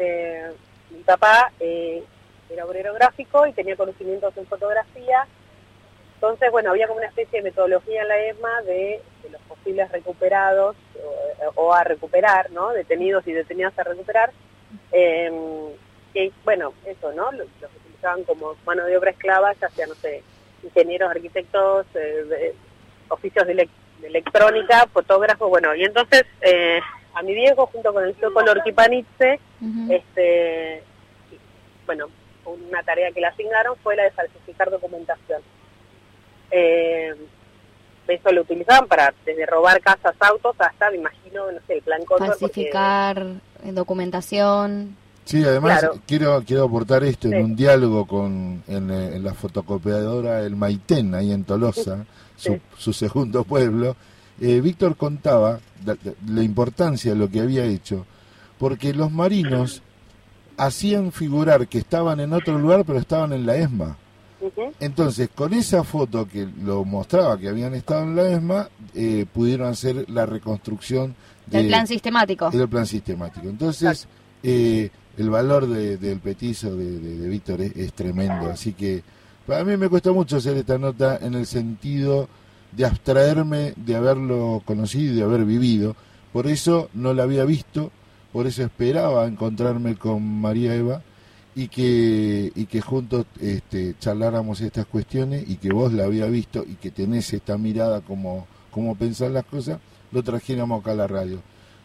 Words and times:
este, 0.00 0.42
mi 0.90 1.02
papá 1.02 1.52
eh, 1.60 2.02
era 2.50 2.64
obrero 2.64 2.94
gráfico 2.94 3.46
y 3.46 3.52
tenía 3.52 3.76
conocimientos 3.76 4.36
en 4.36 4.46
fotografía. 4.46 5.26
Entonces, 6.14 6.50
bueno, 6.50 6.70
había 6.70 6.86
como 6.86 6.98
una 6.98 7.08
especie 7.08 7.38
de 7.38 7.50
metodología 7.50 8.04
la 8.04 8.18
ESMA 8.18 8.62
de, 8.62 9.00
los 9.30 9.40
posibles 9.42 9.90
recuperados 9.92 10.76
o, 11.54 11.72
a 11.72 11.84
recuperar, 11.84 12.50
¿no? 12.50 12.70
Detenidos 12.70 13.26
y 13.26 13.32
detenidas 13.32 13.78
a 13.78 13.84
recuperar. 13.84 14.32
Eh, 14.92 15.30
bueno, 16.44 16.72
eso, 16.84 17.12
¿no? 17.12 17.30
Los, 17.32 17.46
utilizaban 17.84 18.24
como 18.24 18.56
mano 18.66 18.84
de 18.84 18.96
obra 18.96 19.12
esclava, 19.12 19.52
ya 19.54 19.68
sea, 19.70 19.86
no 19.86 19.94
sé, 19.94 20.22
ingenieros, 20.62 21.10
arquitectos, 21.10 21.86
eh, 21.94 22.54
oficios 23.08 23.46
de, 23.46 23.68
electrónica, 24.02 24.86
fotógrafos, 24.92 25.48
bueno, 25.48 25.74
y 25.74 25.84
entonces 25.84 26.24
eh, 26.40 26.80
a 27.14 27.22
mi 27.22 27.34
viejo 27.34 27.66
junto 27.66 27.92
con 27.92 28.04
el 28.04 28.16
sueco 28.18 28.40
Lorquipanitze, 28.40 29.40
este, 29.90 30.82
bueno, 31.86 32.06
una 32.46 32.82
tarea 32.82 33.10
que 33.12 33.20
le 33.20 33.26
asignaron 33.26 33.76
fue 33.82 33.96
la 33.96 34.04
de 34.04 34.10
falsificar 34.12 34.70
documentación. 34.70 35.42
Eh, 36.50 37.14
eso 38.08 38.32
lo 38.32 38.42
utilizaban 38.42 38.88
para 38.88 39.14
desde 39.24 39.46
robar 39.46 39.80
casas, 39.80 40.14
autos, 40.20 40.56
hasta, 40.58 40.90
me 40.90 40.96
imagino, 40.96 41.50
no 41.50 41.58
sé, 41.66 41.74
el 41.74 41.82
plan 41.82 42.04
Cóndor. 42.04 42.28
Falsificar 42.28 43.24
documentación. 43.64 44.96
Sí, 45.24 45.44
además 45.44 45.88
quiero 46.06 46.42
quiero 46.44 46.64
aportar 46.64 47.04
esto 47.04 47.28
en 47.28 47.44
un 47.44 47.54
diálogo 47.54 48.06
con 48.06 48.64
en, 48.66 49.22
la 49.22 49.32
fotocopiadora 49.34 50.40
El 50.40 50.56
Maitén, 50.56 51.14
ahí 51.14 51.30
en 51.30 51.44
Tolosa, 51.44 52.04
su, 52.36 52.92
segundo 52.92 53.44
pueblo. 53.44 53.94
Eh, 54.40 54.60
Víctor 54.60 54.96
contaba 54.96 55.60
la, 55.84 56.42
importancia 56.42 57.12
de 57.12 57.18
lo 57.18 57.30
que 57.30 57.40
había 57.40 57.64
hecho, 57.64 58.06
porque 58.58 58.94
los 58.94 59.10
marinos 59.10 59.82
hacían 60.56 61.12
figurar 61.12 61.68
que 61.68 61.78
estaban 61.78 62.20
en 62.20 62.32
otro 62.32 62.58
lugar, 62.58 62.84
pero 62.84 62.98
estaban 62.98 63.32
en 63.32 63.46
la 63.46 63.56
ESMA. 63.56 63.96
Entonces, 64.78 65.28
con 65.34 65.52
esa 65.52 65.84
foto 65.84 66.26
que 66.26 66.48
lo 66.62 66.84
mostraba 66.84 67.38
que 67.38 67.48
habían 67.48 67.74
estado 67.74 68.04
en 68.04 68.16
la 68.16 68.28
ESMA, 68.30 68.68
eh, 68.94 69.26
pudieron 69.30 69.68
hacer 69.68 70.08
la 70.08 70.24
reconstrucción 70.24 71.14
del 71.46 71.66
plan 71.66 71.86
sistemático. 71.86 72.50
Del 72.50 72.68
plan 72.68 72.86
sistemático. 72.86 73.48
Entonces, 73.48 74.06
eh, 74.42 74.88
el 75.18 75.30
valor 75.30 75.66
del 75.66 76.20
petizo 76.20 76.74
de, 76.74 77.28
Víctor 77.28 77.60
es, 77.60 77.92
tremendo. 77.92 78.48
Así 78.50 78.72
que 78.72 79.02
para 79.46 79.64
mí 79.64 79.76
me 79.76 79.88
cuesta 79.88 80.12
mucho 80.12 80.36
hacer 80.36 80.56
esta 80.56 80.78
nota 80.78 81.18
en 81.20 81.34
el 81.34 81.46
sentido 81.46 82.28
de 82.72 82.84
abstraerme 82.84 83.74
de 83.76 83.96
haberlo 83.96 84.62
conocido 84.64 85.12
y 85.12 85.16
de 85.16 85.22
haber 85.22 85.44
vivido. 85.44 85.96
Por 86.32 86.46
eso 86.46 86.90
no 86.94 87.12
la 87.14 87.24
había 87.24 87.44
visto, 87.44 87.90
por 88.32 88.46
eso 88.46 88.62
esperaba 88.62 89.26
encontrarme 89.26 89.96
con 89.96 90.22
María 90.22 90.74
Eva 90.74 91.02
y 91.54 91.68
que, 91.68 92.52
y 92.54 92.66
que 92.66 92.80
juntos 92.80 93.26
este, 93.40 93.94
charláramos 93.98 94.60
estas 94.60 94.86
cuestiones 94.86 95.48
y 95.48 95.56
que 95.56 95.72
vos 95.72 95.92
la 95.92 96.04
había 96.04 96.26
visto 96.26 96.64
y 96.66 96.74
que 96.74 96.90
tenés 96.90 97.32
esta 97.32 97.58
mirada 97.58 98.00
como, 98.00 98.46
como 98.70 98.94
pensar 98.94 99.32
las 99.32 99.44
cosas, 99.44 99.80
lo 100.12 100.22
trajéramos 100.22 100.80
acá 100.80 100.92
a 100.92 100.96
la 100.96 101.06
radio. 101.06 101.40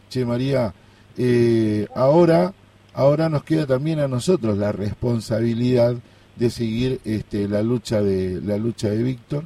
Che, 0.10 0.24
María, 0.24 0.74
eh, 1.18 1.88
ahora 1.96 2.54
Ahora 2.96 3.28
nos 3.28 3.44
queda 3.44 3.66
también 3.66 4.00
a 4.00 4.08
nosotros 4.08 4.58
la 4.58 4.72
responsabilidad 4.72 5.96
de 6.38 6.50
seguir 6.50 7.02
este, 7.04 7.50
la 7.50 7.62
lucha 7.62 8.02
de 8.02 8.40
la 8.42 8.58
lucha 8.58 8.90
de 8.90 9.04
Víctor 9.04 9.44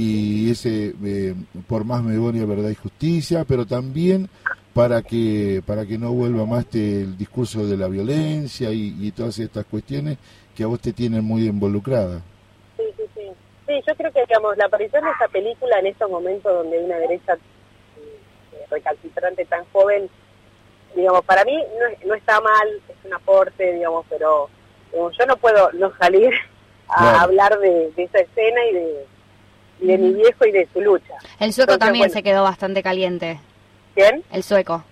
y 0.00 0.50
ese 0.52 0.94
eh, 1.04 1.34
por 1.66 1.84
más 1.84 2.04
memoria, 2.04 2.46
verdad 2.46 2.70
y 2.70 2.76
justicia, 2.76 3.44
pero 3.44 3.66
también 3.66 4.28
para 4.72 5.02
que 5.02 5.60
para 5.66 5.84
que 5.86 5.98
no 5.98 6.12
vuelva 6.12 6.46
más 6.46 6.66
este, 6.66 7.00
el 7.00 7.18
discurso 7.18 7.66
de 7.66 7.76
la 7.76 7.88
violencia 7.88 8.70
y, 8.70 9.10
todas 9.10 9.40
estas 9.40 9.64
cuestiones 9.64 10.18
que 10.54 10.62
a 10.62 10.68
vos 10.68 10.80
te 10.80 10.92
tienen 10.92 11.24
muy 11.24 11.48
involucrada. 11.48 12.22
Sí, 12.76 12.84
sí, 12.96 13.02
sí. 13.12 13.22
Sí, 13.66 13.74
yo 13.88 13.94
creo 13.96 14.12
que 14.12 14.20
digamos 14.20 14.56
la 14.56 14.66
aparición 14.66 15.02
de 15.02 15.10
esa 15.10 15.26
película 15.26 15.80
en 15.80 15.86
estos 15.88 16.08
momentos 16.08 16.52
donde 16.52 16.78
una 16.78 16.96
derecha 16.98 17.34
eh, 17.34 18.66
recalcitrante 18.70 19.44
tan 19.46 19.64
joven 19.72 20.08
digamos, 20.94 21.24
para 21.24 21.44
mí 21.44 21.60
no, 22.06 22.14
está 22.14 22.40
mal, 22.40 22.68
es 22.88 23.04
un 23.04 23.14
aporte, 23.14 23.72
digamos, 23.72 24.06
pero 24.08 24.48
yo 24.92 25.26
no 25.26 25.36
puedo 25.36 25.72
no 25.72 25.92
salir 25.98 26.32
a 26.88 27.22
hablar 27.22 27.58
de, 27.58 27.92
esa 27.96 28.20
escena 28.20 28.64
y 28.70 28.74
de, 28.74 29.06
de 29.80 29.98
mi 29.98 30.12
viejo 30.14 30.46
y 30.46 30.52
de 30.52 30.68
su 30.72 30.80
lucha. 30.80 31.14
El 31.40 31.52
sueco 31.52 31.78
también 31.78 32.10
se 32.10 32.22
quedó 32.22 32.42
bastante 32.42 32.82
caliente. 32.82 33.40
¿Quién? 33.94 34.22
El 34.32 34.42
sueco. 34.42 34.84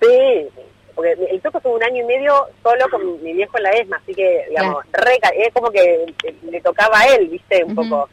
Sí, 0.00 0.48
porque 0.94 1.12
el 1.12 1.40
sueco 1.40 1.58
estuvo 1.58 1.74
un 1.74 1.84
año 1.84 2.02
y 2.02 2.06
medio 2.06 2.48
solo 2.62 2.88
con 2.90 3.22
mi 3.22 3.32
viejo 3.32 3.56
en 3.56 3.62
la 3.62 3.70
ESMA, 3.70 3.96
así 3.96 4.14
que, 4.14 4.46
digamos, 4.48 4.84
es 5.36 5.54
como 5.54 5.70
que 5.70 6.14
le 6.50 6.60
tocaba 6.60 7.00
a 7.00 7.06
él, 7.14 7.28
viste, 7.28 7.64
un 7.64 7.74
poco. 7.74 8.08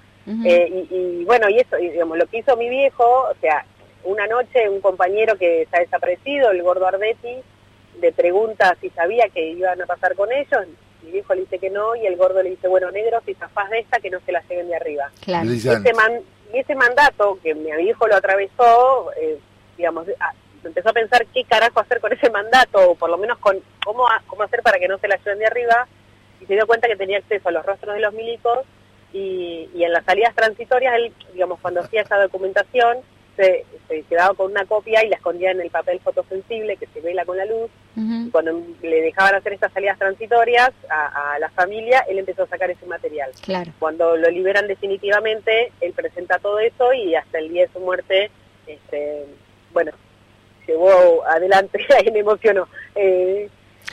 Eh, 0.45 0.85
y, 0.91 0.95
y, 0.95 1.25
bueno, 1.25 1.49
y 1.49 1.57
eso, 1.57 1.75
digamos, 1.77 2.17
lo 2.17 2.27
que 2.27 2.37
hizo 2.37 2.55
mi 2.55 2.69
viejo, 2.69 3.03
o 3.03 3.33
sea, 3.41 3.65
una 4.03 4.27
noche 4.27 4.69
un 4.69 4.79
compañero 4.79 5.35
que 5.37 5.63
está 5.63 5.79
desaparecido, 5.79 6.51
el 6.51 6.61
gordo 6.61 6.87
Ardetti, 6.87 7.37
le 7.99 8.11
pregunta 8.11 8.77
si 8.79 8.89
sabía 8.91 9.27
que 9.29 9.51
iban 9.51 9.81
a 9.81 9.85
pasar 9.85 10.15
con 10.15 10.31
ellos, 10.31 10.67
mi 11.03 11.11
viejo 11.11 11.33
le 11.33 11.41
dice 11.41 11.59
que 11.59 11.69
no, 11.69 11.95
y 11.95 12.05
el 12.05 12.15
gordo 12.17 12.41
le 12.41 12.51
dice, 12.51 12.67
bueno, 12.67 12.91
negro, 12.91 13.21
si 13.25 13.33
zafás 13.33 13.69
de 13.69 13.79
esta, 13.79 13.99
que 13.99 14.09
no 14.09 14.19
se 14.25 14.31
la 14.31 14.41
lleguen 14.41 14.67
de 14.67 14.75
arriba. 14.75 15.09
Claro. 15.21 15.51
Y, 15.51 15.57
ese 15.57 15.81
y 16.53 16.57
ese 16.57 16.75
mandato, 16.75 17.37
que 17.43 17.53
mi 17.53 17.71
viejo 17.77 18.07
lo 18.07 18.15
atravesó, 18.15 19.11
eh, 19.17 19.39
digamos, 19.77 20.07
empezó 20.63 20.89
a 20.89 20.93
pensar 20.93 21.25
qué 21.27 21.43
carajo 21.43 21.79
hacer 21.79 21.99
con 21.99 22.11
ese 22.11 22.29
mandato, 22.29 22.91
o 22.91 22.95
por 22.95 23.09
lo 23.09 23.17
menos 23.17 23.37
con 23.37 23.57
cómo, 23.83 24.05
cómo 24.27 24.43
hacer 24.43 24.61
para 24.61 24.79
que 24.79 24.87
no 24.87 24.97
se 24.97 25.07
la 25.07 25.17
lleven 25.17 25.39
de 25.39 25.45
arriba, 25.45 25.87
y 26.41 26.45
se 26.45 26.53
dio 26.53 26.67
cuenta 26.67 26.87
que 26.87 26.95
tenía 26.95 27.17
acceso 27.17 27.49
a 27.49 27.51
los 27.51 27.65
rostros 27.65 27.95
de 27.95 28.01
los 28.01 28.13
milicos, 28.13 28.65
y, 29.13 29.69
y 29.73 29.83
en 29.83 29.93
las 29.93 30.05
salidas 30.05 30.35
transitorias, 30.35 30.95
él, 30.95 31.13
digamos, 31.33 31.59
cuando 31.59 31.81
hacía 31.81 32.01
esa 32.01 32.17
documentación, 32.17 32.97
se, 33.39 34.03
quedaba 34.09 34.33
con 34.33 34.51
una 34.51 34.65
copia 34.65 35.03
y 35.03 35.09
la 35.09 35.15
escondía 35.15 35.51
en 35.51 35.61
el 35.61 35.69
papel 35.69 35.99
fotosensible 36.01 36.77
que 36.77 36.87
se 36.87 37.01
vela 37.01 37.25
con 37.25 37.37
la 37.37 37.45
luz. 37.45 37.69
Cuando 38.31 38.61
le 38.81 39.01
dejaban 39.01 39.35
hacer 39.35 39.51
estas 39.53 39.73
salidas 39.73 39.99
transitorias 39.99 40.71
a, 40.89 41.37
la 41.39 41.49
familia, 41.49 42.05
él 42.09 42.19
empezó 42.19 42.43
a 42.43 42.47
sacar 42.47 42.71
ese 42.71 42.85
material. 42.85 43.31
Claro. 43.41 43.73
Cuando 43.77 44.15
lo 44.15 44.29
liberan 44.29 44.67
definitivamente, 44.67 45.73
él 45.81 45.91
presenta 45.93 46.39
todo 46.39 46.59
eso 46.59 46.93
y 46.93 47.15
hasta 47.15 47.39
el 47.39 47.49
día 47.49 47.63
de 47.63 47.73
su 47.73 47.79
muerte, 47.81 48.31
este, 48.67 49.25
bueno, 49.73 49.91
llevó 50.65 51.25
adelante, 51.27 51.85
ahí 51.97 52.09
me 52.11 52.19
emocionó, 52.19 52.69
eh, 52.95 53.49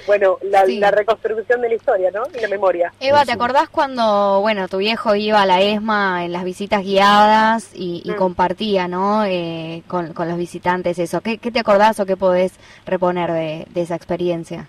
bueno, 0.07 0.39
la, 0.43 0.91
reconstrucción 0.91 1.61
de 1.61 1.69
la 1.69 1.75
historia, 1.75 2.11
¿no? 2.11 2.23
Y 2.37 2.41
la 2.41 2.49
memoria. 2.49 2.93
Eva, 3.01 3.25
¿te 3.25 3.33
acordás 3.33 3.69
cuando, 3.69 4.41
bueno, 4.41 4.69
tu 4.69 4.79
viejo 4.79 5.15
iba 5.15 5.43
a 5.43 5.47
la 5.47 5.61
ESMA 5.61 6.25
en 6.25 6.33
las 6.33 6.45
visitas 6.45 6.83
guiadas 6.83 7.71
y, 7.75 8.03
mm. 8.05 8.15
compartía, 8.17 8.89
¿no? 8.89 9.25
Eh, 9.25 9.83
con, 9.89 10.15
los 10.17 10.37
visitantes 10.37 10.99
eso. 10.99 11.21
¿Qué, 11.21 11.39
te 11.39 11.61
acordás 11.61 11.99
o 12.01 12.07
qué 12.07 12.17
podés 12.17 12.59
reponer 12.85 13.33
de, 13.33 13.67
esa 13.75 13.97
experiencia? 13.97 14.67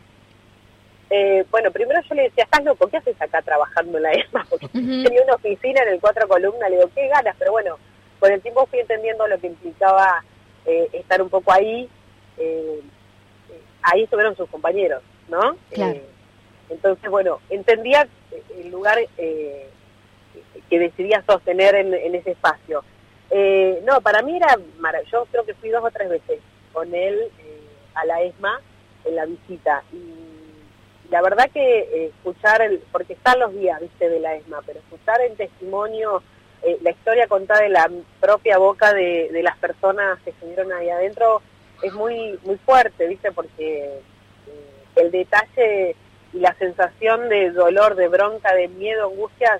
Eh, 1.10 1.46
bueno, 1.52 1.72
primero 1.72 2.02
yo 2.08 2.16
le 2.16 2.24
decía, 2.24 2.44
estás 2.44 2.64
loco, 2.64 2.88
¿qué 2.88 2.98
haces 2.98 3.22
acá 3.22 3.42
trabajando 3.42 3.98
en 3.98 4.04
la 4.04 4.12
ESMA? 4.12 4.46
Porque 4.50 4.68
tenía 4.68 5.24
una 5.24 5.36
oficina 5.36 5.82
en 5.84 5.90
el 5.90 6.00
cuatro 6.00 6.28
columnas, 6.28 6.70
le 6.70 6.78
digo, 6.78 6.90
qué 6.94 7.08
ganas, 7.08 7.36
pero 7.38 7.52
bueno, 7.52 7.78
con 8.20 8.32
el 8.32 8.42
tiempo 8.42 8.66
fui 8.66 8.80
entendiendo 8.80 9.28
lo 9.28 9.40
que 9.40 9.48
implicaba 9.48 10.24
eh, 10.66 10.90
estar 10.94 11.22
un 11.22 11.30
poco 11.30 11.52
ahí. 11.52 11.88
ahí 13.84 14.04
estuvieron 14.04 14.36
sus 14.36 14.50
compañeros. 14.50 15.04
¿No? 15.30 15.58
Eh, 15.72 16.04
entonces, 16.70 17.10
bueno, 17.10 17.40
entendía 17.50 18.08
el 18.58 18.70
lugar 18.70 18.98
eh, 19.18 19.70
que 20.70 20.80
decidía 20.80 21.24
sostener 21.26 21.76
en, 21.76 22.16
ese 22.16 22.32
espacio. 22.32 22.84
Eh, 23.30 23.82
no, 23.86 24.02
para 24.02 24.22
mí 24.22 24.36
era 24.36 24.58
maravilloso, 24.80 25.26
yo 25.26 25.32
creo 25.32 25.46
que 25.46 25.54
fui 25.56 25.70
dos 25.70 25.84
o 25.84 25.92
tres 25.92 26.10
veces 26.10 26.40
con 26.74 26.94
él 26.94 27.30
a 27.96 28.06
la 28.06 28.22
ESMA 28.22 28.62
en 29.06 29.16
la 29.16 29.26
visita 29.26 29.84
y 29.92 30.14
la 31.10 31.22
verdad 31.22 31.50
que 31.54 32.08
escuchar, 32.08 32.62
el, 32.62 32.80
porque 32.92 33.14
están 33.14 33.40
los 33.40 33.54
días, 33.54 33.80
viste, 33.80 34.10
de 34.10 34.20
la 34.20 34.36
ESMA, 34.36 34.62
pero 34.66 34.80
escuchar 34.80 35.22
el 35.22 35.36
testimonio, 35.38 36.22
la 36.82 36.92
historia 36.92 37.28
contada 37.28 37.62
de 37.62 37.70
la 37.70 37.90
propia 38.20 38.58
boca 38.58 38.94
de, 38.94 39.30
de 39.32 39.44
las 39.44 39.58
personas 39.58 40.20
que 40.24 40.32
estuvieron 40.32 40.72
ahí 40.74 40.90
adentro 40.90 41.42
es 41.82 41.94
muy 41.94 42.38
muy 42.44 42.58
fuerte, 42.58 43.08
viste, 43.08 43.32
porque 43.32 44.02
el 44.98 45.12
detalle 45.12 45.96
y 46.34 46.40
la 46.40 46.54
sensación 46.56 47.30
de 47.30 47.52
dolor, 47.52 47.96
de 47.96 48.08
bronca, 48.08 48.54
de 48.54 48.68
miedo, 48.68 49.06
angustia 49.06 49.60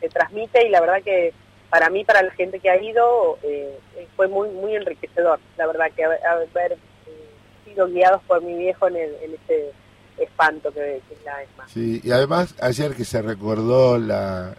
se 0.00 0.08
transmite 0.08 0.66
y 0.66 0.70
la 0.70 0.80
verdad 0.80 1.02
que 1.02 1.32
para 1.70 1.88
mí, 1.88 2.04
para 2.04 2.22
la 2.22 2.32
gente 2.32 2.60
que 2.60 2.68
ha 2.68 2.82
ido, 2.82 3.38
eh, 3.42 3.78
fue 4.14 4.28
muy 4.28 4.50
muy 4.50 4.74
enriquecedor, 4.74 5.40
la 5.56 5.66
verdad 5.66 5.86
que 5.96 6.04
haber, 6.04 6.72
eh, 6.72 6.76
sido 7.64 7.86
guiados 7.88 8.22
por 8.24 8.42
mi 8.42 8.56
viejo 8.58 8.88
en, 8.88 8.96
en 8.96 9.34
ese 9.42 9.72
espanto 10.18 10.72
que, 10.72 10.96
es 10.96 11.24
la 11.24 11.42
ESMA. 11.42 11.68
Sí, 11.68 12.00
y 12.02 12.10
además 12.10 12.54
ayer 12.60 12.94
que 12.94 13.04
se 13.04 13.22
recordó 13.22 13.98
la, 13.98 14.54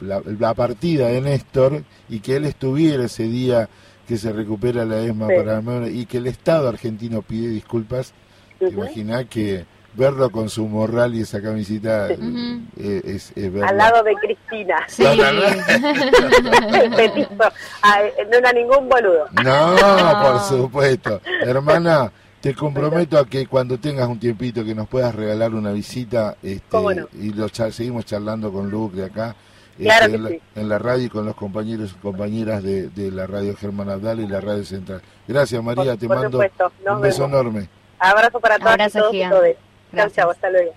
la, 0.00 0.54
partida 0.54 1.08
de 1.08 1.20
Néstor 1.20 1.82
y 2.08 2.20
que 2.20 2.36
él 2.36 2.44
estuviera 2.44 3.04
ese 3.04 3.24
día 3.24 3.68
que 4.06 4.16
se 4.16 4.32
recupera 4.32 4.84
la 4.84 5.00
ESMA 5.00 5.28
para 5.28 5.88
y 5.88 6.06
que 6.06 6.18
el 6.18 6.26
Estado 6.26 6.68
argentino 6.68 7.22
pide 7.22 7.48
disculpas, 7.48 8.14
Imagina 8.60 9.24
que 9.24 9.64
verlo 9.96 10.30
con 10.30 10.48
su 10.48 10.66
morral 10.66 11.14
y 11.14 11.22
esa 11.22 11.40
camisita 11.40 12.08
eh, 12.10 13.02
es, 13.04 13.32
Al 13.36 13.76
lado 13.76 14.02
de 14.02 14.14
Cristina. 14.14 14.76
Sí. 14.88 15.02
Petizo. 16.96 17.44
Ah, 17.82 18.02
eh, 18.02 18.26
no 18.30 18.38
era 18.38 18.52
ningún 18.52 18.88
boludo. 18.88 19.26
No, 19.42 19.76
por 20.22 20.40
supuesto. 20.40 21.20
Hermana, 21.42 22.12
te 22.40 22.54
comprometo 22.54 23.18
a 23.18 23.26
que 23.26 23.46
cuando 23.46 23.78
tengas 23.78 24.08
un 24.08 24.20
tiempito 24.20 24.64
que 24.64 24.74
nos 24.74 24.88
puedas 24.88 25.14
regalar 25.14 25.54
una 25.54 25.72
visita 25.72 26.36
este, 26.42 26.76
y 27.14 27.32
lo 27.32 27.48
seguimos 27.48 28.04
charlando 28.04 28.52
con 28.52 28.70
Luke 28.70 28.96
de 28.96 29.06
acá. 29.06 29.34
Este, 29.78 30.40
en, 30.54 30.70
la, 30.70 30.78
radio 30.78 31.04
y 31.04 31.08
con 31.10 31.26
los 31.26 31.34
compañeros 31.34 31.94
y 31.94 32.00
compañeras 32.00 32.62
de, 32.62 32.90
la 33.12 33.26
radio 33.26 33.54
Germán 33.54 33.90
Abdal 33.90 34.20
y 34.20 34.26
la 34.26 34.40
radio 34.40 34.64
central. 34.64 35.02
Gracias 35.28 35.62
María, 35.62 35.98
te 35.98 36.08
mando 36.08 36.40
un 36.88 37.00
beso 37.02 37.26
enorme. 37.26 37.68
Abrazo 37.98 38.40
para 38.40 38.58
todos 38.58 39.14
y 39.14 39.28
todos. 39.28 39.56
Chao, 39.94 40.10
chao, 40.10 40.30
hasta 40.30 40.50
luego. 40.50 40.74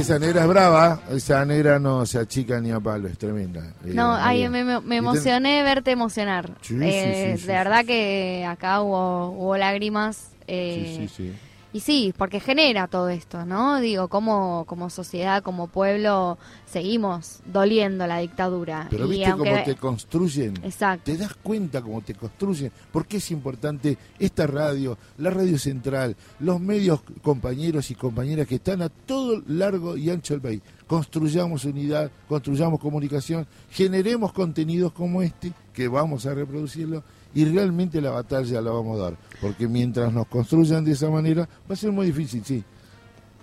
Esa 0.00 0.18
negra 0.18 0.42
es 0.42 0.48
brava, 0.48 1.00
esa 1.10 1.44
negra 1.44 1.78
no 1.78 2.04
se 2.04 2.18
achica 2.18 2.60
ni 2.60 2.70
a 2.70 2.80
palo, 2.80 3.08
es 3.08 3.16
tremenda. 3.16 3.72
Eh, 3.84 3.92
no, 3.94 4.14
ay, 4.14 4.48
me, 4.48 4.80
me, 4.80 4.96
emocioné 4.96 5.62
verte 5.62 5.90
emocionar. 5.90 6.50
Eh, 6.70 7.36
de 7.40 7.52
verdad 7.52 7.84
que 7.84 8.44
acá 8.46 8.82
hubo, 8.82 9.30
hubo 9.30 9.56
lágrimas. 9.56 10.30
Eh, 10.46 10.96
sí, 10.98 11.08
sí, 11.08 11.14
sí. 11.16 11.45
Y 11.76 11.80
sí, 11.80 12.14
porque 12.16 12.40
genera 12.40 12.88
todo 12.88 13.10
esto, 13.10 13.44
¿no? 13.44 13.80
Digo, 13.80 14.08
como, 14.08 14.64
como 14.66 14.88
sociedad, 14.88 15.42
como 15.42 15.66
pueblo, 15.66 16.38
seguimos 16.64 17.40
doliendo 17.44 18.06
la 18.06 18.16
dictadura. 18.16 18.86
Pero 18.88 19.06
viste 19.06 19.30
cómo 19.32 19.62
te 19.62 19.74
construyen. 19.74 20.54
Exacto. 20.62 21.12
Te 21.12 21.18
das 21.18 21.34
cuenta 21.34 21.82
cómo 21.82 22.00
te 22.00 22.14
construyen. 22.14 22.72
Porque 22.90 23.18
es 23.18 23.30
importante 23.30 23.98
esta 24.18 24.46
radio, 24.46 24.96
la 25.18 25.28
radio 25.28 25.58
central, 25.58 26.16
los 26.38 26.58
medios 26.60 27.02
compañeros 27.20 27.90
y 27.90 27.94
compañeras 27.94 28.46
que 28.46 28.54
están 28.54 28.80
a 28.80 28.88
todo 28.88 29.42
largo 29.46 29.98
y 29.98 30.08
ancho 30.08 30.32
del 30.32 30.40
país. 30.40 30.62
Construyamos 30.86 31.66
unidad, 31.66 32.10
construyamos 32.26 32.80
comunicación, 32.80 33.46
generemos 33.70 34.32
contenidos 34.32 34.92
como 34.92 35.20
este, 35.20 35.52
que 35.74 35.88
vamos 35.88 36.24
a 36.24 36.32
reproducirlo 36.32 37.04
y 37.36 37.44
realmente 37.44 38.00
la 38.00 38.12
batalla 38.12 38.62
la 38.62 38.70
vamos 38.70 38.98
a 38.98 39.02
dar. 39.02 39.16
Porque 39.42 39.68
mientras 39.68 40.10
nos 40.10 40.26
construyan 40.26 40.82
de 40.86 40.92
esa 40.92 41.10
manera, 41.10 41.46
va 41.70 41.74
a 41.74 41.76
ser 41.76 41.92
muy 41.92 42.06
difícil, 42.06 42.42
sí. 42.42 42.64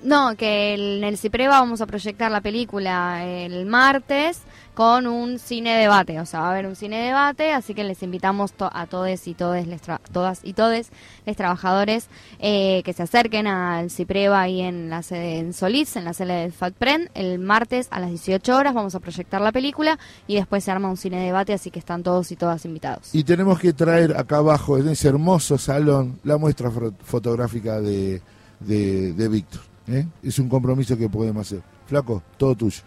No, 0.03 0.35
que 0.35 0.73
en 0.73 1.03
el 1.03 1.17
CIPREVA 1.17 1.59
vamos 1.61 1.79
a 1.79 1.85
proyectar 1.85 2.29
la 2.29 2.41
película 2.41 3.25
el 3.25 3.65
martes 3.65 4.41
con 4.73 5.07
un 5.07 5.39
cine 5.39 5.77
debate, 5.77 6.19
o 6.19 6.25
sea, 6.25 6.41
va 6.41 6.47
a 6.47 6.51
haber 6.51 6.65
un 6.65 6.75
cine 6.75 6.97
debate, 7.05 7.53
así 7.53 7.73
que 7.73 7.83
les 7.83 8.01
invitamos 8.01 8.53
a 8.57 8.87
todos 8.87 9.27
y 9.27 9.33
todes, 9.33 9.67
todas 10.11 10.39
y 10.43 10.53
todes, 10.53 10.91
los 11.25 11.35
trabajadores 11.37 12.07
eh, 12.39 12.81
que 12.83 12.93
se 12.93 13.03
acerquen 13.03 13.47
al 13.47 13.91
CIPREVA 13.91 14.41
ahí 14.41 14.61
en 14.61 14.89
la 14.89 15.03
sede 15.03 15.37
en 15.37 15.53
Solís, 15.53 15.95
en 15.95 16.05
la 16.05 16.13
sede 16.13 16.41
del 16.41 16.51
FATPREN, 16.51 17.09
el 17.13 17.39
martes 17.39 17.87
a 17.91 17.99
las 17.99 18.09
18 18.09 18.57
horas 18.57 18.73
vamos 18.73 18.95
a 18.95 18.99
proyectar 18.99 19.41
la 19.41 19.51
película 19.51 19.99
y 20.27 20.35
después 20.35 20.63
se 20.63 20.71
arma 20.71 20.89
un 20.89 20.97
cine 20.97 21.23
debate, 21.23 21.53
así 21.53 21.69
que 21.69 21.79
están 21.79 22.03
todos 22.03 22.31
y 22.31 22.35
todas 22.35 22.65
invitados. 22.65 23.13
Y 23.13 23.23
tenemos 23.23 23.59
que 23.59 23.73
traer 23.73 24.17
acá 24.17 24.37
abajo, 24.37 24.77
en 24.77 24.89
ese 24.89 25.07
hermoso 25.07 25.57
salón, 25.57 26.19
la 26.23 26.37
muestra 26.37 26.71
fotográfica 27.03 27.79
de, 27.79 28.21
de, 28.59 29.27
Víctor. 29.27 29.72
¿Eh? 29.87 30.07
Es 30.21 30.39
un 30.39 30.49
compromiso 30.49 30.97
que 30.97 31.09
podemos 31.09 31.47
hacer. 31.47 31.61
Flaco, 31.85 32.21
todo 32.37 32.55
tuyo. 32.55 32.81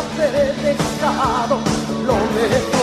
haber 0.00 0.54
dejado 0.56 1.58
lo 2.06 2.14
mejor. 2.14 2.79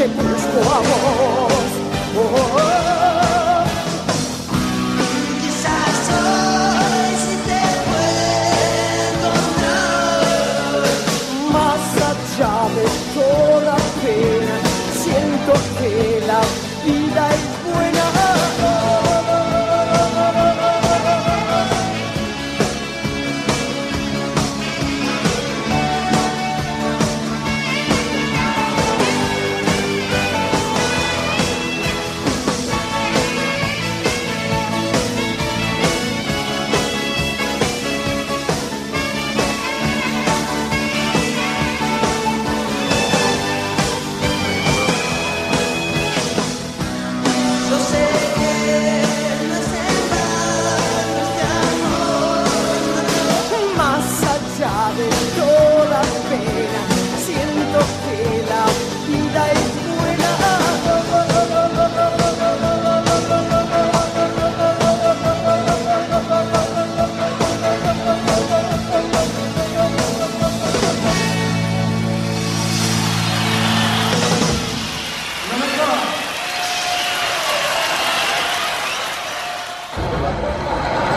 They 0.00 0.08
put 0.08 0.39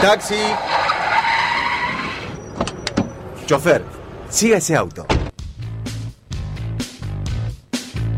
Taxi. 0.04 0.34
Chofer, 3.46 3.82
siga 4.28 4.58
ese 4.58 4.76
auto. 4.76 5.06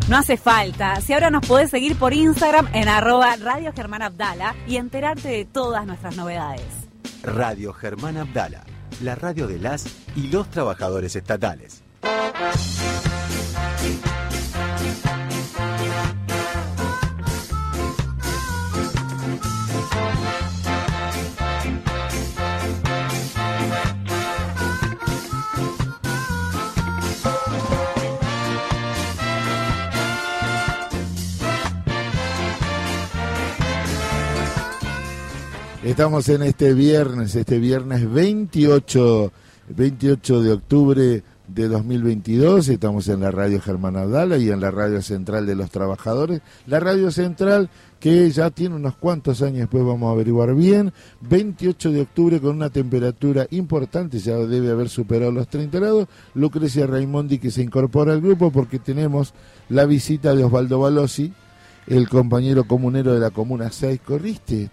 No 0.08 0.16
hace 0.16 0.36
falta. 0.36 1.00
Si 1.00 1.12
ahora 1.12 1.30
nos 1.30 1.46
podés 1.46 1.70
seguir 1.70 1.96
por 1.96 2.12
Instagram 2.12 2.66
en 2.72 2.88
arroba 2.88 3.36
Radio 3.36 3.72
Germán 3.72 4.02
Abdala 4.02 4.56
y 4.66 4.78
enterarte 4.78 5.28
de 5.28 5.44
todas 5.44 5.86
nuestras 5.86 6.16
novedades. 6.16 6.66
Radio 7.22 7.72
Germán 7.72 8.16
Abdala, 8.16 8.64
la 9.00 9.14
radio 9.14 9.46
de 9.46 9.60
las 9.60 9.86
y 10.16 10.26
los 10.26 10.50
trabajadores 10.50 11.14
estatales. 11.14 11.84
Estamos 35.96 36.28
en 36.28 36.42
este 36.42 36.74
viernes, 36.74 37.34
este 37.36 37.58
viernes 37.58 38.12
28, 38.12 39.32
28 39.70 40.42
de 40.42 40.52
octubre 40.52 41.22
de 41.48 41.68
2022. 41.68 42.68
Estamos 42.68 43.08
en 43.08 43.20
la 43.20 43.30
radio 43.30 43.62
Germán 43.62 43.96
Abdala 43.96 44.36
y 44.36 44.50
en 44.50 44.60
la 44.60 44.70
radio 44.70 45.00
central 45.00 45.46
de 45.46 45.54
los 45.54 45.70
trabajadores. 45.70 46.42
La 46.66 46.80
radio 46.80 47.10
central 47.10 47.70
que 47.98 48.30
ya 48.30 48.50
tiene 48.50 48.74
unos 48.74 48.94
cuantos 48.96 49.40
años, 49.40 49.60
después 49.60 49.86
vamos 49.86 50.10
a 50.10 50.12
averiguar 50.12 50.54
bien. 50.54 50.92
28 51.22 51.90
de 51.92 52.02
octubre 52.02 52.40
con 52.42 52.56
una 52.56 52.68
temperatura 52.68 53.46
importante, 53.52 54.18
ya 54.18 54.36
debe 54.36 54.70
haber 54.70 54.90
superado 54.90 55.32
los 55.32 55.48
30 55.48 55.78
grados. 55.78 56.08
Lucrecia 56.34 56.86
Raimondi 56.86 57.38
que 57.38 57.50
se 57.50 57.62
incorpora 57.62 58.12
al 58.12 58.20
grupo 58.20 58.50
porque 58.50 58.78
tenemos 58.78 59.32
la 59.70 59.86
visita 59.86 60.34
de 60.34 60.44
Osvaldo 60.44 60.78
Balossi, 60.78 61.32
el 61.86 62.06
compañero 62.06 62.64
comunero 62.64 63.14
de 63.14 63.20
la 63.20 63.30
Comuna 63.30 63.72
6. 63.72 64.00
¿Corriste? 64.04 64.68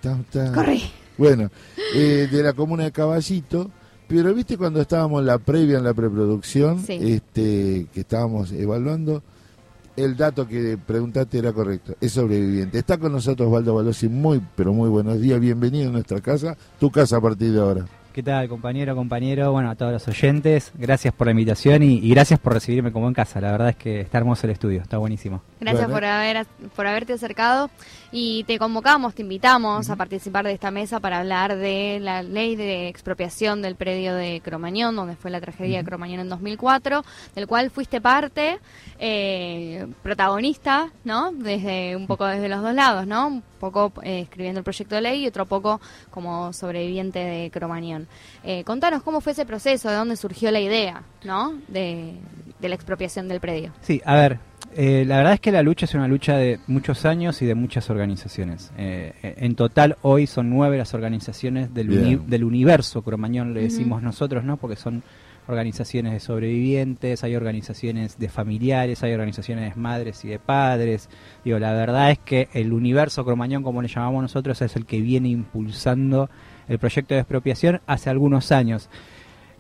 Corrí. 0.54 0.84
Bueno, 1.18 1.50
eh, 1.96 2.28
de 2.32 2.44
la 2.44 2.54
comuna 2.54 2.86
de 2.86 2.92
Caballito, 2.92 3.70
pero 4.08 4.34
viste 4.34 4.58
cuando 4.58 4.82
estábamos 4.82 5.22
en 5.22 5.28
la 5.28 5.38
previa, 5.38 5.78
en 5.78 5.84
la 5.84 5.94
preproducción, 5.94 6.84
este, 6.88 7.88
que 7.94 8.00
estábamos 8.00 8.52
evaluando, 8.52 9.22
el 9.96 10.18
dato 10.18 10.48
que 10.48 10.78
preguntaste 10.78 11.38
era 11.38 11.54
correcto, 11.54 11.96
es 12.02 12.14
sobreviviente. 12.14 12.80
Está 12.80 12.98
con 12.98 13.12
nosotros 13.12 13.48
Osvaldo 13.48 13.76
Balossi, 13.76 14.10
muy, 14.10 14.42
pero 14.56 14.74
muy 14.74 14.90
buenos 14.90 15.20
días, 15.22 15.40
bienvenido 15.40 15.90
a 15.90 15.92
nuestra 15.92 16.20
casa, 16.20 16.58
tu 16.80 16.90
casa 16.90 17.18
a 17.18 17.22
partir 17.22 17.52
de 17.52 17.60
ahora. 17.60 17.86
¿Qué 18.14 18.22
tal, 18.22 18.48
compañero, 18.48 18.96
compañero? 18.96 19.52
Bueno, 19.52 19.72
a 19.72 19.76
todos 19.76 19.92
los 19.92 20.08
oyentes, 20.08 20.72
gracias 20.76 21.16
por 21.16 21.26
la 21.26 21.32
invitación 21.32 21.82
y, 21.82 22.08
gracias 22.12 22.40
por 22.40 22.54
recibirme 22.54 22.92
como 22.92 23.08
en 23.08 23.16
casa. 23.16 23.42
La 23.42 23.52
verdad 23.52 23.70
es 23.70 23.76
que 23.76 24.02
está 24.02 24.20
hermoso 24.20 24.46
el 24.46 24.52
estudio, 24.52 24.84
está 24.84 25.00
buenísimo. 25.00 25.42
Gracias 25.60 25.90
por, 25.90 26.06
haber, 26.06 26.46
por 26.76 26.86
haberte 26.86 27.14
acercado 27.14 27.72
y 28.12 28.44
te 28.44 28.60
convocamos, 28.60 29.16
te 29.16 29.24
invitamos 29.24 29.90
a 29.90 29.96
participar 29.96 30.46
de 30.46 30.52
esta 30.52 30.70
mesa 30.70 31.00
para 31.00 31.22
hablar 31.22 31.58
de 31.58 31.98
la 32.00 32.22
ley 32.22 32.56
de 32.56 32.88
expropiación 32.88 33.64
del 33.64 33.76
predio 33.76 34.14
de 34.14 34.42
Cromañón, 34.46 34.96
donde 34.96 35.16
fue 35.16 35.32
la 35.32 35.42
tragedia 35.42 35.80
de 35.80 35.84
Cromañón 35.84 36.20
en 36.20 36.30
2004, 36.30 37.04
del 37.34 37.48
cual 37.48 37.72
fuiste 37.72 38.00
parte, 38.00 38.60
eh, 39.00 39.88
protagonista, 40.04 40.92
¿no? 41.04 41.32
Desde 41.32 41.96
un 41.96 42.06
poco 42.06 42.28
desde 42.28 42.48
los 42.48 42.62
dos 42.62 42.76
lados, 42.76 43.08
¿no? 43.08 43.42
Un 43.64 43.72
poco 43.72 44.02
eh, 44.04 44.20
escribiendo 44.20 44.60
el 44.60 44.66
proyecto 44.66 44.96
de 44.96 45.02
ley 45.02 45.24
y 45.24 45.28
otro 45.28 45.46
poco 45.46 45.80
como 46.12 46.52
sobreviviente 46.52 47.20
de 47.20 47.50
Cromañón. 47.50 48.08
Eh, 48.44 48.66
contanos 48.66 49.04
cómo 49.04 49.22
fue 49.22 49.32
ese 49.32 49.46
proceso, 49.46 49.90
de 49.90 49.96
dónde 49.96 50.18
surgió 50.18 50.52
la 50.52 50.60
idea, 50.60 51.04
¿no? 51.24 51.54
De, 51.70 52.12
de 52.60 52.70
la 52.70 52.76
expropiación 52.76 53.30
del 53.30 53.40
predio. 53.40 53.72
Sí, 53.80 54.02
a 54.04 54.16
ver, 54.16 54.40
eh, 54.76 55.06
la 55.08 55.16
verdad 55.16 55.36
es 55.36 55.40
que 55.40 55.54
la 55.54 55.64
lucha 55.64 55.86
es 55.86 55.94
una 55.94 56.10
lucha 56.10 56.36
de 56.36 56.60
muchos 56.68 57.06
años 57.06 57.42
y 57.42 57.46
de 57.46 57.56
muchas 57.56 57.90
organizaciones. 57.90 58.74
Eh, 58.78 59.14
en 59.22 59.56
total 59.56 59.96
hoy 60.02 60.28
son 60.28 60.50
nueve 60.50 60.78
las 60.78 60.94
organizaciones 60.94 61.74
del, 61.74 62.28
del 62.28 62.44
universo 62.44 63.02
Cromañón, 63.02 63.54
le 63.54 63.62
decimos 63.62 64.04
nosotros, 64.04 64.44
¿no? 64.44 64.58
Porque 64.58 64.76
son 64.76 65.04
organizaciones 65.48 66.14
de 66.14 66.20
sobrevivientes, 66.20 67.24
hay 67.24 67.36
organizaciones 67.36 68.18
de 68.18 68.30
familiares, 68.30 69.04
hay 69.04 69.14
organizaciones 69.14 69.74
de 69.74 69.82
madres 69.82 70.24
y 70.26 70.30
de 70.30 70.40
padres. 70.40 71.10
Digo, 71.44 71.60
la 71.60 71.74
verdad 71.74 72.12
es 72.12 72.20
que 72.20 72.50
el 72.54 72.74
universo 72.74 73.26
Cromañón, 73.26 73.64
como 73.64 73.82
le 73.82 73.88
llamamos 73.88 74.22
nosotros, 74.22 74.62
es 74.62 74.76
el 74.76 74.86
que 74.86 75.02
viene 75.02 75.30
impulsando 75.30 76.30
el 76.68 76.80
proyecto 76.80 77.14
de 77.14 77.22
expropiación 77.22 77.82
hace 77.88 78.10
algunos 78.10 78.52
años. 78.52 78.90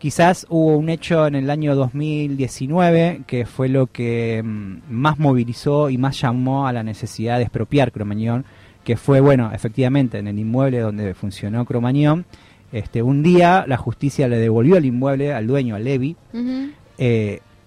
Quizás 0.03 0.45
hubo 0.49 0.75
un 0.77 0.89
hecho 0.89 1.27
en 1.27 1.35
el 1.35 1.49
año 1.49 1.75
2019 1.75 3.21
que 3.25 3.45
fue 3.45 3.69
lo 3.69 3.87
que 3.87 4.41
mm, 4.43 4.81
más 4.89 5.17
movilizó 5.17 5.89
y 5.89 5.97
más 5.97 6.19
llamó 6.19 6.67
a 6.67 6.73
la 6.73 6.83
necesidad 6.83 7.37
de 7.37 7.43
expropiar 7.43 7.93
Cromañón, 7.93 8.43
que 8.83 8.97
fue, 8.97 9.21
bueno, 9.21 9.51
efectivamente 9.53 10.17
en 10.17 10.27
el 10.27 10.37
inmueble 10.37 10.79
donde 10.79 11.13
funcionó 11.13 11.63
Cromañón. 11.63 12.25
Este, 12.73 13.03
un 13.03 13.21
día 13.21 13.65
la 13.67 13.77
justicia 13.77 14.27
le 14.27 14.37
devolvió 14.37 14.77
el 14.77 14.85
inmueble 14.85 15.31
al 15.31 15.45
dueño, 15.45 15.75
a 15.75 15.79
Levi, 15.79 16.17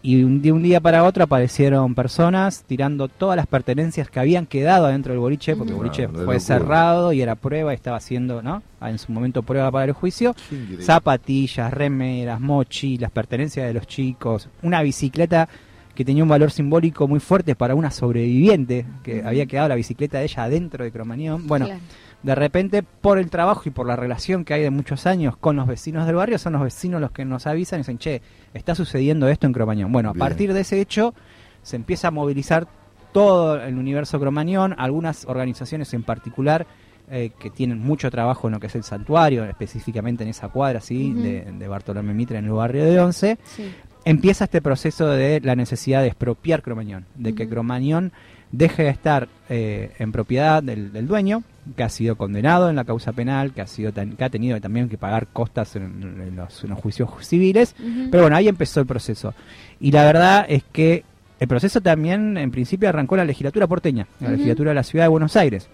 y 0.02 0.22
un, 0.22 0.42
de 0.42 0.52
un 0.52 0.62
día 0.62 0.80
para 0.80 1.04
otro 1.04 1.24
aparecieron 1.24 1.94
personas 1.94 2.64
tirando 2.66 3.08
todas 3.08 3.36
las 3.36 3.46
pertenencias 3.46 4.10
que 4.10 4.20
habían 4.20 4.46
quedado 4.46 4.88
dentro 4.88 5.12
del 5.12 5.20
boliche, 5.20 5.56
porque 5.56 5.72
el 5.72 5.78
boliche 5.78 6.08
fue 6.08 6.38
cerrado 6.40 7.12
y 7.12 7.22
era 7.22 7.36
prueba, 7.36 7.72
y 7.72 7.76
estaba 7.76 7.96
haciendo, 7.96 8.42
¿no? 8.42 8.62
Ah, 8.80 8.90
en 8.90 8.98
su 8.98 9.10
momento 9.12 9.42
prueba 9.42 9.70
para 9.70 9.86
el 9.86 9.92
juicio. 9.92 10.34
Zapatillas, 10.80 11.72
remeras, 11.72 12.40
mochilas, 12.40 13.10
pertenencias 13.10 13.66
de 13.66 13.74
los 13.74 13.86
chicos, 13.86 14.48
una 14.62 14.82
bicicleta 14.82 15.48
que 15.94 16.04
tenía 16.04 16.24
un 16.24 16.28
valor 16.28 16.50
simbólico 16.50 17.08
muy 17.08 17.20
fuerte 17.20 17.54
para 17.54 17.74
una 17.74 17.90
sobreviviente, 17.90 18.86
que 19.02 19.22
había 19.24 19.46
quedado 19.46 19.68
la 19.68 19.76
bicicleta 19.76 20.18
de 20.18 20.24
ella 20.24 20.44
adentro 20.44 20.84
de 20.84 20.90
Cromañón. 20.92 21.46
Bueno 21.46 21.68
de 22.26 22.34
repente 22.34 22.82
por 22.82 23.20
el 23.20 23.30
trabajo 23.30 23.62
y 23.66 23.70
por 23.70 23.86
la 23.86 23.94
relación 23.94 24.44
que 24.44 24.52
hay 24.52 24.60
de 24.60 24.70
muchos 24.70 25.06
años 25.06 25.36
con 25.36 25.54
los 25.54 25.68
vecinos 25.68 26.06
del 26.06 26.16
barrio, 26.16 26.40
son 26.40 26.54
los 26.54 26.62
vecinos 26.62 27.00
los 27.00 27.12
que 27.12 27.24
nos 27.24 27.46
avisan 27.46 27.78
y 27.78 27.82
dicen, 27.82 27.98
che, 27.98 28.20
está 28.52 28.74
sucediendo 28.74 29.28
esto 29.28 29.46
en 29.46 29.52
Cromañón. 29.52 29.92
Bueno, 29.92 30.10
a 30.10 30.14
partir 30.14 30.52
de 30.52 30.62
ese 30.62 30.80
hecho 30.80 31.14
se 31.62 31.76
empieza 31.76 32.08
a 32.08 32.10
movilizar 32.10 32.66
todo 33.12 33.62
el 33.62 33.78
universo 33.78 34.18
cromañón, 34.18 34.74
algunas 34.76 35.24
organizaciones 35.26 35.94
en 35.94 36.02
particular 36.02 36.66
eh, 37.12 37.30
que 37.38 37.48
tienen 37.48 37.78
mucho 37.78 38.10
trabajo 38.10 38.48
en 38.48 38.54
lo 38.54 38.60
que 38.60 38.66
es 38.66 38.74
el 38.74 38.82
santuario, 38.82 39.44
específicamente 39.44 40.24
en 40.24 40.30
esa 40.30 40.48
cuadra 40.48 40.80
¿sí? 40.80 41.12
de, 41.12 41.68
Bartolomé 41.68 42.12
Mitre 42.12 42.38
en 42.38 42.46
el 42.46 42.50
barrio 42.50 42.86
de 42.86 42.98
Once, 42.98 43.38
empieza 44.04 44.46
este 44.46 44.60
proceso 44.60 45.06
de 45.06 45.40
la 45.42 45.54
necesidad 45.54 46.00
de 46.00 46.08
expropiar 46.08 46.60
Cromañón, 46.60 47.06
de 47.14 47.36
que 47.36 47.48
Cromañón 47.48 48.10
deje 48.52 48.84
de 48.84 48.90
estar 48.90 49.28
eh, 49.48 49.92
en 49.98 50.12
propiedad 50.12 50.62
del, 50.62 51.06
dueño, 51.06 51.42
que 51.76 51.82
ha 51.82 51.88
sido 51.88 52.16
condenado 52.16 52.70
en 52.70 52.76
la 52.76 52.84
causa 52.84 53.12
penal, 53.12 53.52
que 53.52 53.60
ha, 53.60 53.66
sido 53.66 53.92
que 53.92 54.24
ha 54.24 54.30
tenido 54.30 54.60
también 54.60 54.88
que 54.88 54.98
pagar 54.98 55.26
costas 55.28 55.76
en, 55.76 56.36
los, 56.36 56.64
juicios 56.80 57.10
civiles. 57.20 57.74
Pero 58.10 58.24
bueno, 58.24 58.36
ahí 58.36 58.48
empezó 58.48 58.80
el 58.80 58.86
proceso. 58.86 59.34
Y 59.80 59.90
la 59.90 60.04
verdad 60.04 60.46
es 60.48 60.62
que 60.72 61.04
el 61.38 61.48
proceso 61.48 61.80
también, 61.80 62.36
en 62.36 62.50
principio, 62.50 62.88
arrancó 62.88 63.16
la 63.16 63.24
legislatura 63.24 63.66
porteña, 63.66 64.06
la 64.20 64.30
legislatura 64.30 64.70
de 64.70 64.74
la 64.76 64.84
ciudad 64.84 65.04
de 65.04 65.08
Buenos 65.08 65.36
Aires. 65.36 65.68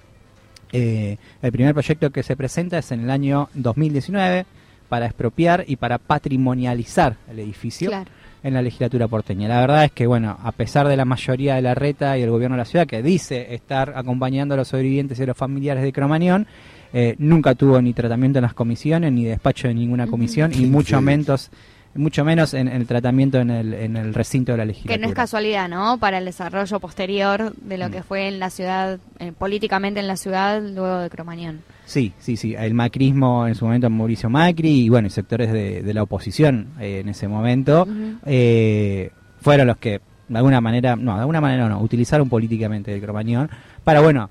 Eh, 0.73 1.19
el 1.43 1.53
primer 1.53 1.75
proyecto 1.75 2.11
que 2.11 2.23
se 2.23 2.35
presenta 2.35 2.79
es 2.79 2.91
en 2.93 3.01
el 3.01 3.11
año 3.11 3.51
2019 3.55 4.47
para 4.89 5.07
expropiar 5.07 5.65
y 5.67 5.77
para 5.77 5.99
patrimonializar 5.99 7.17
el 7.31 7.39
edificio. 7.39 7.91
Claro 7.91 8.22
en 8.43 8.55
la 8.55 8.63
legislatura 8.63 9.09
porteña. 9.09 9.49
La 9.49 9.61
verdad 9.61 9.85
es 9.85 9.93
que, 9.93 10.07
bueno, 10.07 10.37
a 10.43 10.53
pesar 10.53 10.89
de 10.89 10.97
la 10.97 11.05
mayoría 11.05 11.55
de 11.55 11.63
la 11.63 11.75
reta 11.75 12.19
y 12.19 12.23
el 12.23 12.31
gobierno 12.31 12.57
de 12.57 12.63
la 12.63 12.65
ciudad 12.65 12.87
que 12.87 13.03
dice 13.03 13.55
estar 13.55 13.93
acompañando 13.97 14.55
a 14.55 14.57
los 14.57 14.69
sobrevivientes 14.69 15.19
y 15.19 15.23
a 15.23 15.27
los 15.27 15.37
familiares 15.37 15.83
de 15.83 15.93
Cromañón, 15.93 16.47
eh, 16.93 17.15
nunca 17.19 17.55
tuvo 17.55 17.81
ni 17.81 17.95
tratamiento 17.95 18.39
en 18.39 18.43
las 18.43 18.55
comisiones, 18.55 19.13
ni 19.13 19.25
despacho 19.25 19.69
de 19.69 19.75
ninguna 19.75 20.07
comisión, 20.07 20.53
y 20.55 20.67
mucho 20.67 21.01
menos 21.01 21.51
mucho 21.95 22.25
menos 22.25 22.55
en, 22.55 22.69
el 22.69 22.87
tratamiento 22.87 23.39
en 23.39 23.51
el, 23.51 23.75
en 23.75 23.97
el 23.97 24.15
recinto 24.15 24.53
de 24.53 24.59
la 24.59 24.65
legislatura. 24.65 24.97
Que 24.97 25.03
no 25.03 25.09
es 25.09 25.15
casualidad, 25.15 25.69
¿no? 25.69 25.99
Para 25.99 26.19
el 26.19 26.25
desarrollo 26.25 26.81
posterior 26.81 27.55
de 27.57 27.79
lo 27.79 27.89
mm. 27.89 27.93
que 27.93 28.03
fue 28.03 28.29
en 28.29 28.39
la 28.39 28.51
ciudad, 28.51 28.99
eh, 29.19 29.33
políticamente 29.37 30.01
en 30.01 30.07
la 30.07 30.17
ciudad, 30.17 30.63
luego 30.63 30.99
de 31.01 31.11
Cromañón. 31.11 31.61
Sí, 31.93 32.15
sí, 32.19 32.39
sí. 32.39 32.55
El 32.55 32.73
macrismo 32.73 33.47
en 33.47 33.55
su 33.55 33.67
momento, 33.67 33.91
Mauricio 33.91 34.31
Macri 34.31 34.85
y 34.85 34.89
bueno, 34.89 35.11
sectores 35.11 35.53
de, 35.53 35.93
la 35.93 36.03
oposición 36.03 36.69
eh, 36.81 37.01
en 37.01 37.11
ese 37.11 37.29
momento 37.29 37.87
eh, 38.25 39.11
fueron 39.43 39.67
los 39.67 39.77
que 39.77 40.01
de 40.27 40.39
alguna 40.39 40.63
manera, 40.63 40.97
no, 40.97 41.13
de 41.17 41.21
alguna 41.21 41.43
manera 41.43 41.69
no, 41.69 41.83
utilizaron 41.83 42.31
políticamente 42.31 42.95
el 42.95 43.03
Cromañón 43.03 43.51
para, 43.85 44.01
bueno, 44.01 44.31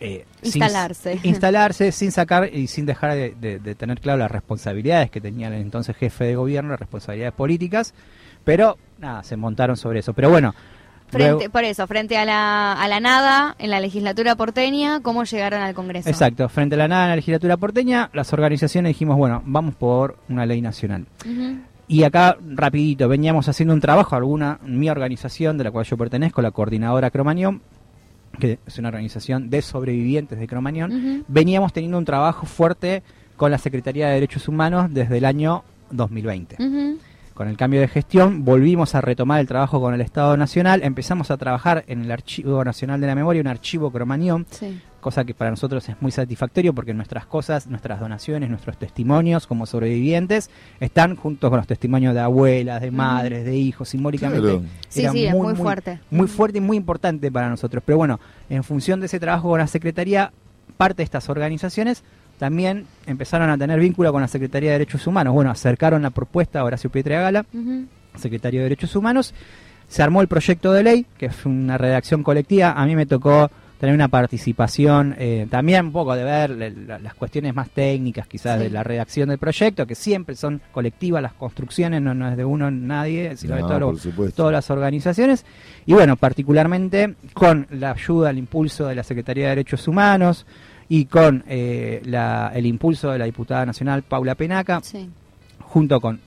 eh, 0.00 0.26
instalarse. 0.42 1.16
Sin, 1.16 1.30
instalarse 1.30 1.92
sin 1.92 2.12
sacar 2.12 2.54
y 2.54 2.66
sin 2.66 2.84
dejar 2.84 3.14
de, 3.14 3.74
tener 3.74 3.98
claro 3.98 4.18
las 4.18 4.30
responsabilidades 4.30 5.10
que 5.10 5.22
tenía 5.22 5.48
el 5.48 5.54
entonces 5.54 5.96
jefe 5.96 6.26
de 6.26 6.36
gobierno, 6.36 6.72
las 6.72 6.80
responsabilidades 6.80 7.32
políticas, 7.32 7.94
pero 8.44 8.76
nada, 8.98 9.22
se 9.22 9.38
montaron 9.38 9.78
sobre 9.78 10.00
eso. 10.00 10.12
Pero 10.12 10.28
bueno, 10.28 10.54
Frente, 11.12 11.50
por 11.50 11.62
eso, 11.62 11.86
frente 11.86 12.16
a 12.16 12.24
la, 12.24 12.72
a 12.72 12.88
la 12.88 12.98
nada 12.98 13.54
en 13.58 13.70
la 13.70 13.80
legislatura 13.80 14.34
porteña, 14.34 15.00
¿cómo 15.02 15.24
llegaron 15.24 15.60
al 15.60 15.74
Congreso? 15.74 16.08
Exacto, 16.08 16.48
frente 16.48 16.74
a 16.74 16.78
la 16.78 16.88
nada 16.88 17.04
en 17.04 17.10
la 17.10 17.16
legislatura 17.16 17.58
porteña, 17.58 18.08
las 18.14 18.32
organizaciones 18.32 18.90
dijimos, 18.90 19.18
bueno, 19.18 19.42
vamos 19.44 19.74
por 19.74 20.16
una 20.30 20.46
ley 20.46 20.62
nacional. 20.62 21.04
Y 21.86 22.04
acá, 22.04 22.38
rapidito, 22.54 23.08
veníamos 23.08 23.46
haciendo 23.46 23.74
un 23.74 23.80
trabajo, 23.80 24.16
alguna, 24.16 24.58
mi 24.64 24.88
organización, 24.88 25.58
de 25.58 25.64
la 25.64 25.70
cual 25.70 25.84
yo 25.84 25.98
pertenezco, 25.98 26.40
la 26.40 26.50
coordinadora 26.50 27.10
Cromañón, 27.10 27.60
que 28.40 28.58
es 28.66 28.78
una 28.78 28.88
organización 28.88 29.50
de 29.50 29.60
sobrevivientes 29.60 30.38
de 30.38 30.46
Cromañón, 30.46 31.24
veníamos 31.28 31.74
teniendo 31.74 31.98
un 31.98 32.06
trabajo 32.06 32.46
fuerte 32.46 33.02
con 33.36 33.50
la 33.50 33.58
Secretaría 33.58 34.08
de 34.08 34.14
Derechos 34.14 34.48
Humanos 34.48 34.86
desde 34.94 35.18
el 35.18 35.26
año 35.26 35.62
2020 35.90 36.56
con 37.42 37.48
el 37.48 37.56
cambio 37.56 37.80
de 37.80 37.88
gestión, 37.88 38.44
volvimos 38.44 38.94
a 38.94 39.00
retomar 39.00 39.40
el 39.40 39.48
trabajo 39.48 39.80
con 39.80 39.94
el 39.94 40.00
Estado 40.00 40.36
Nacional, 40.36 40.80
empezamos 40.84 41.32
a 41.32 41.36
trabajar 41.36 41.82
en 41.88 42.02
el 42.04 42.12
Archivo 42.12 42.64
Nacional 42.64 43.00
de 43.00 43.08
la 43.08 43.16
Memoria, 43.16 43.40
un 43.40 43.48
archivo 43.48 43.90
cromañón, 43.90 44.46
cosa 45.00 45.24
que 45.24 45.34
para 45.34 45.50
nosotros 45.50 45.88
es 45.88 46.00
muy 46.00 46.12
satisfactorio 46.12 46.72
porque 46.72 46.94
nuestras 46.94 47.26
cosas, 47.26 47.66
nuestras 47.66 47.98
donaciones, 47.98 48.48
nuestros 48.48 48.76
testimonios 48.76 49.48
como 49.48 49.66
sobrevivientes 49.66 50.50
están 50.78 51.16
juntos 51.16 51.50
con 51.50 51.56
los 51.56 51.66
testimonios 51.66 52.14
de 52.14 52.20
abuelas, 52.20 52.80
de 52.80 52.92
madres, 52.92 53.44
de 53.44 53.56
hijos, 53.56 53.88
simbólicamente. 53.88 54.60
Sí, 54.88 55.08
sí, 55.10 55.26
es 55.26 55.34
muy, 55.34 55.56
fuerte. 55.56 55.98
Muy 56.12 56.28
fuerte 56.28 56.58
y 56.58 56.60
muy 56.60 56.76
importante 56.76 57.32
para 57.32 57.48
nosotros. 57.50 57.82
Pero 57.84 57.98
bueno, 57.98 58.20
en 58.50 58.62
función 58.62 59.00
de 59.00 59.06
ese 59.06 59.18
trabajo 59.18 59.48
con 59.48 59.58
la 59.58 59.66
Secretaría, 59.66 60.32
parte 60.76 60.98
de 60.98 61.02
estas 61.02 61.28
organizaciones 61.28 62.04
también 62.38 62.86
empezaron 63.06 63.50
a 63.50 63.58
tener 63.58 63.78
vínculo 63.78 64.12
con 64.12 64.22
la 64.22 64.28
Secretaría 64.28 64.70
de 64.70 64.78
Derechos 64.78 65.06
Humanos. 65.06 65.34
Bueno, 65.34 65.50
acercaron 65.50 66.02
la 66.02 66.10
propuesta 66.10 66.60
a 66.60 66.64
Horacio 66.64 66.90
Pietre 66.90 67.16
Gala, 67.16 67.44
secretario 68.16 68.60
de 68.60 68.64
Derechos 68.64 68.94
Humanos. 68.96 69.34
Se 69.88 70.02
armó 70.02 70.22
el 70.22 70.28
proyecto 70.28 70.72
de 70.72 70.82
ley, 70.82 71.06
que 71.18 71.30
fue 71.30 71.52
una 71.52 71.78
redacción 71.78 72.22
colectiva. 72.22 72.72
A 72.72 72.86
mí 72.86 72.96
me 72.96 73.06
tocó 73.06 73.50
tener 73.82 73.96
una 73.96 74.06
participación, 74.06 75.16
eh, 75.18 75.48
también 75.50 75.86
un 75.86 75.92
poco 75.92 76.14
de 76.14 76.22
ver 76.22 76.50
las 77.02 77.14
cuestiones 77.14 77.52
más 77.52 77.68
técnicas 77.68 78.28
quizás 78.28 78.60
de 78.60 78.70
la 78.70 78.84
redacción 78.84 79.28
del 79.28 79.38
proyecto, 79.38 79.88
que 79.88 79.96
siempre 79.96 80.36
son 80.36 80.60
colectivas 80.70 81.20
las 81.20 81.32
construcciones, 81.32 82.00
no, 82.00 82.28
es 82.30 82.36
de 82.36 82.44
uno 82.44 82.70
nadie, 82.70 83.36
sino 83.36 83.56
de 83.56 84.32
todas 84.32 84.52
las 84.52 84.70
organizaciones. 84.70 85.44
Y 85.84 85.94
bueno, 85.94 86.14
particularmente 86.14 87.16
con 87.34 87.66
la 87.72 87.90
ayuda, 87.90 88.30
el 88.30 88.38
impulso 88.38 88.86
de 88.86 88.94
la 88.94 89.02
Secretaría 89.02 89.46
de 89.46 89.56
Derechos 89.56 89.88
Humanos, 89.88 90.46
y 90.92 91.06
con 91.06 91.42
eh, 91.48 92.02
el 92.52 92.66
impulso 92.66 93.12
de 93.12 93.18
la 93.18 93.24
diputada 93.24 93.64
nacional 93.64 94.02
Paula 94.02 94.34
Penaca, 94.34 94.82
junto 95.60 96.02
con 96.02 96.20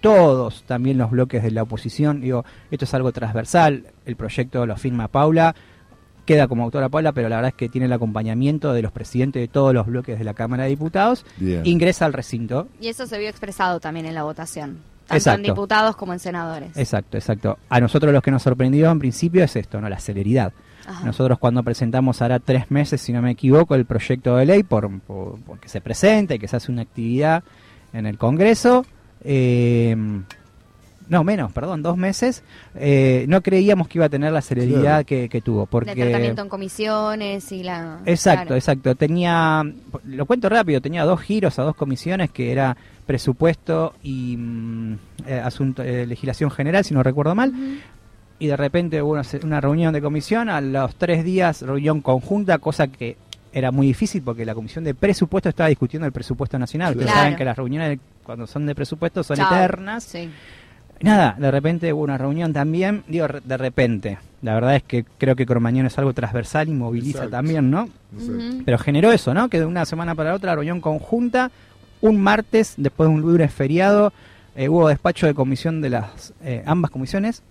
todos 0.00 0.62
también 0.68 0.98
los 0.98 1.10
bloques 1.10 1.42
de 1.42 1.50
la 1.50 1.64
oposición, 1.64 2.20
digo, 2.20 2.44
esto 2.70 2.84
es 2.84 2.94
algo 2.94 3.10
transversal, 3.10 3.88
el 4.06 4.14
proyecto 4.14 4.64
lo 4.66 4.76
firma 4.76 5.08
Paula, 5.08 5.52
queda 6.24 6.46
como 6.46 6.62
autora 6.62 6.88
Paula, 6.88 7.10
pero 7.10 7.28
la 7.28 7.38
verdad 7.38 7.48
es 7.48 7.56
que 7.56 7.68
tiene 7.68 7.86
el 7.86 7.92
acompañamiento 7.92 8.72
de 8.72 8.82
los 8.82 8.92
presidentes 8.92 9.42
de 9.42 9.48
todos 9.48 9.74
los 9.74 9.84
bloques 9.86 10.16
de 10.16 10.24
la 10.24 10.34
Cámara 10.34 10.62
de 10.62 10.68
Diputados, 10.68 11.26
ingresa 11.64 12.06
al 12.06 12.12
recinto. 12.12 12.68
Y 12.80 12.86
eso 12.86 13.04
se 13.04 13.18
vio 13.18 13.28
expresado 13.28 13.80
también 13.80 14.06
en 14.06 14.14
la 14.14 14.22
votación. 14.22 14.78
Tanto 15.08 15.30
en 15.32 15.42
diputados 15.42 15.96
como 15.96 16.12
en 16.12 16.20
senadores. 16.20 16.76
Exacto, 16.76 17.16
exacto. 17.16 17.58
A 17.68 17.80
nosotros 17.80 18.12
lo 18.12 18.22
que 18.22 18.30
nos 18.30 18.44
sorprendió 18.44 18.92
en 18.92 19.00
principio 19.00 19.42
es 19.42 19.56
esto, 19.56 19.80
¿no? 19.80 19.88
La 19.88 19.98
celeridad. 19.98 20.52
Nosotros 21.04 21.38
cuando 21.38 21.62
presentamos 21.62 22.22
hará 22.22 22.38
tres 22.38 22.70
meses, 22.70 23.00
si 23.00 23.12
no 23.12 23.22
me 23.22 23.32
equivoco, 23.32 23.74
el 23.74 23.84
proyecto 23.84 24.36
de 24.36 24.46
ley 24.46 24.62
por, 24.62 24.90
que 25.60 25.68
se 25.68 25.80
presenta 25.80 26.34
y 26.34 26.38
que 26.38 26.48
se 26.48 26.56
hace 26.56 26.72
una 26.72 26.82
actividad 26.82 27.42
en 27.92 28.06
el 28.06 28.18
Congreso, 28.18 28.84
eh, 29.24 29.96
no 31.08 31.24
menos, 31.24 31.52
perdón, 31.52 31.82
dos 31.82 31.96
meses, 31.96 32.42
eh, 32.74 33.24
no 33.28 33.40
creíamos 33.40 33.88
que 33.88 33.98
iba 33.98 34.06
a 34.06 34.10
tener 34.10 34.30
la 34.32 34.42
celeridad 34.42 35.04
que, 35.06 35.42
tuvo. 35.42 35.66
Porque... 35.66 35.92
El 35.92 35.96
tratamiento 35.96 36.42
en 36.42 36.48
comisiones 36.48 37.50
y 37.52 37.62
la... 37.62 38.00
Exacto, 38.04 38.54
exacto. 38.54 38.94
Tenía, 38.94 39.62
lo 40.04 40.26
cuento 40.26 40.48
rápido, 40.48 40.80
tenía 40.80 41.04
dos 41.04 41.20
giros 41.20 41.58
a 41.58 41.62
dos 41.62 41.76
comisiones 41.76 42.30
que 42.30 42.52
era 42.52 42.76
presupuesto 43.06 43.94
y 44.02 44.36
mm, 44.36 44.94
eh, 45.26 45.40
asunto, 45.42 45.82
legislación 45.82 46.50
general, 46.50 46.84
si 46.84 46.92
no 46.92 47.02
recuerdo 47.02 47.34
mal 47.34 47.52
y 48.38 48.46
de 48.46 48.56
repente 48.56 49.02
hubo 49.02 49.20
una, 49.42 49.60
reunión 49.60 49.92
de 49.92 50.00
comisión, 50.00 50.48
a 50.48 50.60
los 50.60 50.94
tres 50.94 51.24
días 51.24 51.62
reunión 51.62 52.00
conjunta, 52.00 52.58
cosa 52.58 52.88
que 52.88 53.16
era 53.52 53.70
muy 53.70 53.86
difícil 53.86 54.22
porque 54.22 54.44
la 54.44 54.54
comisión 54.54 54.84
de 54.84 54.94
presupuesto 54.94 55.48
estaba 55.48 55.68
discutiendo 55.68 56.06
el 56.06 56.12
presupuesto 56.12 56.58
nacional. 56.58 56.92
Ustedes 56.92 57.12
saben 57.12 57.36
que 57.36 57.44
las 57.44 57.56
reuniones 57.56 57.98
cuando 58.22 58.46
son 58.46 58.66
de 58.66 58.74
presupuesto 58.74 59.24
son 59.24 59.40
eternas. 59.40 60.14
Nada, 61.00 61.36
de 61.38 61.50
repente 61.50 61.92
hubo 61.92 62.02
una 62.02 62.18
reunión 62.18 62.52
también, 62.52 63.04
digo, 63.06 63.26
de 63.42 63.56
repente. 63.56 64.18
La 64.42 64.54
verdad 64.54 64.76
es 64.76 64.82
que 64.82 65.04
creo 65.16 65.34
que 65.36 65.46
Cromañón 65.46 65.86
es 65.86 65.98
algo 65.98 66.12
transversal 66.12 66.68
y 66.68 66.72
moviliza 66.72 67.28
también, 67.28 67.70
¿no? 67.70 67.88
Pero 68.64 68.78
generó 68.78 69.12
eso, 69.12 69.34
¿no? 69.34 69.48
Que 69.48 69.60
de 69.60 69.66
una 69.66 69.84
semana 69.84 70.14
para 70.14 70.30
la 70.30 70.36
otra, 70.36 70.52
la 70.52 70.56
reunión 70.56 70.80
conjunta, 70.80 71.50
un 72.00 72.20
martes, 72.20 72.74
después 72.76 73.08
de 73.08 73.14
un 73.14 73.22
libre 73.22 73.48
feriado, 73.48 74.12
eh, 74.58 74.68
hubo 74.68 74.88
despacho 74.88 75.28
de 75.28 75.34
comisión 75.34 75.80
de 75.80 75.88
las 75.88 76.34
eh, 76.42 76.64
ambas 76.66 76.90
comisiones. 76.90 77.44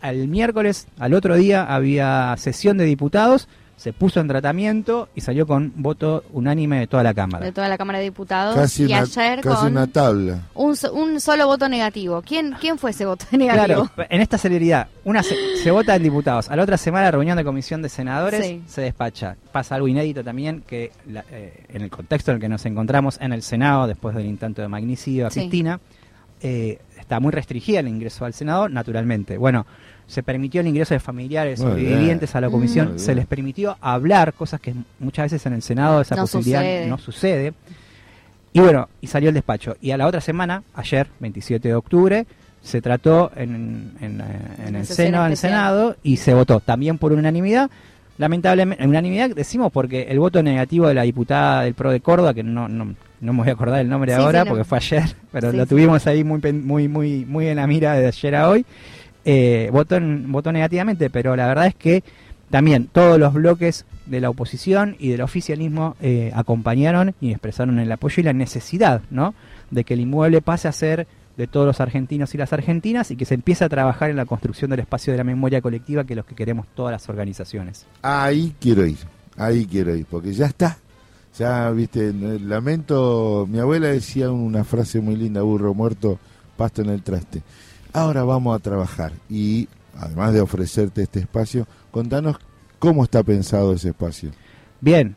Al 0.00 0.28
miércoles, 0.28 0.86
al 1.00 1.12
otro 1.14 1.34
día, 1.34 1.64
había 1.64 2.32
sesión 2.38 2.78
de 2.78 2.84
diputados, 2.84 3.48
se 3.76 3.92
puso 3.92 4.20
en 4.20 4.28
tratamiento 4.28 5.08
y 5.16 5.20
salió 5.20 5.48
con 5.48 5.72
voto 5.74 6.22
unánime 6.32 6.78
de 6.78 6.86
toda 6.86 7.02
la 7.02 7.12
Cámara. 7.12 7.44
De 7.44 7.50
toda 7.50 7.68
la 7.68 7.76
Cámara 7.76 7.98
de 7.98 8.04
Diputados. 8.04 8.54
Casi, 8.54 8.84
una, 8.84 9.00
casi 9.00 9.66
una 9.66 9.88
tabla. 9.88 10.42
Un, 10.54 10.76
un, 10.92 11.20
solo 11.20 11.48
voto 11.48 11.68
negativo. 11.68 12.22
¿Quién, 12.22 12.54
¿Quién 12.60 12.78
fue 12.78 12.92
ese 12.92 13.04
voto 13.04 13.24
negativo? 13.32 13.90
Claro, 13.92 14.08
en 14.08 14.20
esta 14.20 14.38
celeridad, 14.38 14.86
una 15.02 15.24
se, 15.24 15.70
vota 15.72 15.96
en 15.96 16.04
diputados, 16.04 16.50
a 16.50 16.54
la 16.54 16.62
otra 16.62 16.76
semana 16.76 17.10
reunión 17.10 17.36
de 17.36 17.42
comisión 17.42 17.82
de 17.82 17.88
senadores 17.88 18.60
se 18.68 18.80
despacha. 18.80 19.36
Pasa 19.50 19.74
algo 19.74 19.88
inédito 19.88 20.22
también 20.22 20.62
que 20.64 20.92
eh, 21.32 21.64
en 21.68 21.82
el 21.82 21.90
contexto 21.90 22.30
en 22.30 22.36
el 22.36 22.40
que 22.40 22.48
nos 22.48 22.64
encontramos 22.64 23.18
en 23.20 23.32
el 23.32 23.42
Senado 23.42 23.88
después 23.88 24.14
del 24.14 24.26
intento 24.26 24.62
de 24.62 24.68
magnicidio 24.68 25.26
a 25.26 25.30
Cristina 25.30 25.80
eh, 26.46 26.78
está 27.00 27.20
muy 27.20 27.32
restringida 27.32 27.80
el 27.80 27.88
ingreso 27.88 28.26
al 28.26 28.34
Senado, 28.34 28.68
naturalmente. 28.68 29.38
Bueno, 29.38 29.64
se 30.06 30.22
permitió 30.22 30.60
el 30.60 30.66
ingreso 30.66 30.92
de 30.92 31.00
familiares 31.00 31.58
o 31.60 31.70
sobrevivientes 31.70 32.36
a 32.36 32.40
la 32.42 32.50
comisión, 32.50 32.98
se 32.98 33.14
les 33.14 33.26
permitió 33.26 33.78
hablar, 33.80 34.34
cosas 34.34 34.60
que 34.60 34.74
muchas 34.98 35.32
veces 35.32 35.46
en 35.46 35.54
el 35.54 35.62
Senado 35.62 36.02
esa 36.02 36.16
posibilidad 36.16 36.86
no 36.86 36.98
sucede. 36.98 37.54
Y 38.52 38.60
bueno, 38.60 38.90
y 39.00 39.06
salió 39.06 39.30
el 39.30 39.34
despacho. 39.34 39.78
Y 39.80 39.92
a 39.92 39.96
la 39.96 40.06
otra 40.06 40.20
semana, 40.20 40.62
ayer, 40.74 41.08
27 41.18 41.66
de 41.66 41.74
octubre, 41.74 42.26
se 42.62 42.82
trató 42.82 43.32
en, 43.34 43.94
en, 44.02 44.22
en 44.66 44.76
el 44.76 44.84
Seno, 44.84 45.24
en 45.24 45.32
el 45.32 45.36
Senado, 45.38 45.96
y 46.02 46.18
se 46.18 46.34
votó 46.34 46.60
también 46.60 46.98
por 46.98 47.14
unanimidad. 47.14 47.70
Lamentablemente, 48.16 48.86
unanimidad 48.86 49.30
decimos 49.30 49.72
porque 49.72 50.02
el 50.02 50.20
voto 50.20 50.42
negativo 50.42 50.86
de 50.86 50.94
la 50.94 51.02
diputada 51.02 51.62
del 51.62 51.74
PRO 51.74 51.90
de 51.90 52.00
Córdoba, 52.00 52.32
que 52.32 52.44
no, 52.44 52.68
no, 52.68 52.94
no 53.20 53.32
me 53.32 53.38
voy 53.40 53.48
a 53.48 53.52
acordar 53.52 53.80
el 53.80 53.88
nombre 53.88 54.14
ahora 54.14 54.44
porque 54.44 54.64
fue 54.64 54.78
ayer, 54.78 55.02
pero 55.32 55.52
lo 55.52 55.66
tuvimos 55.66 56.06
ahí 56.06 56.22
muy, 56.22 56.40
muy, 56.52 56.88
muy, 56.88 57.24
muy 57.24 57.48
en 57.48 57.56
la 57.56 57.66
mira 57.66 57.94
de 57.94 58.06
ayer 58.06 58.36
a 58.36 58.48
hoy, 58.48 58.64
eh, 59.24 59.68
votó, 59.72 59.98
votó 60.00 60.52
negativamente, 60.52 61.10
pero 61.10 61.34
la 61.34 61.48
verdad 61.48 61.66
es 61.66 61.74
que 61.74 62.04
también 62.50 62.86
todos 62.86 63.18
los 63.18 63.32
bloques 63.32 63.84
de 64.06 64.20
la 64.20 64.30
oposición 64.30 64.94
y 65.00 65.08
del 65.08 65.22
oficialismo 65.22 65.96
eh, 66.00 66.30
acompañaron 66.34 67.14
y 67.20 67.32
expresaron 67.32 67.80
el 67.80 67.90
apoyo 67.90 68.20
y 68.20 68.24
la 68.24 68.32
necesidad, 68.32 69.02
¿no? 69.10 69.34
De 69.70 69.82
que 69.82 69.94
el 69.94 70.00
inmueble 70.00 70.40
pase 70.40 70.68
a 70.68 70.72
ser 70.72 71.08
de 71.36 71.46
todos 71.46 71.66
los 71.66 71.80
argentinos 71.80 72.34
y 72.34 72.38
las 72.38 72.52
argentinas 72.52 73.10
y 73.10 73.16
que 73.16 73.24
se 73.24 73.34
empiece 73.34 73.64
a 73.64 73.68
trabajar 73.68 74.10
en 74.10 74.16
la 74.16 74.24
construcción 74.24 74.70
del 74.70 74.80
espacio 74.80 75.12
de 75.12 75.18
la 75.18 75.24
memoria 75.24 75.60
colectiva 75.60 76.04
que 76.04 76.12
es 76.12 76.16
lo 76.16 76.24
que 76.24 76.34
queremos 76.34 76.66
todas 76.74 76.92
las 76.92 77.08
organizaciones. 77.08 77.86
Ahí 78.02 78.54
quiero 78.60 78.86
ir, 78.86 78.98
ahí 79.36 79.66
quiero 79.66 79.94
ir, 79.94 80.06
porque 80.06 80.32
ya 80.32 80.46
está, 80.46 80.78
ya, 81.38 81.70
viste, 81.70 82.12
lamento, 82.12 83.46
mi 83.50 83.58
abuela 83.58 83.88
decía 83.88 84.30
una 84.30 84.64
frase 84.64 85.00
muy 85.00 85.16
linda, 85.16 85.42
burro 85.42 85.74
muerto, 85.74 86.18
pasto 86.56 86.82
en 86.82 86.90
el 86.90 87.02
traste. 87.02 87.42
Ahora 87.92 88.24
vamos 88.24 88.56
a 88.56 88.60
trabajar 88.60 89.12
y 89.28 89.68
además 89.96 90.32
de 90.32 90.40
ofrecerte 90.40 91.02
este 91.02 91.20
espacio, 91.20 91.66
contanos 91.90 92.36
cómo 92.78 93.04
está 93.04 93.22
pensado 93.22 93.72
ese 93.72 93.88
espacio. 93.88 94.30
Bien, 94.80 95.16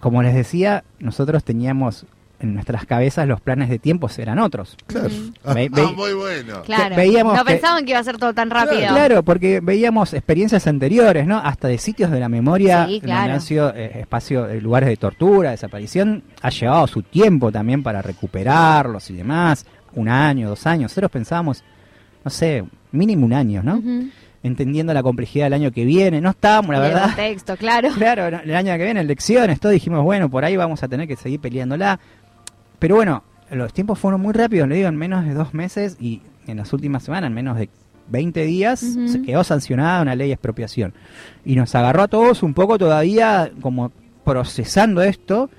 como 0.00 0.22
les 0.22 0.34
decía, 0.34 0.84
nosotros 0.98 1.44
teníamos 1.44 2.06
en 2.40 2.54
nuestras 2.54 2.86
cabezas 2.86 3.28
los 3.28 3.40
planes 3.40 3.68
de 3.68 3.78
tiempos 3.78 4.18
eran 4.18 4.38
otros. 4.38 4.76
Claro. 4.86 5.08
Ah, 5.44 5.54
muy 5.94 6.14
bueno. 6.14 6.62
Claro. 6.62 6.96
Veíamos 6.96 7.36
no 7.36 7.44
pensaban 7.44 7.84
que 7.84 7.90
iba 7.90 8.00
a 8.00 8.04
ser 8.04 8.18
todo 8.18 8.32
tan 8.32 8.50
rápido. 8.50 8.80
Claro, 8.80 9.22
porque 9.22 9.60
veíamos 9.60 10.14
experiencias 10.14 10.66
anteriores, 10.66 11.26
¿no? 11.26 11.38
Hasta 11.38 11.68
de 11.68 11.78
sitios 11.78 12.10
de 12.10 12.20
la 12.20 12.28
memoria, 12.28 12.86
sí, 12.86 13.00
claro. 13.00 13.34
han 13.34 13.40
sido 13.40 13.74
eh, 13.74 14.00
espacios, 14.00 14.50
eh, 14.50 14.60
lugares 14.60 14.88
de 14.88 14.96
tortura, 14.96 15.50
desaparición, 15.50 16.24
ha 16.42 16.50
llevado 16.50 16.86
su 16.86 17.02
tiempo 17.02 17.52
también 17.52 17.82
para 17.82 18.02
recuperarlos 18.02 19.10
y 19.10 19.16
demás, 19.16 19.66
un 19.94 20.08
año, 20.08 20.48
dos 20.48 20.66
años. 20.66 20.90
Nosotros 20.90 21.10
pensábamos, 21.10 21.62
no 22.24 22.30
sé, 22.30 22.64
mínimo 22.92 23.26
un 23.26 23.32
año, 23.34 23.62
¿no? 23.62 23.82
entendiendo 24.42 24.94
la 24.94 25.02
complejidad 25.02 25.46
del 25.46 25.54
año 25.54 25.70
que 25.70 25.84
viene. 25.84 26.20
No 26.20 26.30
estábamos, 26.30 26.70
la 26.70 26.80
verdad. 26.80 27.04
Contexto, 27.06 27.56
claro. 27.56 27.90
Claro, 28.00 28.26
el 28.28 28.54
año 28.54 28.72
que 28.76 28.84
viene, 28.84 29.00
elecciones, 29.00 29.60
todo 29.60 29.72
dijimos, 29.72 30.02
bueno, 30.02 30.30
por 30.30 30.44
ahí 30.44 30.56
vamos 30.56 30.82
a 30.82 30.88
tener 30.88 31.06
que 31.06 31.16
seguir 31.16 31.40
peleándola. 31.40 32.00
Pero 32.80 32.96
bueno, 32.96 33.22
los 33.50 33.72
tiempos 33.72 33.98
fueron 33.98 34.20
muy 34.20 34.32
rápidos, 34.32 34.68
le 34.68 34.76
digo, 34.76 34.88
en 34.88 34.96
menos 34.96 35.24
de 35.24 35.34
dos 35.34 35.54
meses 35.54 35.96
y 36.00 36.22
en 36.46 36.56
las 36.56 36.72
últimas 36.72 37.04
semanas, 37.04 37.28
en 37.28 37.34
menos 37.34 37.56
de 37.56 37.68
20 38.08 38.44
días 38.44 38.80
se 38.80 39.22
quedó 39.22 39.44
sancionada 39.44 40.02
una 40.02 40.16
ley 40.16 40.28
de 40.28 40.34
expropiación. 40.34 40.94
Y 41.44 41.54
nos 41.54 41.74
agarró 41.74 42.02
a 42.02 42.08
todos 42.08 42.42
un 42.42 42.54
poco 42.54 42.78
todavía 42.78 43.52
como 43.60 43.92
procesando 44.24 45.02
esto, 45.02 45.50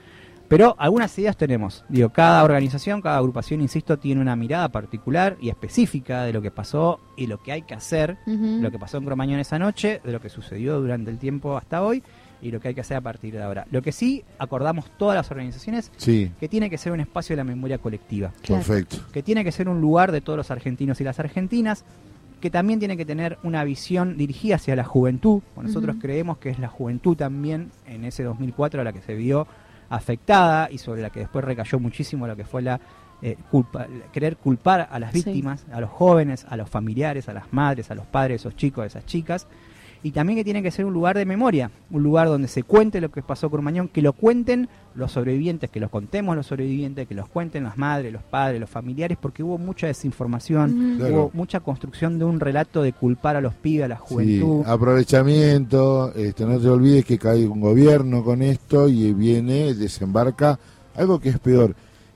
pero 0.47 0.75
algunas 0.79 1.17
ideas 1.17 1.37
tenemos. 1.37 1.85
Digo, 1.87 2.09
cada 2.09 2.43
organización, 2.43 3.01
cada 3.01 3.19
agrupación, 3.19 3.61
insisto, 3.61 3.99
tiene 3.99 4.19
una 4.19 4.35
mirada 4.35 4.69
particular 4.69 5.37
y 5.39 5.49
específica 5.49 6.23
de 6.23 6.33
lo 6.33 6.41
que 6.41 6.51
pasó 6.51 6.99
y 7.15 7.27
lo 7.27 7.41
que 7.41 7.53
hay 7.53 7.61
que 7.61 7.73
hacer, 7.73 8.17
lo 8.25 8.69
que 8.69 8.79
pasó 8.79 8.97
en 8.97 9.05
Cromañón 9.05 9.39
esa 9.39 9.59
noche, 9.59 10.01
de 10.03 10.11
lo 10.11 10.19
que 10.19 10.29
sucedió 10.29 10.81
durante 10.81 11.09
el 11.11 11.19
tiempo 11.19 11.55
hasta 11.55 11.83
hoy 11.83 12.03
y 12.41 12.51
lo 12.51 12.59
que 12.59 12.69
hay 12.69 12.73
que 12.73 12.81
hacer 12.81 12.97
a 12.97 13.01
partir 13.01 13.33
de 13.33 13.41
ahora. 13.41 13.65
Lo 13.71 13.81
que 13.81 13.91
sí 13.91 14.23
acordamos 14.39 14.85
todas 14.97 15.15
las 15.15 15.29
organizaciones 15.31 15.91
que 16.03 16.47
tiene 16.49 16.69
que 16.69 16.77
ser 16.77 16.91
un 16.91 16.99
espacio 16.99 17.33
de 17.33 17.37
la 17.37 17.43
memoria 17.43 17.77
colectiva. 17.77 18.31
Perfecto. 18.45 18.97
Que 19.11 19.23
tiene 19.23 19.43
que 19.43 19.51
ser 19.51 19.69
un 19.69 19.81
lugar 19.81 20.11
de 20.11 20.21
todos 20.21 20.37
los 20.37 20.51
argentinos 20.51 20.99
y 21.01 21.03
las 21.03 21.19
argentinas, 21.19 21.85
que 22.39 22.49
también 22.49 22.79
tiene 22.79 22.97
que 22.97 23.05
tener 23.05 23.37
una 23.43 23.63
visión 23.63 24.17
dirigida 24.17 24.55
hacia 24.55 24.75
la 24.75 24.83
juventud. 24.83 25.41
Nosotros 25.61 25.97
creemos 26.01 26.37
que 26.39 26.49
es 26.49 26.59
la 26.59 26.67
juventud 26.67 27.15
también 27.15 27.71
en 27.85 28.03
ese 28.03 28.23
2004 28.23 28.81
a 28.81 28.83
la 28.83 28.93
que 28.93 29.01
se 29.01 29.13
vio 29.13 29.47
afectada 29.89 30.71
y 30.71 30.77
sobre 30.77 31.01
la 31.01 31.09
que 31.09 31.19
después 31.19 31.45
recayó 31.45 31.79
muchísimo 31.79 32.25
lo 32.25 32.35
que 32.35 32.45
fue 32.45 32.61
la 32.61 32.79
eh, 33.21 33.37
culpa, 33.51 33.85
querer 34.11 34.37
culpar 34.37 34.87
a 34.89 34.97
las 34.97 35.13
víctimas, 35.13 35.65
a 35.71 35.79
los 35.79 35.91
jóvenes, 35.91 36.45
a 36.49 36.57
los 36.57 36.69
familiares, 36.69 37.29
a 37.29 37.33
las 37.33 37.53
madres, 37.53 37.91
a 37.91 37.95
los 37.95 38.07
padres 38.07 38.41
de 38.41 38.47
esos 38.47 38.55
chicos, 38.55 38.83
de 38.83 38.87
esas 38.87 39.05
chicas 39.05 39.47
y 40.03 40.11
también 40.11 40.37
que 40.37 40.43
tiene 40.43 40.63
que 40.63 40.71
ser 40.71 40.85
un 40.85 40.93
lugar 40.93 41.17
de 41.17 41.25
memoria, 41.25 41.71
un 41.91 42.01
lugar 42.01 42.27
donde 42.27 42.47
se 42.47 42.63
cuente 42.63 43.01
lo 43.01 43.11
que 43.11 43.21
pasó 43.21 43.49
con 43.49 43.63
Mañón, 43.63 43.87
que 43.87 44.01
lo 44.01 44.13
cuenten 44.13 44.67
los 44.95 45.11
sobrevivientes, 45.11 45.69
que 45.69 45.79
los 45.79 45.89
contemos 45.89 46.35
los 46.35 46.47
sobrevivientes, 46.47 47.07
que 47.07 47.15
los 47.15 47.29
cuenten 47.29 47.63
las 47.63 47.77
madres, 47.77 48.11
los 48.11 48.23
padres, 48.23 48.59
los 48.59 48.69
familiares, 48.69 49.17
porque 49.21 49.43
hubo 49.43 49.57
mucha 49.57 49.87
desinformación, 49.87 50.99
hubo 51.01 51.31
mucha 51.33 51.59
construcción 51.59 52.17
de 52.19 52.25
un 52.25 52.39
relato 52.39 52.81
de 52.81 52.93
culpar 52.93 53.35
a 53.35 53.41
los 53.41 53.53
pibes, 53.53 53.85
a 53.85 53.89
la 53.89 53.97
juventud. 53.97 54.63
aprovechamiento, 54.65 56.13
este, 56.15 56.45
no 56.45 56.59
te 56.59 56.67
olvides 56.67 57.05
que 57.05 57.17
cae 57.17 57.47
un 57.47 57.61
gobierno 57.61 58.23
con 58.23 58.41
esto 58.41 58.87
y 58.89 59.13
viene, 59.13 59.73
desembarca, 59.73 60.59
algo 60.95 61.19
que 61.19 61.29
es 61.29 61.39
peor, 61.39 61.75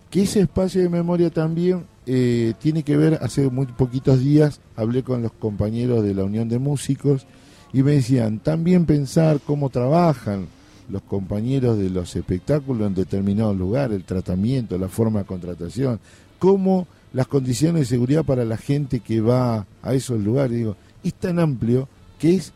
que 0.09 0.23
ese 0.23 0.41
espacio 0.41 0.81
de 0.81 0.89
memoria 0.89 1.29
también 1.29 1.85
eh, 2.07 2.53
tiene 2.59 2.83
que 2.83 2.97
ver, 2.97 3.19
hace 3.21 3.49
muy 3.49 3.65
poquitos 3.67 4.19
días 4.19 4.59
hablé 4.75 5.03
con 5.03 5.21
los 5.21 5.31
compañeros 5.31 6.03
de 6.03 6.13
la 6.13 6.23
Unión 6.23 6.49
de 6.49 6.59
Músicos, 6.59 7.25
y 7.73 7.83
me 7.83 7.93
decían, 7.93 8.39
también 8.39 8.85
pensar 8.85 9.39
cómo 9.45 9.69
trabajan 9.69 10.47
los 10.89 11.01
compañeros 11.01 11.77
de 11.77 11.89
los 11.89 12.15
espectáculos 12.15 12.87
en 12.87 12.95
determinados 12.95 13.57
lugares, 13.57 13.97
el 13.97 14.03
tratamiento, 14.03 14.77
la 14.77 14.87
forma 14.87 15.19
de 15.19 15.25
contratación, 15.25 15.99
cómo 16.39 16.87
las 17.13 17.27
condiciones 17.27 17.81
de 17.81 17.85
seguridad 17.85 18.23
para 18.23 18.45
la 18.45 18.57
gente 18.57 18.99
que 18.99 19.21
va 19.21 19.65
a 19.81 19.93
esos 19.93 20.19
lugares. 20.19 20.57
Digo, 20.57 20.75
es 21.03 21.13
tan 21.13 21.39
amplio 21.39 21.87
que 22.19 22.35
es 22.35 22.53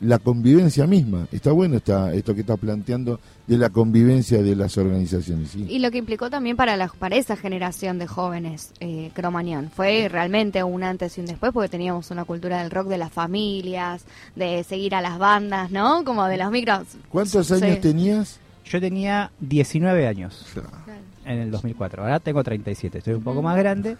la 0.00 0.18
convivencia 0.18 0.86
misma. 0.86 1.26
Está 1.30 1.52
bueno 1.52 1.76
está, 1.76 2.12
esto 2.14 2.34
que 2.34 2.40
está 2.40 2.56
planteando 2.56 3.20
de 3.50 3.58
la 3.58 3.70
convivencia 3.70 4.40
de 4.44 4.54
las 4.54 4.78
organizaciones. 4.78 5.56
Y 5.56 5.80
lo 5.80 5.90
que 5.90 5.98
implicó 5.98 6.30
también 6.30 6.56
para, 6.56 6.76
la, 6.76 6.86
para 6.86 7.16
esa 7.16 7.34
generación 7.34 7.98
de 7.98 8.06
jóvenes, 8.06 8.70
eh, 8.78 9.10
Cromañón, 9.12 9.72
fue 9.74 10.08
realmente 10.08 10.62
un 10.62 10.84
antes 10.84 11.18
y 11.18 11.20
un 11.20 11.26
después, 11.26 11.50
porque 11.52 11.68
teníamos 11.68 12.12
una 12.12 12.24
cultura 12.24 12.62
del 12.62 12.70
rock 12.70 12.86
de 12.86 12.98
las 12.98 13.10
familias, 13.10 14.04
de 14.36 14.62
seguir 14.62 14.94
a 14.94 15.00
las 15.00 15.18
bandas, 15.18 15.72
¿no? 15.72 16.04
Como 16.04 16.26
de 16.26 16.36
los 16.36 16.48
micros. 16.52 16.86
¿Cuántos 17.08 17.50
años 17.50 17.80
tenías? 17.80 18.38
Yo 18.66 18.80
tenía 18.80 19.32
19 19.40 20.06
años 20.06 20.46
en 21.24 21.38
el 21.40 21.50
2004. 21.50 22.04
Ahora 22.04 22.20
tengo 22.20 22.44
37, 22.44 22.98
estoy 22.98 23.14
un 23.14 23.24
poco 23.24 23.42
más 23.42 23.58
grande. 23.58 23.96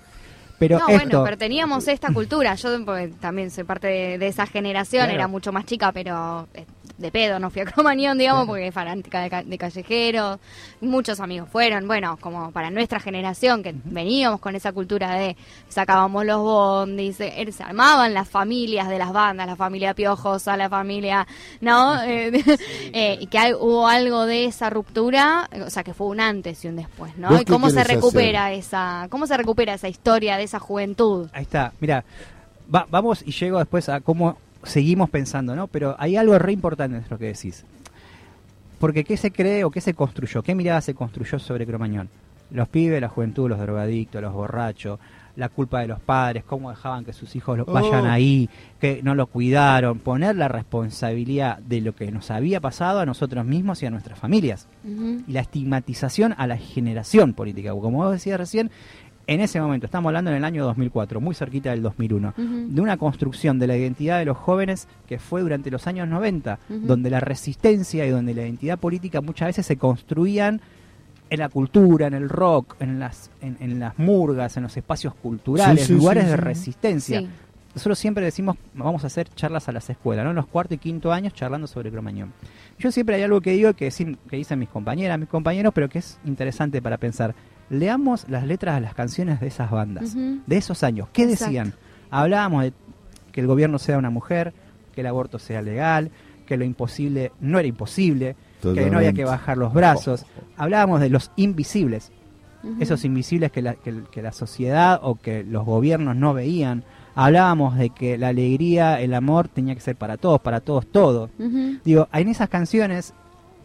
Pero 0.60 0.78
no, 0.78 0.86
bueno, 0.86 1.24
pero 1.24 1.38
teníamos 1.38 1.88
esta 1.88 2.12
cultura. 2.12 2.54
Yo 2.54 2.84
también 3.18 3.50
soy 3.50 3.64
parte 3.64 3.88
de, 4.16 4.26
esa 4.28 4.46
generación, 4.46 5.08
era 5.10 5.26
mucho 5.26 5.52
más 5.52 5.64
chica, 5.64 5.90
pero 5.90 6.46
eh, 6.52 6.66
de 7.00 7.10
pedo, 7.10 7.38
no 7.38 7.50
fui 7.50 7.62
a 7.62 7.64
Cromañón, 7.64 8.18
digamos, 8.18 8.46
porque 8.46 8.70
fanática 8.70 9.22
de, 9.22 9.44
de, 9.44 9.58
callejeros, 9.58 10.38
muchos 10.80 11.18
amigos 11.20 11.48
fueron, 11.50 11.86
bueno, 11.86 12.18
como 12.20 12.52
para 12.52 12.70
nuestra 12.70 13.00
generación, 13.00 13.62
que 13.62 13.74
veníamos 13.84 14.40
con 14.40 14.54
esa 14.54 14.72
cultura 14.72 15.14
de 15.14 15.36
sacábamos 15.68 16.24
los 16.26 16.40
bondis, 16.40 17.16
se, 17.16 17.40
eh, 17.40 17.52
se 17.52 17.62
armaban 17.62 18.12
las 18.12 18.28
familias 18.28 18.88
de 18.88 18.98
las 18.98 19.12
bandas, 19.12 19.46
la 19.46 19.56
familia 19.56 19.94
Piojosa, 19.94 20.56
la 20.56 20.68
familia, 20.68 21.26
¿no? 21.60 22.00
Eh, 22.10 22.42
eh, 22.92 23.18
y 23.20 23.26
que 23.28 23.54
hubo 23.54 23.86
algo 23.86 24.26
de 24.26 24.44
esa 24.44 24.68
ruptura, 24.68 25.48
o 25.64 25.70
sea, 25.70 25.84
que 25.84 25.94
fue 25.94 26.08
un 26.08 26.20
antes 26.20 26.64
y 26.64 26.68
un 26.68 26.76
después, 26.76 27.16
¿no? 27.16 27.40
Y 27.40 27.44
cómo 27.44 27.70
se 27.70 27.84
recupera 27.84 28.52
esa, 28.52 29.06
cómo 29.10 29.26
se 29.26 29.36
recupera 29.36 29.74
esa 29.74 29.88
historia 29.88 30.36
de 30.36 30.42
esa 30.42 30.58
juventud. 30.58 31.28
Ahí 31.32 31.42
está, 31.42 31.72
mira, 31.78 32.04
vamos 32.66 33.22
y 33.24 33.32
llego 33.32 33.58
después 33.58 33.88
a 33.88 34.00
cómo 34.00 34.38
seguimos 34.62 35.10
pensando, 35.10 35.56
¿no? 35.56 35.66
Pero 35.66 35.96
hay 35.98 36.16
algo 36.16 36.38
re 36.38 36.52
importante 36.52 36.96
en 36.96 37.04
lo 37.08 37.18
que 37.18 37.26
decís. 37.26 37.64
Porque 38.78 39.04
¿qué 39.04 39.16
se 39.16 39.30
cree 39.30 39.64
o 39.64 39.70
qué 39.70 39.80
se 39.80 39.94
construyó? 39.94 40.42
¿Qué 40.42 40.54
mirada 40.54 40.80
se 40.80 40.94
construyó 40.94 41.38
sobre 41.38 41.66
Cromañón? 41.66 42.08
Los 42.50 42.68
pibes, 42.68 43.00
la 43.00 43.08
juventud, 43.08 43.48
los 43.48 43.60
drogadictos, 43.60 44.22
los 44.22 44.32
borrachos, 44.32 44.98
la 45.36 45.48
culpa 45.48 45.80
de 45.80 45.88
los 45.88 46.00
padres, 46.00 46.44
cómo 46.44 46.70
dejaban 46.70 47.04
que 47.04 47.12
sus 47.12 47.36
hijos 47.36 47.64
vayan 47.66 48.06
oh. 48.06 48.10
ahí, 48.10 48.48
que 48.80 49.00
no 49.02 49.14
lo 49.14 49.26
cuidaron, 49.26 49.98
poner 49.98 50.36
la 50.36 50.48
responsabilidad 50.48 51.58
de 51.58 51.80
lo 51.80 51.94
que 51.94 52.10
nos 52.10 52.30
había 52.30 52.60
pasado 52.60 53.00
a 53.00 53.06
nosotros 53.06 53.44
mismos 53.44 53.82
y 53.82 53.86
a 53.86 53.90
nuestras 53.90 54.18
familias. 54.18 54.66
Y 54.84 55.32
la 55.32 55.40
estigmatización 55.40 56.34
a 56.36 56.46
la 56.46 56.56
generación 56.56 57.34
política. 57.34 57.70
Como 57.70 57.98
vos 57.98 58.12
decías 58.12 58.38
recién, 58.38 58.70
en 59.30 59.40
ese 59.40 59.60
momento, 59.60 59.86
estamos 59.86 60.08
hablando 60.08 60.32
en 60.32 60.38
el 60.38 60.44
año 60.44 60.64
2004, 60.64 61.20
muy 61.20 61.36
cerquita 61.36 61.70
del 61.70 61.82
2001, 61.82 62.34
de 62.36 62.80
una 62.80 62.96
construcción 62.96 63.60
de 63.60 63.68
la 63.68 63.76
identidad 63.76 64.18
de 64.18 64.24
los 64.24 64.36
jóvenes 64.36 64.88
que 65.06 65.20
fue 65.20 65.40
durante 65.40 65.70
los 65.70 65.86
años 65.86 66.08
90, 66.08 66.58
donde 66.68 67.10
la 67.10 67.20
resistencia 67.20 68.04
y 68.04 68.10
donde 68.10 68.34
la 68.34 68.42
identidad 68.42 68.76
política 68.76 69.20
muchas 69.20 69.50
veces 69.50 69.66
se 69.66 69.76
construían 69.76 70.60
en 71.30 71.38
la 71.38 71.48
cultura, 71.48 72.08
en 72.08 72.14
el 72.14 72.28
rock, 72.28 72.74
en 72.80 72.98
las, 72.98 73.30
en, 73.40 73.78
las 73.78 73.96
murgas, 74.00 74.56
en 74.56 74.64
los 74.64 74.76
espacios 74.76 75.14
culturales, 75.14 75.88
lugares 75.90 76.26
de 76.26 76.36
resistencia. 76.36 77.22
Nosotros 77.72 78.00
siempre 78.00 78.24
decimos, 78.24 78.56
vamos 78.74 79.04
a 79.04 79.06
hacer 79.06 79.28
charlas 79.28 79.68
a 79.68 79.72
las 79.72 79.88
escuelas, 79.90 80.24
¿no? 80.24 80.30
En 80.30 80.36
los 80.36 80.48
cuarto 80.48 80.74
y 80.74 80.78
quinto 80.78 81.12
años 81.12 81.34
charlando 81.34 81.68
sobre 81.68 81.92
Cromañón. 81.92 82.32
Yo 82.80 82.90
siempre 82.90 83.14
hay 83.14 83.22
algo 83.22 83.40
que 83.40 83.52
digo 83.52 83.74
que, 83.74 83.92
que 84.28 84.36
dicen 84.36 84.58
mis 84.58 84.68
compañeras, 84.68 85.20
mis 85.20 85.28
compañeros, 85.28 85.72
pero 85.72 85.88
que 85.88 86.00
es 86.00 86.18
interesante 86.24 86.82
para 86.82 86.96
pensar 86.96 87.32
leamos 87.70 88.26
las 88.28 88.46
letras 88.46 88.74
de 88.74 88.80
las 88.82 88.94
canciones 88.94 89.40
de 89.40 89.46
esas 89.46 89.70
bandas, 89.70 90.14
de 90.14 90.56
esos 90.56 90.82
años. 90.82 91.08
¿Qué 91.12 91.26
decían? 91.26 91.72
Hablábamos 92.10 92.64
de 92.64 92.72
que 93.32 93.40
el 93.40 93.46
gobierno 93.46 93.78
sea 93.78 93.96
una 93.96 94.10
mujer, 94.10 94.52
que 94.94 95.00
el 95.00 95.06
aborto 95.06 95.38
sea 95.38 95.62
legal, 95.62 96.10
que 96.46 96.56
lo 96.56 96.64
imposible 96.64 97.32
no 97.40 97.58
era 97.60 97.68
imposible, 97.68 98.36
que 98.60 98.90
no 98.90 98.98
había 98.98 99.12
que 99.12 99.24
bajar 99.24 99.56
los 99.56 99.72
brazos. 99.72 100.26
Hablábamos 100.56 101.00
de 101.00 101.08
los 101.08 101.30
invisibles, 101.36 102.10
esos 102.80 103.04
invisibles 103.04 103.52
que 103.52 103.62
la, 103.62 103.74
que 103.76 104.20
la 104.22 104.32
sociedad 104.32 105.00
o 105.02 105.14
que 105.14 105.44
los 105.44 105.64
gobiernos 105.64 106.16
no 106.16 106.34
veían. 106.34 106.84
Hablábamos 107.14 107.76
de 107.76 107.90
que 107.90 108.18
la 108.18 108.28
alegría, 108.28 109.00
el 109.00 109.14
amor 109.14 109.48
tenía 109.48 109.74
que 109.74 109.80
ser 109.80 109.96
para 109.96 110.16
todos, 110.16 110.40
para 110.40 110.60
todos, 110.60 110.86
todo. 110.86 111.30
Digo, 111.84 112.08
en 112.12 112.28
esas 112.28 112.48
canciones 112.48 113.14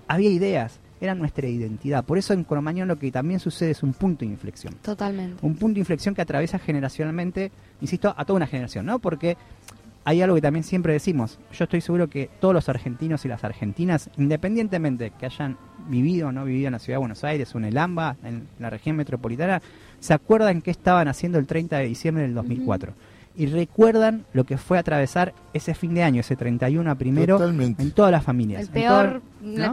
había 0.07 0.29
ideas, 0.29 0.79
era 1.05 1.15
nuestra 1.15 1.47
identidad. 1.47 2.03
Por 2.03 2.17
eso 2.17 2.33
en 2.33 2.43
Cromañón 2.43 2.87
lo 2.87 2.97
que 2.97 3.11
también 3.11 3.39
sucede 3.39 3.71
es 3.71 3.83
un 3.83 3.93
punto 3.93 4.25
de 4.25 4.31
inflexión. 4.31 4.73
Totalmente. 4.81 5.45
Un 5.45 5.55
punto 5.55 5.75
de 5.75 5.79
inflexión 5.79 6.13
que 6.13 6.21
atraviesa 6.21 6.59
generacionalmente, 6.59 7.51
insisto, 7.81 8.13
a 8.15 8.25
toda 8.25 8.37
una 8.37 8.47
generación, 8.47 8.85
¿no? 8.85 8.99
Porque 8.99 9.37
hay 10.03 10.21
algo 10.21 10.35
que 10.35 10.41
también 10.41 10.63
siempre 10.63 10.93
decimos. 10.93 11.39
Yo 11.51 11.63
estoy 11.63 11.81
seguro 11.81 12.07
que 12.07 12.29
todos 12.39 12.53
los 12.53 12.69
argentinos 12.69 13.25
y 13.25 13.27
las 13.27 13.43
argentinas, 13.43 14.09
independientemente 14.17 15.11
que 15.19 15.25
hayan 15.25 15.57
vivido 15.87 16.27
o 16.27 16.31
no 16.31 16.45
vivido 16.45 16.67
en 16.67 16.73
la 16.73 16.79
ciudad 16.79 16.95
de 16.95 16.99
Buenos 16.99 17.23
Aires 17.23 17.53
o 17.55 17.57
en 17.57 17.65
el 17.65 17.77
AMBA, 17.77 18.17
en 18.23 18.47
la 18.59 18.69
región 18.69 18.95
metropolitana, 18.95 19.61
se 19.99 20.13
acuerdan 20.13 20.61
qué 20.61 20.71
estaban 20.71 21.07
haciendo 21.07 21.39
el 21.39 21.47
30 21.47 21.77
de 21.77 21.85
diciembre 21.87 22.23
del 22.23 22.33
2004 22.33 22.93
y 23.37 23.47
recuerdan 23.47 24.25
lo 24.33 24.43
que 24.43 24.57
fue 24.57 24.77
atravesar 24.77 25.33
ese 25.53 25.73
fin 25.73 25.93
de 25.93 26.03
año, 26.03 26.21
ese 26.21 26.35
31 26.35 26.89
a 26.89 26.95
primero, 26.95 27.41
en 27.43 27.91
todas 27.91 28.11
las 28.11 28.23
familias. 28.23 28.63
El 28.63 28.69
peor, 28.69 29.21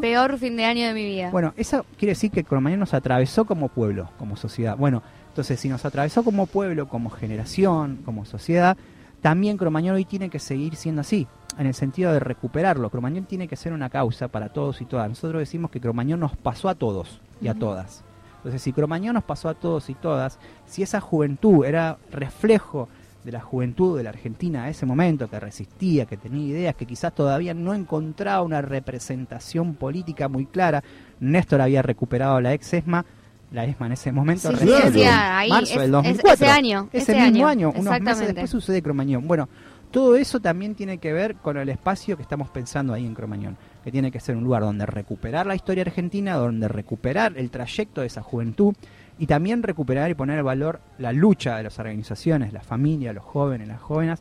peor 0.01 0.39
fin 0.39 0.57
de 0.57 0.65
año 0.65 0.87
de 0.87 0.95
mi 0.95 1.05
vida. 1.05 1.31
Bueno, 1.31 1.55
eso 1.57 1.87
quiere 1.99 2.13
decir 2.13 2.31
que 2.31 2.45
Cromañón 2.45 2.81
nos 2.81 2.95
atravesó 2.95 3.45
como 3.45 3.69
pueblo, 3.69 4.11
como 4.19 4.37
sociedad. 4.37 4.77
Bueno, 4.77 5.03
entonces 5.29 5.61
si 5.61 5.69
nos 5.69 5.85
atravesó 5.85 6.25
como 6.25 6.47
pueblo, 6.47 6.89
como 6.89 7.11
generación, 7.11 8.01
como 8.05 8.25
sociedad, 8.25 8.77
también 9.21 9.57
Cromañón 9.57 9.95
hoy 9.95 10.05
tiene 10.05 10.29
que 10.29 10.41
seguir 10.41 10.75
siendo 10.75 11.01
así, 11.01 11.29
en 11.57 11.67
el 11.67 11.75
sentido 11.75 12.13
de 12.13 12.21
recuperarlo. 12.21 12.91
Cromañón 12.91 13.25
tiene 13.25 13.47
que 13.47 13.57
ser 13.57 13.73
una 13.73 13.89
causa 13.89 14.29
para 14.29 14.49
todos 14.49 14.81
y 14.81 14.85
todas. 14.85 15.09
Nosotros 15.09 15.41
decimos 15.41 15.71
que 15.71 15.81
Cromañón 15.81 16.21
nos 16.21 16.37
pasó 16.37 16.69
a 16.69 16.75
todos 16.75 17.21
y 17.41 17.49
a 17.49 17.55
todas. 17.55 18.03
Entonces, 18.39 18.61
si 18.61 18.73
Cromañón 18.73 19.15
nos 19.15 19.23
pasó 19.23 19.49
a 19.49 19.55
todos 19.55 19.89
y 19.89 19.95
todas, 19.95 20.41
si 20.67 20.83
esa 20.83 21.01
juventud 21.01 21.65
era 21.65 21.99
reflejo 22.11 22.89
de 23.25 23.33
la 23.33 23.41
juventud 23.41 23.97
de 23.97 24.03
la 24.03 24.11
Argentina 24.11 24.65
a 24.65 24.69
ese 24.69 24.87
momento, 24.87 25.29
que 25.29 25.39
resistía, 25.39 26.07
que 26.07 26.17
tenía 26.17 26.49
ideas, 26.49 26.75
que 26.75 26.87
quizás 26.87 27.15
todavía 27.15 27.55
no 27.55 27.75
encontraba 27.75 28.43
una 28.43 28.63
representación 28.63 29.75
política 29.75 30.29
muy 30.29 30.47
clara. 30.47 30.83
Néstor 31.21 31.61
había 31.61 31.83
recuperado 31.83 32.41
la 32.41 32.53
ex 32.53 32.73
ESMA, 32.75 33.05
la 33.53 33.65
ESMA 33.65 33.87
en 33.87 33.93
ese 33.93 34.13
momento, 34.13 34.51
sí, 34.57 34.67
sí, 34.93 35.03
ahí, 35.05 35.51
marzo 35.51 35.79
del 35.79 35.91
2004. 35.91 36.33
ese 36.33 36.47
año. 36.47 36.89
Ese, 36.93 37.15
mismo 37.15 37.47
año, 37.47 37.73
unos 37.77 38.01
meses 38.01 38.27
después 38.27 38.51
sucede 38.51 38.83
Cromañón. 38.83 39.29
Bueno, 39.29 39.49
todo 39.93 40.17
eso 40.17 40.41
también 40.41 40.75
tiene 40.75 40.99
que 40.99 41.13
ver 41.13 41.37
con 41.37 41.57
el 41.57 41.69
espacio 41.69 42.17
que 42.17 42.23
estamos 42.23 42.49
pensando 42.49 42.95
ahí 42.95 43.07
en 43.07 43.15
Cromañón, 43.15 43.57
que 43.85 43.93
tiene 43.93 44.11
que 44.11 44.19
ser 44.19 44.37
un 44.37 44.43
lugar 44.43 44.63
donde 44.63 44.87
recuperar 44.87 45.47
la 45.47 45.55
historia 45.55 45.83
argentina, 45.83 46.35
donde 46.35 46.67
recuperar 46.67 47.35
el 47.37 47.51
trayecto 47.51 48.01
de 48.01 48.07
esa 48.07 48.23
juventud 48.23 48.75
y 49.19 49.27
también 49.27 49.63
recuperar 49.63 50.11
y 50.11 50.15
poner 50.15 50.39
en 50.39 50.45
valor 50.45 50.81
la 50.99 51.13
lucha 51.13 51.59
de 51.59 51.65
las 51.65 51.79
organizaciones, 51.79 52.53
la 52.53 52.63
familia, 52.63 53.13
los 53.13 53.23
jóvenes, 53.23 53.69
las 53.69 53.81
jóvenes, 53.81 54.21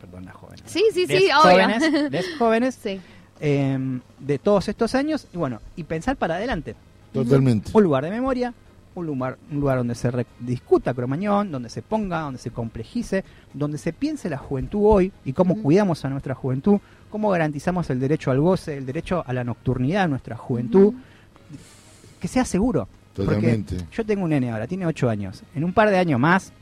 perdón, 0.00 0.26
las 0.26 0.34
jóvenes. 0.34 0.62
Sí, 0.66 0.84
sí, 0.92 1.06
sí, 1.06 1.28
jóvenes, 1.32 1.82
jóvenes 2.38 2.78
em, 3.40 4.00
de 4.18 4.38
todos 4.38 4.68
estos 4.68 4.94
años 4.94 5.26
y 5.32 5.38
bueno, 5.38 5.60
y 5.76 5.84
pensar 5.84 6.16
para 6.16 6.36
adelante. 6.36 6.76
Totalmente. 7.12 7.70
Un 7.74 7.82
lugar 7.82 8.04
de 8.04 8.10
memoria, 8.10 8.52
un 8.94 9.06
lugar, 9.06 9.38
un 9.50 9.60
lugar 9.60 9.78
donde 9.78 9.94
se 9.94 10.10
discuta 10.40 10.94
Cromañón, 10.94 11.50
donde 11.50 11.68
se 11.68 11.82
ponga, 11.82 12.20
donde 12.20 12.38
se 12.38 12.50
complejice, 12.50 13.24
donde 13.54 13.78
se 13.78 13.92
piense 13.92 14.28
la 14.28 14.38
juventud 14.38 14.80
hoy 14.82 15.12
y 15.24 15.32
cómo 15.32 15.62
cuidamos 15.62 16.04
a 16.04 16.08
nuestra 16.08 16.34
juventud, 16.34 16.78
cómo 17.10 17.30
garantizamos 17.30 17.88
el 17.90 18.00
derecho 18.00 18.30
al 18.30 18.40
goce, 18.40 18.76
el 18.76 18.86
derecho 18.86 19.22
a 19.26 19.32
la 19.32 19.44
nocturnidad 19.44 20.02
de 20.02 20.08
nuestra 20.08 20.36
juventud, 20.36 20.94
que 22.20 22.28
sea 22.28 22.44
seguro. 22.44 22.88
Totalmente. 23.14 23.76
yo 23.90 24.06
tengo 24.06 24.24
un 24.24 24.30
nene 24.30 24.50
ahora, 24.50 24.66
tiene 24.66 24.86
8 24.86 25.10
años. 25.10 25.42
En 25.54 25.64
un 25.64 25.72
par 25.72 25.90
de 25.90 25.98
años 25.98 26.20
más 26.20 26.52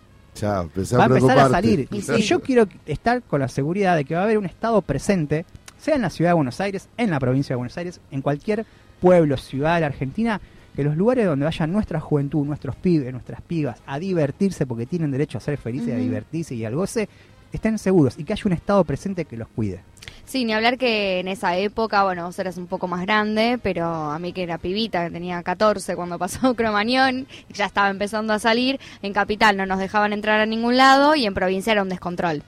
va 0.45 0.61
a 1.05 1.07
empezar 1.07 1.39
a 1.39 1.49
salir. 1.49 1.89
Y, 1.91 2.01
yo 2.23 2.41
quiero 2.41 2.67
estar 2.87 3.23
con 3.23 3.41
la 3.41 3.49
seguridad 3.49 3.97
de 3.97 4.05
que 4.05 4.15
va 4.15 4.23
a 4.23 4.25
haber 4.25 4.39
un 4.39 4.47
Estado 4.47 4.81
presente, 4.83 5.45
sea 5.79 5.97
en 5.97 6.03
la 6.03 6.11
ciudad 6.11 6.31
de 6.31 6.35
Buenos 6.35 6.61
Aires, 6.61 6.89
en 6.97 7.11
la 7.11 7.21
provincia 7.21 7.55
de 7.55 7.57
Buenos 7.59 7.77
Aires, 7.77 8.01
en 8.11 8.23
cualquier 8.23 8.67
pueblo, 9.01 9.37
ciudad 9.37 9.77
de 9.77 9.81
la 9.83 9.87
Argentina, 9.87 10.41
que 10.79 10.85
los 10.85 10.97
lugares 10.97 11.27
donde 11.27 11.45
vaya 11.45 11.67
nuestra 11.67 11.99
juventud, 11.99 12.47
nuestros 12.47 12.77
pibes, 12.77 13.11
nuestras 13.11 13.43
pibas, 13.43 13.83
a 13.85 13.99
divertirse 13.99 14.65
porque 14.65 14.87
tienen 14.87 15.11
derecho 15.11 15.37
a 15.37 15.41
ser 15.41 15.59
felices, 15.59 15.93
a 15.93 15.97
divertirse 15.97 16.55
y 16.55 16.65
al 16.65 16.77
goce, 16.77 17.09
estén 17.53 17.81
seguros 17.81 18.17
y 18.17 18.23
que 18.23 18.33
haya 18.33 18.45
un 18.47 18.53
Estado 18.53 18.85
presente 18.85 19.25
que 19.25 19.37
los 19.37 19.49
cuide. 19.49 19.81
Sí, 20.25 20.45
ni 20.45 20.53
hablar 20.53 20.79
que 20.79 21.19
en 21.19 21.27
esa 21.27 21.57
época, 21.57 22.05
bueno, 22.05 22.27
vos 22.27 22.39
eras 22.39 22.59
un 22.59 22.69
poco 22.69 22.87
más 22.87 23.03
grande, 23.03 23.59
pero 23.61 23.87
a 23.87 24.21
mí 24.21 24.33
que 24.33 24.45
era 24.45 24.59
pibita, 24.59 25.07
que 25.07 25.11
tenía 25.11 25.43
14 25.43 25.97
cuando 25.97 26.17
pasó 26.17 26.55
Cromañón, 26.55 27.27
ya 27.53 27.65
estaba 27.65 27.91
empezando 27.91 28.33
a 28.33 28.39
salir, 28.39 28.79
en 29.03 29.13
Capital 29.13 29.57
no 29.57 29.67
nos 29.67 29.81
dejaban 29.81 30.13
entrar 30.13 30.39
a 30.39 30.47
ningún 30.47 30.77
lado 30.77 31.17
y 31.17 31.27
en 31.27 31.35
provincia 31.35 31.73
era 31.73 31.83
un 31.83 31.89
descontrol. 31.89 32.45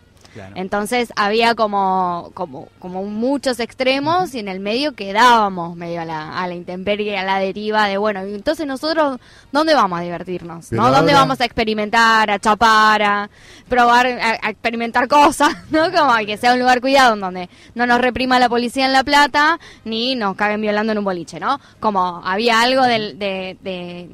Entonces 0.55 1.13
había 1.17 1.55
como, 1.55 2.31
como, 2.35 2.69
como 2.79 3.05
muchos 3.05 3.61
extremos 3.61 4.35
y 4.35 4.39
en 4.39 4.49
el 4.49 4.61
medio 4.61 4.93
quedábamos 4.93 5.77
medio 5.77 6.01
a 6.03 6.05
la, 6.05 6.41
a 6.41 6.47
la 6.47 6.55
intemperie, 6.55 7.19
a 7.19 7.25
la 7.25 7.39
deriva 7.39 7.87
de, 7.87 7.97
bueno, 7.97 8.21
entonces 8.21 8.67
nosotros, 8.67 9.19
¿dónde 9.53 9.75
vamos 9.75 9.99
a 9.99 10.03
divertirnos? 10.03 10.73
¿no? 10.73 10.91
¿Dónde 10.91 11.13
vamos 11.13 11.41
a 11.41 11.45
experimentar, 11.45 12.31
a 12.31 12.39
chapar, 12.39 13.03
a 13.03 13.31
probar, 13.69 14.07
a, 14.07 14.51
experimentar 14.51 15.09
cosas? 15.09 15.51
¿no? 15.71 15.91
Como 15.93 16.15
que 16.27 16.37
sea 16.37 16.55
un 16.55 16.61
lugar 16.61 16.81
cuidado 16.81 17.15
en 17.15 17.21
donde 17.21 17.51
no 17.75 17.87
nos 17.87 18.01
reprima 18.01 18.39
la 18.39 18.49
policía 18.49 18.87
en 18.87 18.93
La 18.93 19.05
Plata 19.05 19.59
ni 19.85 20.15
nos 20.15 20.37
caguen 20.37 20.61
violando 20.61 20.93
en 20.93 20.99
un 20.99 21.05
boliche, 21.05 21.41
¿no? 21.41 21.61
Como 21.81 22.23
había 22.25 22.61
algo 22.61 22.83
de, 22.85 23.15
de 23.61 24.11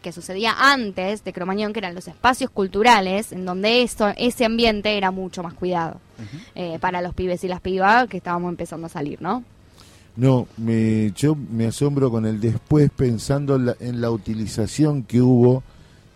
que 0.00 0.12
sucedía 0.12 0.54
antes 0.58 1.24
de 1.24 1.32
Cromañón, 1.32 1.72
que 1.72 1.78
eran 1.80 1.94
los 1.94 2.08
espacios 2.08 2.50
culturales, 2.50 3.32
en 3.32 3.44
donde 3.44 3.82
eso, 3.82 4.12
ese 4.16 4.44
ambiente 4.44 4.96
era 4.96 5.10
mucho 5.10 5.42
más 5.42 5.54
cuidado 5.54 6.00
eh, 6.54 6.78
para 6.80 7.02
los 7.02 7.14
pibes 7.14 7.44
y 7.44 7.48
las 7.48 7.60
pibas 7.60 8.08
que 8.08 8.18
estábamos 8.18 8.50
empezando 8.50 8.86
a 8.86 8.90
salir, 8.90 9.20
¿no? 9.22 9.44
No, 10.16 10.48
me, 10.56 11.12
yo 11.12 11.34
me 11.34 11.66
asombro 11.66 12.10
con 12.10 12.26
el 12.26 12.40
después 12.40 12.90
pensando 12.94 13.56
en 13.78 14.00
la, 14.00 14.10
utilización 14.10 15.04
que 15.04 15.22
hubo, 15.22 15.62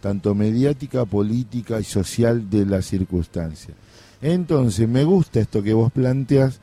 tanto 0.01 0.35
mediática, 0.35 1.05
política 1.05 1.81
y 1.81 1.85
social, 1.85 2.51
de 2.51 2.67
la 2.67 2.83
circunstancia. 2.83 3.75
Entonces, 4.21 4.89
me 4.89 5.05
gusta 5.05 5.41
esto 5.41 5.63
que 5.63 5.73
vos 5.73 5.93
planteas. 5.93 6.61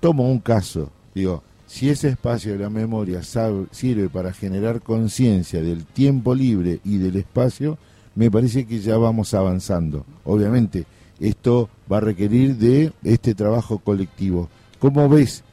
Tomo 0.00 0.28
un 0.28 0.40
caso, 0.40 0.90
digo, 1.14 1.42
si 1.70 1.88
ese 1.88 2.08
espacio 2.08 2.52
de 2.52 2.58
la 2.58 2.68
memoria 2.68 3.22
sirve 3.22 4.08
para 4.08 4.32
generar 4.32 4.80
conciencia 4.80 5.62
del 5.62 5.86
tiempo 5.86 6.34
libre 6.34 6.80
y 6.84 6.98
del 6.98 7.14
espacio, 7.14 7.78
me 8.16 8.28
parece 8.28 8.66
que 8.66 8.80
ya 8.80 8.98
vamos 8.98 9.34
avanzando. 9.34 10.04
Obviamente, 10.24 10.84
esto 11.20 11.70
va 11.90 11.98
a 11.98 12.00
requerir 12.00 12.56
de 12.56 12.92
este 13.04 13.36
trabajo 13.36 13.78
colectivo. 13.78 14.48
¿Cómo 14.80 15.08
ves 15.08 15.44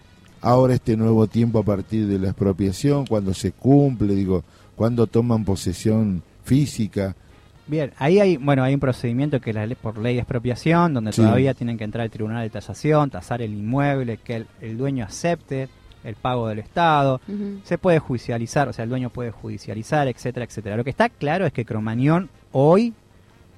ahora 0.42 0.74
este 0.74 0.98
nuevo 0.98 1.28
tiempo 1.28 1.60
a 1.60 1.64
partir 1.64 2.08
de 2.08 2.18
la 2.18 2.30
expropiación, 2.30 3.06
cuando 3.06 3.36
se 3.36 3.52
cumple, 3.52 4.16
digo, 4.16 4.44
cuando 4.76 5.06
toman 5.06 5.46
posesión 5.46 6.24
física? 6.44 7.16
Bien, 7.68 7.92
ahí 8.00 8.20
hay, 8.20 8.38
bueno, 8.38 8.64
hay 8.64 8.74
un 8.74 8.80
procedimiento 8.80 9.40
que 9.40 9.52
es 9.52 9.78
por 9.78 10.00
ley 10.00 10.16
de 10.16 10.22
expropiación, 10.22 10.96
donde 10.96 11.12
todavía 11.12 11.54
tienen 11.54 11.78
que 11.78 11.84
entrar 11.84 12.06
al 12.06 12.10
tribunal 12.10 12.42
de 12.42 12.50
tasación, 12.50 13.12
tasar 13.12 13.44
el 13.44 13.54
inmueble, 13.54 14.18
que 14.18 14.48
el 14.62 14.78
dueño 14.80 15.06
acepte 15.06 15.70
el 16.08 16.16
pago 16.16 16.48
del 16.48 16.60
Estado, 16.60 17.20
se 17.64 17.78
puede 17.78 18.00
judicializar, 18.00 18.68
o 18.70 18.74
sea, 18.74 18.84
el 18.84 18.90
dueño 18.90 19.10
puede 19.10 19.32
judicializar, 19.32 20.08
etcétera, 20.08 20.46
etcétera. 20.46 20.78
Lo 20.78 20.84
que 20.84 20.90
está 20.90 21.10
claro 21.10 21.46
es 21.46 21.54
que 21.54 21.66
Cromañón 21.66 22.30
hoy 22.52 22.94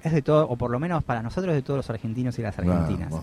es 0.03 0.13
de 0.13 0.21
todo, 0.21 0.47
o 0.47 0.55
por 0.55 0.71
lo 0.71 0.79
menos 0.79 1.03
para 1.03 1.21
nosotros, 1.21 1.53
de 1.53 1.61
todos 1.61 1.77
los 1.77 1.89
argentinos 1.89 2.39
y 2.39 2.41
las 2.41 2.57
argentinas. 2.57 3.13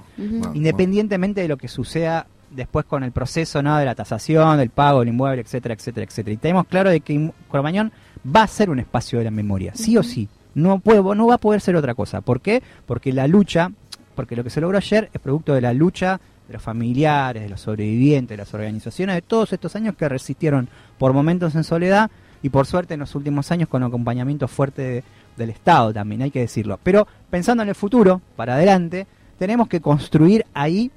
Independientemente 0.55 1.41
de 1.41 1.49
lo 1.49 1.57
que 1.57 1.69
suceda 1.69 2.27
después 2.51 2.87
con 2.87 3.03
el 3.03 3.13
proceso 3.13 3.63
¿no? 3.63 3.77
de 3.77 3.85
la 3.85 3.95
tasación, 3.95 4.59
del 4.59 4.71
pago 4.71 5.01
del 5.01 5.09
inmueble, 5.09 5.43
etcétera, 5.43 5.75
etcétera, 5.75 6.05
etcétera. 6.05 6.35
Y 6.35 6.37
tenemos 6.37 6.67
claro 6.67 6.91
de 6.91 7.01
que 7.01 7.33
Cromañón 7.51 7.93
va 8.25 8.43
a 8.43 8.47
ser 8.47 8.71
un 8.71 8.79
espacio 8.79 9.19
de 9.19 9.25
la 9.25 9.31
memoria, 9.31 9.73
sí 9.75 9.97
o 9.97 10.03
sí. 10.03 10.29
No, 10.55 10.79
puede, 10.79 11.03
no 11.03 11.27
va 11.27 11.35
a 11.35 11.39
poder 11.39 11.61
ser 11.61 11.77
otra 11.77 11.95
cosa. 11.95 12.21
¿Por 12.23 12.41
qué? 12.41 12.63
Porque 12.87 13.13
la 13.13 13.27
lucha, 13.27 13.71
porque 14.15 14.37
lo 14.37 14.45
que 14.45 14.51
se 14.51 14.61
logró 14.61 14.79
ayer 14.79 15.11
es 15.13 15.21
producto 15.21 15.53
de 15.53 15.61
la 15.61 15.75
lucha 15.75 16.21
de 16.47 16.53
los 16.53 16.63
familiares, 16.63 17.43
de 17.43 17.49
los 17.49 17.61
sobrevivientes, 17.61 18.37
de 18.37 18.37
las 18.37 18.55
organizaciones, 18.55 19.17
de 19.17 19.23
todos 19.23 19.53
estos 19.53 19.75
años 19.77 19.97
que 19.97 20.09
resistieron 20.09 20.69
por 20.99 21.13
momentos 21.13 21.55
en 21.55 21.65
soledad 21.65 22.11
y 22.43 22.49
por 22.49 22.67
suerte 22.67 22.95
en 22.95 23.01
los 23.01 23.15
últimos 23.15 23.51
años 23.51 23.69
con 23.69 23.83
acompañamiento 23.83 24.47
fuerte 24.49 25.03
del 25.37 25.51
Estado 25.51 25.93
también, 25.93 26.23
hay 26.23 26.31
que 26.31 26.41
decirlo. 26.41 26.79
Pero 26.83 27.07
pensando 27.31 27.63
en 27.63 27.69
el 27.69 27.75
futuro, 27.75 28.21
para 28.37 28.55
adelante, 28.55 29.07
tenemos 29.39 29.69
que 29.69 29.81
construir 29.81 30.45
ahí 30.55 30.91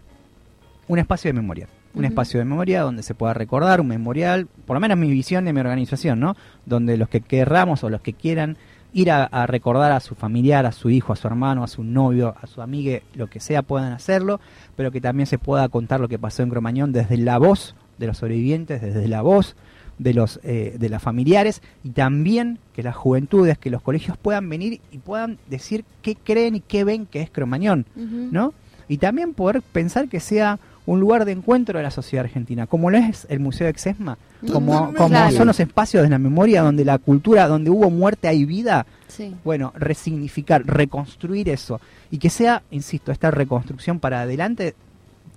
un 0.87 0.99
espacio 0.99 1.29
de 1.29 1.33
memoria. 1.33 1.67
Un 1.95 2.05
espacio 2.05 2.39
de 2.39 2.45
memoria 2.45 2.83
donde 2.83 3.01
se 3.01 3.15
pueda 3.15 3.33
recordar, 3.33 3.81
un 3.81 3.87
memorial, 3.87 4.47
por 4.67 4.75
lo 4.75 4.79
menos 4.79 4.97
mi 4.97 5.09
visión 5.09 5.43
de 5.43 5.53
mi 5.53 5.59
organización, 5.59 6.19
¿no? 6.19 6.35
Donde 6.65 6.97
los 6.97 7.09
que 7.09 7.19
querramos 7.19 7.83
o 7.83 7.89
los 7.89 8.01
que 8.01 8.13
quieran 8.13 8.57
ir 8.93 9.11
a, 9.11 9.45
recordar 9.45 9.91
a 9.91 9.99
su 9.99 10.15
familiar, 10.15 10.65
a 10.65 10.71
su 10.71 10.89
hijo, 10.89 11.13
a 11.13 11.15
su 11.15 11.27
hermano, 11.27 11.63
a 11.63 11.67
su 11.67 11.83
novio, 11.83 12.35
a 12.41 12.47
su 12.47 12.61
amiga, 12.61 12.99
lo 13.13 13.27
que 13.27 13.39
sea, 13.39 13.61
puedan 13.61 13.93
hacerlo, 13.93 14.39
pero 14.75 14.91
que 14.91 15.01
también 15.01 15.27
se 15.27 15.37
pueda 15.37 15.69
contar 15.69 15.99
lo 15.99 16.07
que 16.07 16.19
pasó 16.19 16.43
en 16.43 16.49
Cromañón 16.49 16.91
desde 16.91 17.17
la 17.17 17.37
voz 17.37 17.75
de 17.97 18.07
los 18.07 18.17
sobrevivientes, 18.17 18.81
desde 18.81 19.07
la 19.07 19.21
voz 19.21 19.55
de 19.97 20.13
los 20.13 20.39
eh, 20.43 20.77
de 20.79 20.89
las 20.89 21.03
familiares 21.03 21.61
y 21.83 21.89
también 21.89 22.57
que 22.73 22.83
las 22.83 22.95
juventudes, 22.95 23.57
que 23.57 23.69
los 23.69 23.81
colegios 23.81 24.17
puedan 24.17 24.49
venir 24.49 24.79
y 24.91 24.97
puedan 24.97 25.37
decir 25.49 25.83
qué 26.01 26.15
creen 26.15 26.55
y 26.55 26.61
qué 26.61 26.83
ven 26.85 27.05
que 27.05 27.21
es 27.21 27.29
Cromañón, 27.29 27.85
¿no? 27.95 28.53
Y 28.87 28.97
también 28.97 29.33
poder 29.33 29.61
pensar 29.61 30.07
que 30.07 30.19
sea 30.19 30.57
un 30.89 30.99
lugar 30.99 31.23
de 31.23 31.33
encuentro 31.33 31.77
de 31.77 31.83
la 31.83 31.91
sociedad 31.91 32.25
argentina, 32.25 32.65
como 32.65 32.89
lo 32.89 32.97
es 32.97 33.27
el 33.29 33.39
Museo 33.39 33.65
de 33.65 33.71
Exesma, 33.71 34.17
como, 34.51 34.91
como 34.95 35.31
son 35.31 35.45
los 35.45 35.59
espacios 35.59 36.01
de 36.01 36.09
la 36.09 36.17
memoria 36.17 36.63
donde 36.63 36.83
la 36.83 36.97
cultura, 36.97 37.47
donde 37.47 37.69
hubo 37.69 37.91
muerte 37.91 38.27
hay 38.27 38.43
vida. 38.43 38.87
Bueno, 39.43 39.71
resignificar, 39.75 40.65
reconstruir 40.65 41.47
eso 41.49 41.79
y 42.09 42.17
que 42.17 42.31
sea, 42.31 42.63
insisto, 42.71 43.11
esta 43.11 43.29
reconstrucción 43.29 43.99
para 43.99 44.21
adelante 44.21 44.73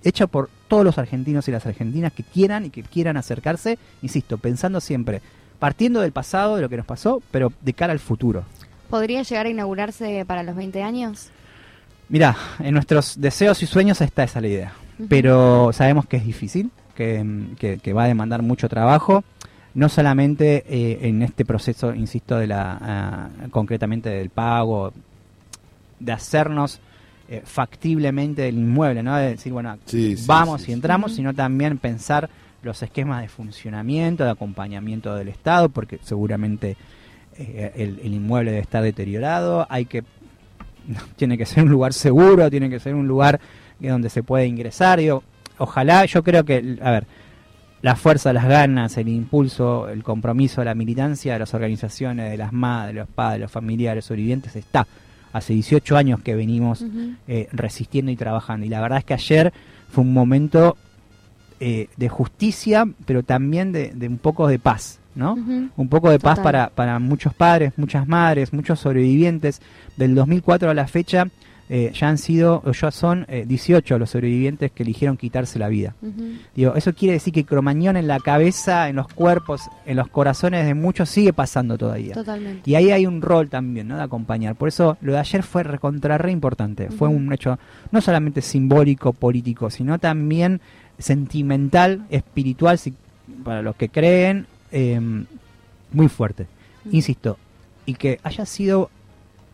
hecha 0.02 0.26
por 0.26 0.48
todos 0.68 0.86
los 0.86 0.96
argentinos 0.96 1.46
y 1.48 1.52
las 1.52 1.66
argentinas 1.66 2.14
que 2.14 2.22
quieran 2.22 2.64
y 2.64 2.70
que 2.70 2.82
quieran 2.82 3.18
acercarse, 3.18 3.78
insisto, 4.00 4.38
pensando 4.38 4.80
siempre, 4.80 5.20
partiendo 5.58 6.00
del 6.00 6.12
pasado, 6.12 6.56
de 6.56 6.62
lo 6.62 6.70
que 6.70 6.78
nos 6.78 6.86
pasó, 6.86 7.22
pero 7.30 7.52
de 7.60 7.74
cara 7.74 7.92
al 7.92 7.98
futuro. 7.98 8.44
¿Podría 8.88 9.22
llegar 9.22 9.44
a 9.44 9.50
inaugurarse 9.50 10.24
para 10.26 10.44
los 10.44 10.56
20 10.56 10.82
años? 10.82 11.28
Mira, 12.12 12.36
en 12.58 12.74
nuestros 12.74 13.18
deseos 13.18 13.62
y 13.62 13.66
sueños 13.66 14.02
está 14.02 14.24
esa 14.24 14.42
la 14.42 14.48
idea. 14.48 14.72
Pero 15.08 15.72
sabemos 15.72 16.04
que 16.04 16.18
es 16.18 16.26
difícil, 16.26 16.70
que, 16.94 17.92
va 17.96 18.04
a 18.04 18.06
demandar 18.06 18.42
mucho 18.42 18.68
trabajo, 18.68 19.24
no 19.72 19.88
solamente 19.88 20.62
eh, 20.68 21.08
en 21.08 21.22
este 21.22 21.46
proceso, 21.46 21.94
insisto, 21.94 22.36
de 22.36 22.48
la 22.48 22.78
ah, 22.82 23.28
concretamente 23.50 24.10
del 24.10 24.28
pago, 24.28 24.92
de 26.00 26.12
hacernos 26.12 26.80
eh, 27.30 27.40
factiblemente 27.46 28.42
del 28.42 28.58
inmueble, 28.58 29.02
¿no? 29.02 29.16
De 29.16 29.30
decir, 29.30 29.50
bueno, 29.50 29.78
vamos 30.26 30.68
y 30.68 30.72
entramos, 30.72 31.14
sino 31.14 31.32
también 31.32 31.78
pensar 31.78 32.28
los 32.62 32.82
esquemas 32.82 33.22
de 33.22 33.28
funcionamiento, 33.28 34.24
de 34.24 34.30
acompañamiento 34.32 35.14
del 35.14 35.28
Estado, 35.28 35.70
porque 35.70 35.98
seguramente 36.02 36.76
eh, 37.38 37.72
el, 37.74 38.00
el, 38.04 38.12
inmueble 38.12 38.50
debe 38.50 38.62
estar 38.62 38.82
deteriorado, 38.82 39.66
hay 39.70 39.86
que 39.86 40.04
tiene 41.16 41.38
que 41.38 41.46
ser 41.46 41.64
un 41.64 41.70
lugar 41.70 41.92
seguro, 41.92 42.50
tiene 42.50 42.70
que 42.70 42.80
ser 42.80 42.94
un 42.94 43.06
lugar 43.06 43.40
donde 43.80 44.10
se 44.10 44.22
puede 44.22 44.46
ingresar. 44.46 45.00
Digo, 45.00 45.22
ojalá, 45.58 46.04
yo 46.04 46.22
creo 46.22 46.44
que, 46.44 46.78
a 46.80 46.90
ver, 46.90 47.06
la 47.82 47.96
fuerza, 47.96 48.32
las 48.32 48.46
ganas, 48.46 48.96
el 48.96 49.08
impulso, 49.08 49.88
el 49.88 50.04
compromiso, 50.04 50.62
la 50.62 50.74
militancia 50.74 51.32
de 51.32 51.40
las 51.40 51.52
organizaciones, 51.52 52.30
de 52.30 52.36
las 52.36 52.52
madres, 52.52 52.94
de 52.94 53.00
los 53.00 53.08
padres, 53.08 53.40
los 53.40 53.50
familiares, 53.50 54.04
sobrevivientes 54.04 54.54
está. 54.54 54.86
hace 55.32 55.52
18 55.52 55.96
años 55.96 56.20
que 56.20 56.36
venimos 56.36 56.84
eh, 57.26 57.48
resistiendo 57.52 58.12
y 58.12 58.16
trabajando. 58.16 58.66
Y 58.66 58.68
la 58.68 58.80
verdad 58.80 58.98
es 58.98 59.04
que 59.04 59.14
ayer 59.14 59.52
fue 59.90 60.04
un 60.04 60.12
momento 60.12 60.76
eh, 61.58 61.88
de 61.96 62.08
justicia, 62.08 62.86
pero 63.04 63.22
también 63.22 63.72
de, 63.72 63.92
un 64.08 64.18
poco 64.18 64.46
de 64.46 64.58
paz, 64.58 65.00
¿no? 65.14 65.34
Un 65.34 65.88
poco 65.88 66.10
de 66.10 66.18
paz 66.18 66.38
para, 66.40 66.70
para 66.70 66.98
muchos 66.98 67.34
padres, 67.34 67.72
muchas 67.76 68.06
madres, 68.08 68.52
muchos 68.52 68.80
sobrevivientes. 68.80 69.60
Del 69.96 70.14
2004 70.14 70.70
a 70.70 70.74
la 70.74 70.86
fecha 70.86 71.26
eh, 71.74 71.90
ya 71.94 72.08
han 72.10 72.18
sido, 72.18 72.62
ya 72.70 72.90
son 72.90 73.26
18 73.46 73.94
eh, 73.94 73.98
los 73.98 74.10
sobrevivientes 74.10 74.72
que 74.72 74.82
eligieron 74.82 75.16
quitarse 75.16 75.58
la 75.58 75.68
vida. 75.68 75.94
Digo, 76.54 76.74
eso 76.74 76.92
quiere 76.92 77.14
decir 77.14 77.32
que 77.32 77.44
Cromañón 77.44 77.96
en 77.96 78.08
la 78.08 78.20
cabeza, 78.20 78.90
en 78.90 78.96
los 78.96 79.08
cuerpos, 79.08 79.70
en 79.86 79.96
los 79.96 80.08
corazones 80.08 80.66
de 80.66 80.74
muchos 80.74 81.08
sigue 81.08 81.32
pasando 81.32 81.78
todavía. 81.78 82.12
Totalmente. 82.12 82.68
Y 82.68 82.74
ahí 82.74 82.90
hay 82.90 83.06
un 83.06 83.22
rol 83.22 83.48
también, 83.48 83.88
¿no? 83.88 83.96
De 83.96 84.02
acompañar. 84.02 84.54
Por 84.54 84.68
eso 84.68 84.98
lo 85.00 85.12
de 85.12 85.20
ayer 85.20 85.42
fue 85.42 85.62
recontra 85.62 86.18
re 86.18 86.30
importante. 86.30 86.90
Fue 86.90 87.08
un 87.08 87.32
hecho 87.32 87.58
no 87.90 88.02
solamente 88.02 88.42
simbólico, 88.42 89.14
político, 89.14 89.70
sino 89.70 89.98
también 89.98 90.60
sentimental, 90.98 92.04
espiritual, 92.10 92.78
para 93.44 93.62
los 93.62 93.76
que 93.76 93.88
creen, 93.88 94.46
em, 94.72 95.26
muy 95.92 96.08
fuerte. 96.08 96.46
Insisto, 96.90 97.38
y 97.86 97.94
que 97.94 98.18
haya 98.22 98.44
sido 98.46 98.90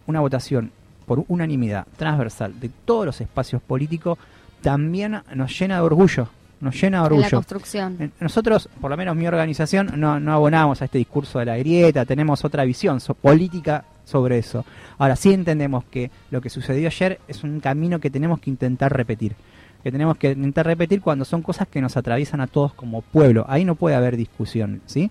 una 0.07 0.21
votación 0.21 0.71
por 1.07 1.25
unanimidad 1.29 1.87
transversal 1.97 2.59
de 2.59 2.71
todos 2.85 3.07
los 3.07 3.21
espacios 3.21 3.61
políticos, 3.61 4.19
también 4.63 5.23
nos 5.35 5.59
llena 5.59 5.77
de 5.77 5.81
orgullo. 5.83 6.29
Nos 6.61 6.81
llena 6.81 7.01
de 7.01 7.07
orgullo. 7.07 7.25
la 7.25 7.31
construcción. 7.31 8.13
Nosotros, 8.19 8.69
por 8.81 8.91
lo 8.91 8.97
menos 8.97 9.15
mi 9.15 9.27
organización, 9.27 9.93
no, 9.97 10.19
no 10.19 10.33
abonamos 10.33 10.83
a 10.83 10.87
este 10.87 10.99
discurso 10.99 11.39
de 11.39 11.45
la 11.45 11.57
grieta, 11.57 12.05
tenemos 12.05 12.45
otra 12.45 12.65
visión 12.65 12.99
política 13.21 13.85
sobre 14.05 14.39
eso. 14.39 14.65
Ahora 14.99 15.17
sí 15.17 15.33
entendemos 15.33 15.85
que 15.85 16.11
lo 16.31 16.41
que 16.41 16.51
sucedió 16.51 16.89
ayer 16.89 17.21
es 17.29 17.45
un 17.45 17.61
camino 17.61 18.01
que 18.01 18.11
tenemos 18.11 18.41
que 18.41 18.51
intentar 18.51 18.93
repetir 18.93 19.37
que 19.83 19.93
tenemos 19.93 20.17
que 20.17 20.33
intentar 20.33 20.67
repetir 20.67 21.01
cuando 21.01 21.25
son 21.25 21.43
cosas 21.43 21.69
que 21.69 21.81
nos 21.81 21.97
atraviesan 21.97 22.41
a 22.41 22.47
todos 22.47 22.75
como 22.75 23.03
pueblo. 23.03 23.45
Ahí 23.49 23.65
no 23.65 23.75
puede 23.75 23.97
haber 23.97 24.17
discusión, 24.17 24.81
¿sí? 24.87 25.11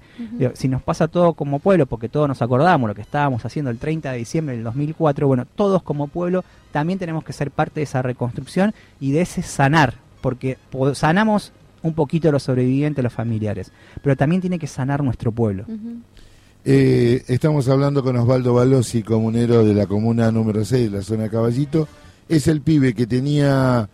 si 0.53 0.67
nos 0.67 0.81
pasa 0.81 1.07
todo 1.07 1.33
como 1.33 1.59
pueblo, 1.59 1.85
porque 1.85 2.09
todos 2.09 2.27
nos 2.27 2.41
acordamos 2.41 2.87
lo 2.87 2.95
que 2.95 3.01
estábamos 3.01 3.45
haciendo 3.45 3.71
el 3.71 3.77
30 3.77 4.11
de 4.11 4.17
diciembre 4.17 4.55
del 4.55 4.63
2004, 4.63 5.27
bueno, 5.27 5.45
todos 5.55 5.83
como 5.83 6.07
pueblo 6.07 6.43
también 6.71 6.99
tenemos 6.99 7.23
que 7.23 7.33
ser 7.33 7.51
parte 7.51 7.79
de 7.79 7.85
esa 7.85 8.01
reconstrucción 8.01 8.73
y 8.99 9.11
de 9.11 9.21
ese 9.21 9.41
sanar, 9.41 9.95
porque 10.21 10.57
sanamos 10.93 11.53
un 11.81 11.93
poquito 11.93 12.31
los 12.31 12.43
sobrevivientes, 12.43 13.03
los 13.03 13.13
familiares, 13.13 13.71
pero 14.03 14.15
también 14.15 14.41
tiene 14.41 14.59
que 14.59 14.67
sanar 14.67 15.03
nuestro 15.03 15.31
pueblo. 15.31 15.65
Eh, 16.65 17.23
estamos 17.27 17.69
hablando 17.69 18.03
con 18.03 18.17
Osvaldo 18.17 18.53
Balosi, 18.53 19.01
comunero 19.01 19.63
de 19.63 19.73
la 19.73 19.85
comuna 19.85 20.31
número 20.31 20.65
6 20.65 20.91
de 20.91 20.97
la 20.97 21.03
zona 21.03 21.23
de 21.23 21.29
Caballito. 21.29 21.87
Es 22.27 22.47
el 22.49 22.61
pibe 22.61 22.93
que 22.93 23.07
tenía 23.07 23.89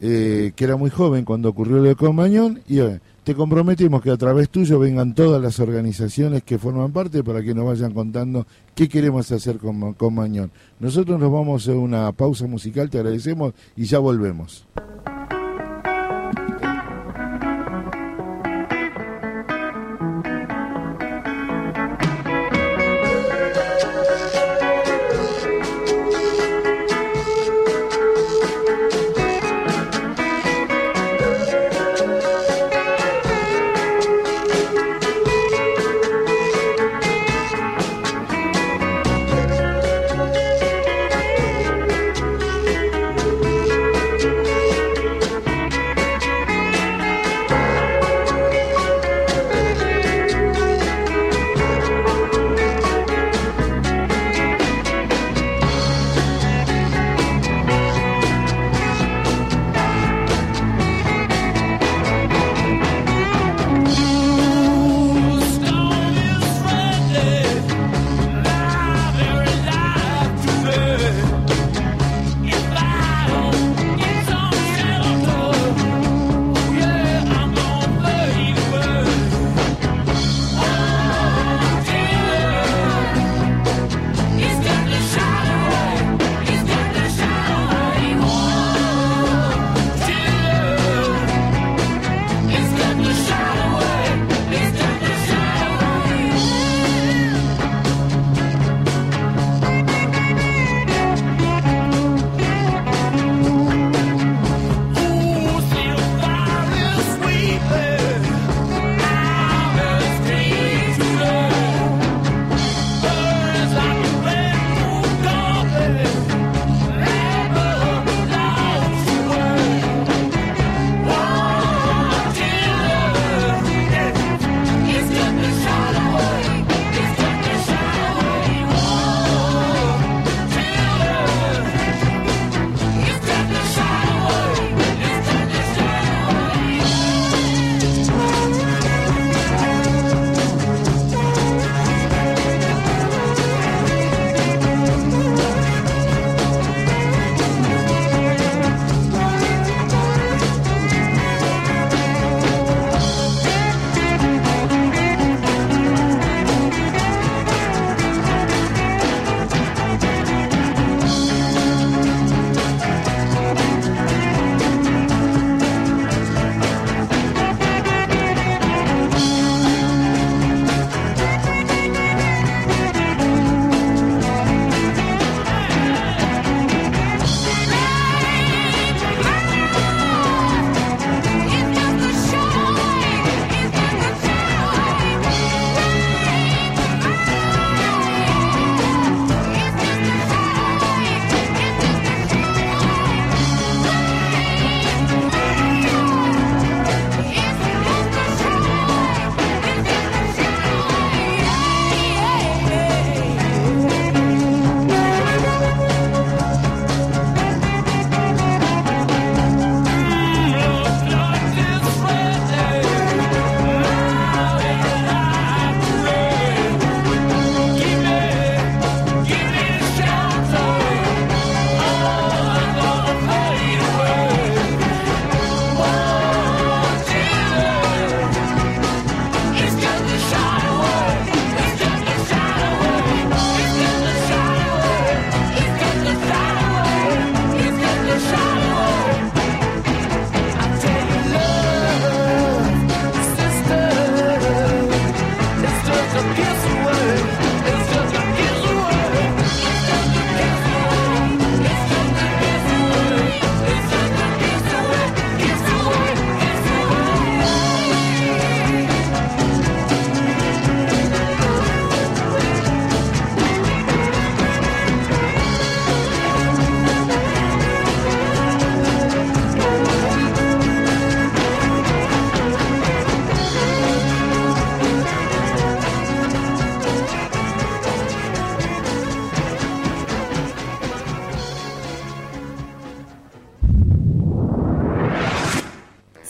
eh, 0.00 0.52
que 0.54 0.64
era 0.64 0.76
muy 0.76 0.90
joven 0.90 1.24
cuando 1.24 1.48
ocurrió 1.48 1.76
lo 1.76 1.82
de 1.84 1.94
Comañón, 1.94 2.60
y 2.68 2.80
eh, 2.80 3.00
te 3.24 3.34
comprometimos 3.34 4.02
que 4.02 4.10
a 4.10 4.16
través 4.16 4.50
tuyo 4.50 4.78
vengan 4.78 5.14
todas 5.14 5.42
las 5.42 5.58
organizaciones 5.58 6.42
que 6.42 6.58
forman 6.58 6.92
parte 6.92 7.24
para 7.24 7.42
que 7.42 7.54
nos 7.54 7.66
vayan 7.66 7.92
contando 7.92 8.46
qué 8.74 8.88
queremos 8.88 9.30
hacer 9.32 9.58
con 9.58 9.94
Comañón. 9.94 10.50
Nosotros 10.78 11.18
nos 11.18 11.32
vamos 11.32 11.68
a 11.68 11.72
una 11.72 12.12
pausa 12.12 12.46
musical, 12.46 12.90
te 12.90 12.98
agradecemos 12.98 13.54
y 13.76 13.84
ya 13.84 13.98
volvemos. 13.98 14.66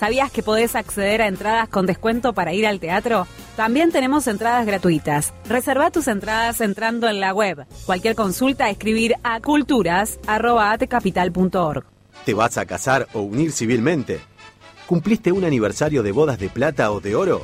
¿Sabías 0.07 0.31
que 0.31 0.45
podés 0.45 0.77
acceder 0.77 1.21
a 1.21 1.27
entradas 1.27 1.69
con 1.69 1.85
descuento 1.85 2.33
para 2.33 2.53
ir 2.53 2.65
al 2.65 2.79
teatro? 2.79 3.27
También 3.57 3.91
tenemos 3.91 4.29
entradas 4.29 4.65
gratuitas. 4.65 5.35
Reserva 5.49 5.91
tus 5.91 6.07
entradas 6.07 6.61
entrando 6.61 7.09
en 7.09 7.19
la 7.19 7.35
web. 7.35 7.67
Cualquier 7.87 8.15
consulta, 8.15 8.71
escribir 8.71 9.17
a 9.25 9.41
culturas.atecapital.org. 9.41 11.85
¿Te 12.25 12.35
vas 12.35 12.57
a 12.57 12.67
casar 12.67 13.09
o 13.15 13.23
unir 13.23 13.51
civilmente? 13.51 14.21
¿Cumpliste 14.87 15.33
un 15.33 15.45
aniversario 15.45 16.05
de 16.05 16.13
bodas 16.13 16.39
de 16.39 16.51
plata 16.51 16.93
o 16.93 17.01
de 17.01 17.17
oro? 17.17 17.43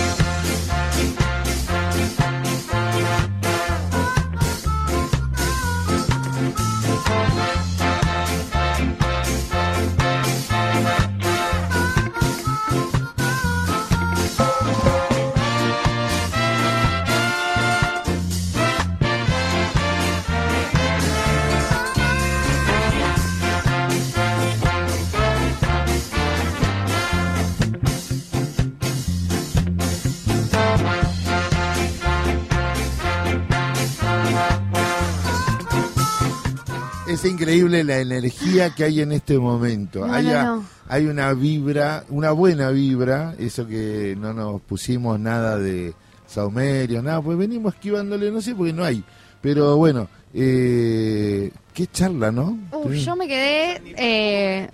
es 37.22 37.30
increíble 37.30 37.84
la 37.84 37.98
energía 37.98 38.70
que 38.74 38.84
hay 38.84 39.00
en 39.00 39.12
este 39.12 39.38
momento. 39.38 40.06
No, 40.06 40.12
hay, 40.12 40.24
no, 40.26 40.38
a- 40.38 40.42
no. 40.44 40.64
hay 40.88 41.06
una 41.06 41.32
vibra, 41.34 42.04
una 42.08 42.30
buena 42.32 42.70
vibra, 42.70 43.34
eso 43.38 43.66
que 43.66 44.16
no 44.18 44.32
nos 44.32 44.60
pusimos 44.62 45.18
nada 45.20 45.58
de 45.58 45.94
saumerio, 46.26 47.02
nada, 47.02 47.20
pues 47.20 47.36
venimos 47.36 47.74
esquivándole, 47.74 48.30
no 48.30 48.40
sé, 48.40 48.54
porque 48.54 48.72
no 48.72 48.84
hay. 48.84 49.04
Pero 49.40 49.76
bueno, 49.76 50.08
eh, 50.34 51.50
qué 51.74 51.86
charla, 51.86 52.30
¿no? 52.30 52.58
Yo 53.04 53.16
me 53.16 53.26
quedé. 53.28 53.80
eh, 53.96 54.68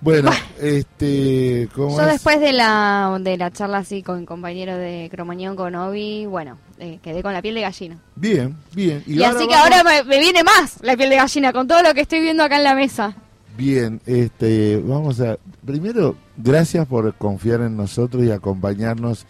Bueno, 0.00 0.30
este, 0.60 1.68
¿cómo 1.74 1.96
yo 1.96 2.02
es? 2.02 2.12
después 2.12 2.40
de 2.40 2.52
la, 2.52 3.18
de 3.20 3.36
la 3.36 3.50
charla 3.50 3.78
así 3.78 4.02
con 4.02 4.24
compañero 4.26 4.76
de 4.76 5.08
Cromañón 5.10 5.56
con 5.56 5.74
Obi, 5.74 6.26
bueno, 6.26 6.58
eh, 6.78 6.98
quedé 7.02 7.22
con 7.22 7.32
la 7.32 7.42
piel 7.42 7.54
de 7.56 7.60
gallina. 7.62 7.98
Bien, 8.16 8.56
bien. 8.74 9.02
Y, 9.06 9.22
así 9.22 9.46
que 9.46 9.54
vamos- 9.54 9.56
ahora 9.72 9.84
me, 9.84 10.04
me 10.04 10.18
viene 10.20 10.42
más 10.44 10.78
la 10.82 10.96
piel 10.96 11.10
de 11.10 11.16
gallina 11.16 11.52
con 11.52 11.66
todo 11.66 11.82
lo 11.82 11.92
que 11.94 12.02
estoy 12.02 12.20
viendo 12.20 12.42
acá 12.42 12.56
en 12.56 12.64
la 12.64 12.74
mesa. 12.74 13.14
Bien, 13.56 14.00
este, 14.06 14.76
vamos 14.84 15.20
a. 15.20 15.36
Primero, 15.66 16.16
gracias 16.36 16.86
por 16.86 17.12
confiar 17.14 17.60
en 17.62 17.76
nosotros 17.76 18.22
y 18.24 18.30
acompañarnos 18.30 19.26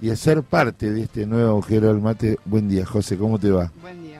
y 0.00 0.10
a 0.10 0.16
ser 0.16 0.42
parte 0.42 0.90
de 0.90 1.02
este 1.02 1.26
nuevo 1.26 1.50
agujero 1.50 1.88
del 1.88 2.00
mate. 2.00 2.38
Buen 2.46 2.68
día, 2.68 2.86
José, 2.86 3.16
¿cómo 3.18 3.38
te 3.38 3.50
va? 3.50 3.70
Buen 3.82 4.02
día. 4.02 4.15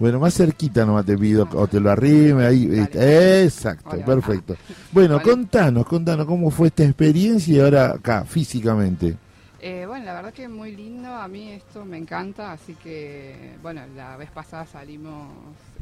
Bueno, 0.00 0.18
más 0.18 0.32
cerquita 0.34 0.86
nomás 0.86 1.04
te 1.04 1.16
pido, 1.18 1.46
o 1.52 1.66
te 1.66 1.78
lo 1.78 1.90
arrime 1.90 2.46
ahí. 2.46 2.70
Este, 2.72 3.44
Exacto, 3.44 3.90
Hola. 3.90 4.06
perfecto. 4.06 4.56
Bueno, 4.92 5.16
Vale. 5.16 5.30
contanos, 5.30 5.86
contanos 5.86 6.24
cómo 6.24 6.50
fue 6.50 6.68
esta 6.68 6.84
experiencia 6.84 7.54
y 7.54 7.60
ahora 7.60 7.90
acá, 7.92 8.24
físicamente. 8.24 9.14
Eh, 9.60 9.84
bueno, 9.86 10.06
la 10.06 10.14
verdad 10.14 10.32
que 10.32 10.48
muy 10.48 10.74
lindo, 10.74 11.14
a 11.14 11.28
mí 11.28 11.50
esto 11.50 11.84
me 11.84 11.98
encanta, 11.98 12.52
así 12.52 12.74
que, 12.76 13.56
bueno, 13.62 13.82
la 13.94 14.16
vez 14.16 14.30
pasada 14.30 14.64
salimos 14.64 15.28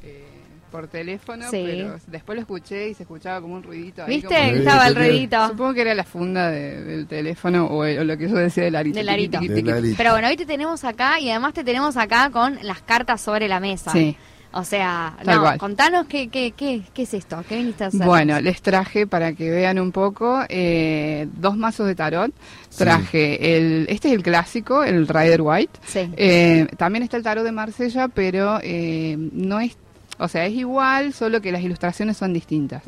eh, 0.03 0.27
por 0.69 0.89
teléfono, 0.89 1.45
Sí. 1.51 1.63
pero 1.67 1.97
después 2.07 2.37
lo 2.37 2.41
escuché 2.43 2.89
y 2.91 2.95
se 2.95 3.03
escuchaba 3.05 3.41
como 3.41 3.55
un 3.55 3.63
ruidito. 3.63 4.03
ahí 4.05 4.09
¿Viste? 4.17 4.29
como- 4.35 4.57
Estaba 4.57 4.87
el 4.89 4.95
ruidito. 4.97 5.49
Supongo 5.49 5.75
que 5.75 5.81
era 5.81 5.95
la 5.95 6.05
funda 6.05 6.51
de- 6.51 6.83
del 6.85 7.07
teléfono 7.07 7.67
o, 7.67 7.85
el- 7.85 7.99
o 8.01 8.05
lo 8.05 8.17
que 8.17 8.29
yo 8.29 8.37
decía 8.37 8.65
del 8.65 8.77
arito. 8.77 8.97
Del 8.99 9.09
arito. 9.09 9.39
Tiqui, 9.41 9.55
tiqui. 9.63 9.95
Pero 9.97 10.13
bueno, 10.13 10.29
hoy 10.29 10.37
te 10.37 10.47
tenemos 10.47 10.85
acá 10.85 11.19
y 11.21 11.31
además 11.31 11.55
te 11.55 11.65
tenemos 11.65 11.97
acá 11.97 12.31
con 12.31 12.59
las 12.63 12.83
cartas 12.83 13.21
sobre 13.21 13.49
la 13.49 13.61
mesa. 13.61 13.93
Sí. 13.93 14.17
O 14.51 14.65
sea, 14.65 15.15
no, 15.27 15.59
contanos 15.59 16.07
qué, 16.07 16.29
qué, 16.29 16.53
qué, 16.53 16.81
qué 16.95 17.03
es 17.03 17.13
esto, 17.13 17.45
qué 17.47 17.57
viniste 17.59 17.85
a 17.85 17.89
hacer. 17.89 18.07
Bueno, 18.07 18.41
les 18.41 18.63
traje 18.63 19.07
para 19.07 19.35
que 19.35 19.51
vean 19.51 19.79
un 19.79 19.93
poco 19.93 20.41
eh, 20.49 21.29
dos 21.35 21.55
mazos 21.59 21.87
de 21.87 21.95
tarot. 21.95 22.33
Traje 22.77 23.57
el, 23.59 23.87
este 23.91 24.09
es 24.09 24.15
el 24.15 24.23
clásico, 24.23 24.83
el 24.85 25.07
Rider 25.07 25.43
White. 25.43 25.79
Sí. 25.87 26.11
Eh, 26.17 26.67
también 26.79 27.03
está 27.03 27.17
el 27.19 27.23
tarot 27.23 27.45
de 27.45 27.53
Marsella, 27.53 28.09
pero 28.09 28.59
eh, 28.63 29.17
no 29.19 29.61
es, 29.61 29.77
o 30.19 30.29
sea, 30.29 30.47
es 30.47 30.55
igual, 30.55 31.13
solo 31.13 31.41
que 31.41 31.53
las 31.53 31.63
ilustraciones 31.63 32.17
son 32.17 32.33
distintas. 32.33 32.83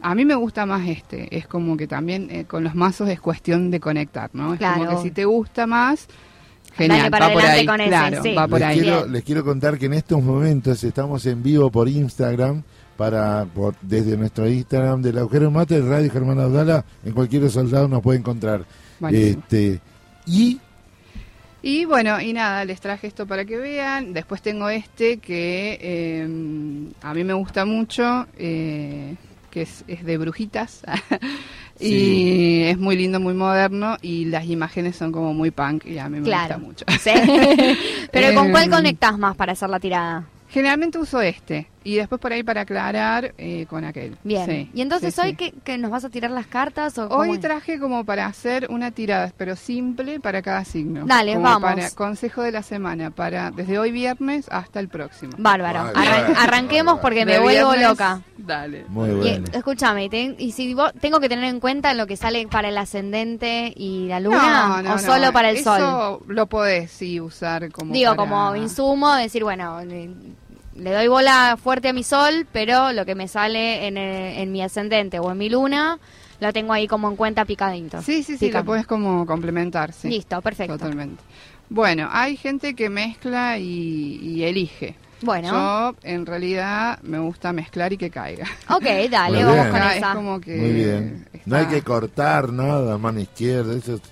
A 0.00 0.14
mí 0.14 0.24
me 0.24 0.34
gusta 0.36 0.64
más 0.66 0.86
este, 0.88 1.36
es 1.36 1.46
como 1.46 1.76
que 1.76 1.86
también 1.88 2.28
eh, 2.30 2.44
con 2.44 2.62
los 2.62 2.74
mazos 2.74 3.08
es 3.08 3.20
cuestión 3.20 3.70
de 3.70 3.80
conectar, 3.80 4.30
¿no? 4.32 4.52
Es 4.52 4.58
Claro. 4.58 4.84
como 4.84 4.90
que 4.96 5.02
si 5.02 5.10
te 5.10 5.24
gusta 5.24 5.66
más, 5.66 6.06
genial, 6.76 7.10
para 7.10 7.28
va 7.28 7.32
por 7.34 7.42
ahí, 7.44 7.66
con 7.66 7.80
ese, 7.80 7.88
claro, 7.90 8.22
sí. 8.22 8.34
va 8.34 8.46
por 8.46 8.60
les, 8.60 8.68
ahí. 8.68 8.80
quiero, 8.80 9.00
Bien. 9.00 9.12
les 9.12 9.24
quiero 9.24 9.44
contar 9.44 9.76
que 9.78 9.86
en 9.86 9.94
estos 9.94 10.22
momentos 10.22 10.84
estamos 10.84 11.26
en 11.26 11.42
vivo 11.42 11.70
por 11.70 11.88
Instagram, 11.88 12.62
para 12.96 13.44
por- 13.52 13.74
desde 13.82 14.16
nuestro 14.16 14.48
Instagram 14.48 15.02
del 15.02 15.18
agujero 15.18 15.50
mate, 15.50 15.80
Radio 15.80 16.10
Germán 16.12 16.38
Abdala, 16.38 16.84
en 17.04 17.12
cualquier 17.12 17.48
soldado 17.50 17.88
nos 17.88 18.00
puede 18.02 18.18
encontrar. 18.20 18.64
Buenísimo. 19.00 19.40
Este, 19.40 19.80
y 20.26 20.60
Y 21.62 21.84
bueno, 21.84 22.20
y 22.20 22.32
nada, 22.32 22.64
les 22.64 22.80
traje 22.80 23.06
esto 23.08 23.26
para 23.26 23.44
que 23.44 23.56
vean. 23.56 24.12
Después 24.12 24.40
tengo 24.42 24.68
este 24.68 25.18
que 25.18 25.78
eh, 25.80 26.28
a 27.02 27.14
mí 27.14 27.24
me 27.24 27.32
gusta 27.32 27.64
mucho, 27.64 28.26
eh, 28.38 29.16
que 29.50 29.62
es, 29.62 29.84
es 29.88 30.04
de 30.04 30.18
brujitas. 30.18 30.82
y 31.80 31.88
Sí. 31.88 32.62
es 32.64 32.78
muy 32.78 32.96
lindo, 32.96 33.18
muy 33.18 33.34
moderno. 33.34 33.96
Y 34.02 34.26
las 34.26 34.46
imágenes 34.46 34.96
son 34.96 35.10
como 35.10 35.34
muy 35.34 35.50
punk 35.50 35.84
y 35.86 35.98
a 35.98 36.08
mí 36.08 36.18
me 36.20 36.24
Claro. 36.26 36.58
gusta 36.58 36.58
mucho. 36.58 36.84
Sí. 37.00 37.10
Pero 38.12 38.34
¿con 38.34 38.50
cuál 38.52 38.64
Em, 38.64 38.70
conectás 38.70 39.18
más 39.18 39.34
para 39.36 39.52
hacer 39.52 39.68
la 39.68 39.80
tirada? 39.80 40.24
Generalmente 40.50 40.98
uso 40.98 41.20
este. 41.20 41.66
Y 41.88 41.94
después 41.96 42.20
por 42.20 42.34
ahí 42.34 42.42
para 42.42 42.60
aclarar 42.60 43.32
eh, 43.38 43.64
con 43.66 43.82
aquel. 43.86 44.18
Bien. 44.22 44.44
Sí, 44.44 44.70
y 44.74 44.82
entonces 44.82 45.14
sí, 45.14 45.20
hoy 45.22 45.30
sí. 45.30 45.36
que, 45.36 45.52
que 45.52 45.78
nos 45.78 45.90
vas 45.90 46.04
a 46.04 46.10
tirar 46.10 46.30
las 46.30 46.46
cartas 46.46 46.98
o 46.98 47.08
Hoy 47.08 47.38
traje 47.38 47.78
como 47.80 48.04
para 48.04 48.26
hacer 48.26 48.66
una 48.68 48.90
tirada, 48.90 49.32
pero 49.38 49.56
simple 49.56 50.20
para 50.20 50.42
cada 50.42 50.66
signo. 50.66 51.06
Dale, 51.06 51.32
Como 51.32 51.44
vamos. 51.44 51.62
Para 51.62 51.90
consejo 51.92 52.42
de 52.42 52.52
la 52.52 52.62
semana, 52.62 53.10
para 53.10 53.50
desde 53.52 53.78
hoy 53.78 53.90
viernes 53.90 54.48
hasta 54.50 54.80
el 54.80 54.88
próximo. 54.88 55.32
Bárbaro. 55.38 55.84
Vale, 55.84 55.98
Arran- 55.98 56.22
vale. 56.24 56.34
arranquemos 56.38 56.98
porque 57.00 57.24
me 57.24 57.32
De 57.32 57.38
vuelvo 57.40 57.70
viernes, 57.70 57.88
loca. 57.88 58.20
Dale. 58.36 58.84
muy 58.88 59.08
Y, 59.08 59.14
bueno. 59.14 59.44
escúchame, 59.54 60.04
y 60.04 60.08
ten- 60.10 60.36
y 60.38 60.52
si 60.52 60.74
vos 60.74 60.92
tengo 61.00 61.20
que 61.20 61.30
tener 61.30 61.46
en 61.46 61.58
cuenta 61.58 61.94
lo 61.94 62.06
que 62.06 62.18
sale 62.18 62.46
para 62.48 62.68
el 62.68 62.76
ascendente 62.76 63.72
y 63.74 64.08
la 64.08 64.20
luna 64.20 64.68
No, 64.68 64.82
no, 64.82 64.90
o 64.90 64.92
no. 64.92 64.98
solo 64.98 65.32
para 65.32 65.48
el 65.48 65.56
Eso 65.56 65.74
sol. 65.74 66.20
lo 66.28 66.46
podés 66.48 66.90
sí 66.90 67.18
usar 67.18 67.72
como 67.72 67.94
Digo, 67.94 68.14
para- 68.14 68.28
como 68.30 68.56
insumo, 68.56 69.14
decir, 69.14 69.42
bueno, 69.42 69.80
eh, 69.80 70.10
le 70.78 70.92
doy 70.92 71.08
bola 71.08 71.58
fuerte 71.62 71.88
a 71.88 71.92
mi 71.92 72.02
sol, 72.02 72.46
pero 72.52 72.92
lo 72.92 73.04
que 73.04 73.14
me 73.14 73.28
sale 73.28 73.86
en, 73.86 73.96
en 73.96 74.52
mi 74.52 74.62
ascendente 74.62 75.18
o 75.18 75.30
en 75.30 75.38
mi 75.38 75.48
luna, 75.48 75.98
lo 76.40 76.52
tengo 76.52 76.72
ahí 76.72 76.86
como 76.86 77.08
en 77.08 77.16
cuenta 77.16 77.44
picadito. 77.44 78.00
Sí, 78.02 78.22
sí, 78.22 78.36
sí, 78.36 78.50
lo 78.50 78.64
puedes 78.64 78.86
como 78.86 79.26
complementar, 79.26 79.92
sí. 79.92 80.08
Listo, 80.08 80.40
perfecto. 80.40 80.78
Totalmente. 80.78 81.22
Bueno, 81.68 82.08
hay 82.10 82.36
gente 82.36 82.74
que 82.74 82.88
mezcla 82.88 83.58
y, 83.58 84.42
elige. 84.44 84.96
Bueno. 85.20 85.48
Yo, 85.50 85.96
en 86.04 86.24
realidad, 86.24 87.00
me 87.02 87.18
gusta 87.18 87.52
mezclar 87.52 87.92
y 87.92 87.96
que 87.96 88.08
caiga. 88.08 88.46
Ok, 88.70 88.84
dale, 89.10 89.44
vamos 89.44 89.66
con 89.66 89.82
esa. 89.82 90.14
Muy 90.14 90.72
bien. 90.72 91.28
No 91.44 91.56
hay 91.56 91.66
que 91.66 91.82
cortar 91.82 92.52
nada, 92.52 92.96
mano 92.98 93.18
izquierda, 93.18 93.76
eso 93.76 93.96
es 93.96 94.02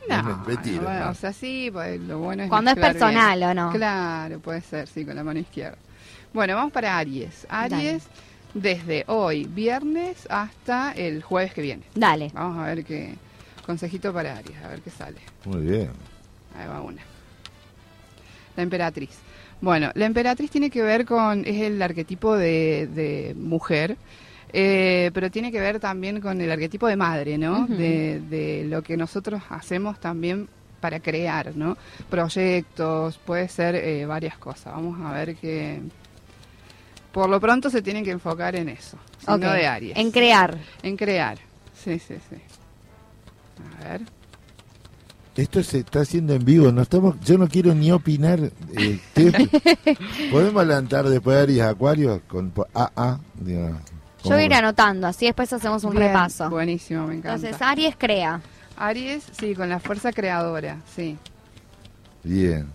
mentira. 0.47 1.11
o 1.11 1.15
sea, 1.15 1.33
sí, 1.33 1.71
pues, 1.73 2.01
lo 2.01 2.19
bueno 2.19 2.43
es 2.43 2.49
Cuando 2.49 2.73
es 2.73 2.77
personal, 2.77 3.43
¿o 3.43 3.55
no? 3.55 3.71
Claro, 3.71 4.41
puede 4.41 4.61
ser, 4.63 4.89
sí, 4.89 5.05
con 5.05 5.15
la 5.15 5.23
mano 5.23 5.39
izquierda. 5.39 5.79
Bueno, 6.33 6.55
vamos 6.55 6.73
para 6.73 6.99
Aries. 6.99 7.47
Aries, 7.49 8.05
desde 8.55 9.05
hoy, 9.07 9.45
viernes, 9.45 10.27
hasta 10.31 10.93
el 10.93 11.23
jueves 11.23 11.53
que 11.55 11.63
viene. 11.63 11.83
Dale. 11.95 12.31
Vamos 12.35 12.59
a 12.59 12.67
ver 12.67 12.85
qué... 12.85 13.15
Consejito 13.65 14.13
para 14.13 14.37
Aries, 14.37 14.57
a 14.63 14.69
ver 14.69 14.81
qué 14.81 14.91
sale. 14.91 15.19
Muy 15.45 15.63
bien. 15.63 15.91
Ahí 16.57 16.69
va 16.69 16.81
una. 16.81 17.03
La 18.57 18.63
emperatriz. 18.63 19.19
Bueno, 19.61 19.91
la 19.95 20.07
emperatriz 20.07 20.51
tiene 20.51 20.71
que 20.71 20.83
ver 20.83 21.05
con, 21.05 21.41
es 21.47 21.63
el 21.63 21.81
arquetipo 21.81 22.37
de, 22.37 23.35
mujer, 23.37 23.97
eh, 24.53 25.11
pero 25.15 25.31
tiene 25.31 25.51
que 25.51 25.61
ver 25.61 25.81
también 25.81 26.21
con 26.21 26.41
el 26.41 26.51
arquetipo 26.51 26.87
de 26.87 26.97
madre, 26.97 27.39
¿no? 27.39 27.67
de, 27.67 28.67
lo 28.69 28.83
que 28.83 28.97
nosotros 28.97 29.43
hacemos 29.49 29.99
también 29.99 30.49
para 30.81 31.01
crear, 31.01 31.57
¿no? 31.57 31.77
Proyectos, 32.11 33.19
puede 33.19 33.49
ser 33.49 33.75
eh, 33.77 34.05
varias 34.07 34.37
cosas. 34.39 34.75
Vamos 34.75 35.01
a 35.05 35.13
ver 35.13 35.35
que... 35.37 35.81
Por 37.17 37.31
lo 37.31 37.41
pronto 37.41 37.71
se 37.71 37.81
tienen 37.81 38.05
que 38.05 38.11
enfocar 38.11 38.55
en 38.57 38.69
eso, 38.69 38.99
no 39.27 39.39
de 39.39 39.67
Aries. 39.67 39.97
En 39.97 40.11
crear. 40.11 40.59
En 40.83 40.99
crear, 40.99 41.39
sí, 41.75 41.99
sí, 41.99 42.17
sí. 42.29 42.37
A 43.81 43.89
ver. 43.89 44.03
Esto 45.35 45.63
se 45.63 45.79
está 45.79 46.01
haciendo 46.01 46.35
en 46.35 46.45
vivo, 46.45 46.71
no 46.71 46.83
estamos, 46.83 47.19
yo 47.25 47.39
no 47.39 47.49
quiero 47.49 47.75
ni 47.75 47.91
opinar. 47.91 48.39
Eh, 48.77 49.01
¿Podemos 50.31 50.63
adelantar 50.63 51.09
después 51.09 51.39
de 51.39 51.43
Aries 51.43 51.63
Acuario 51.63 52.21
con 52.29 52.53
AA? 52.75 53.19
yo 54.23 54.31
voy 54.31 54.43
a 54.43 54.45
ir 54.45 54.53
anotando, 54.53 55.07
así 55.07 55.25
después 55.25 55.51
hacemos 55.55 55.85
un 55.85 55.97
repaso. 55.97 56.51
Buenísimo, 56.51 57.07
me 57.07 57.15
encanta. 57.15 57.37
Entonces, 57.37 57.63
Aries 57.67 57.97
crea. 57.97 58.43
Aries, 58.77 59.25
sí, 59.41 59.55
con 59.55 59.71
la 59.71 59.81
fuerza 59.81 60.13
creadora, 60.13 60.83
sí. 60.95 61.17
Bien. 62.23 62.71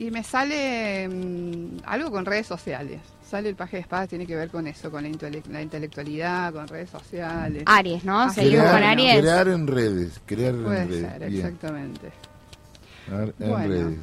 Y 0.00 0.10
me 0.10 0.24
sale 0.24 1.08
mm, 1.08 1.82
algo 1.84 2.10
con 2.10 2.24
redes 2.24 2.48
sociales 2.48 3.00
sale 3.30 3.48
el 3.48 3.54
paje 3.54 3.76
de 3.76 3.82
espadas 3.82 4.08
tiene 4.08 4.26
que 4.26 4.34
ver 4.34 4.50
con 4.50 4.66
eso, 4.66 4.90
con 4.90 5.04
la, 5.04 5.62
intelectualidad, 5.62 6.52
con 6.52 6.66
redes 6.66 6.90
sociales. 6.90 7.62
Aries, 7.64 8.04
¿no? 8.04 8.28
Seguimos 8.32 8.66
con 8.66 8.82
Aries. 8.82 9.20
Crear 9.20 9.48
en 9.48 9.66
redes, 9.68 10.20
crear 10.26 10.54
en 10.54 10.64
redes. 10.66 11.00
Ser, 11.00 11.22
exactamente. 11.22 12.12
En 13.08 13.68
redes. 13.68 13.98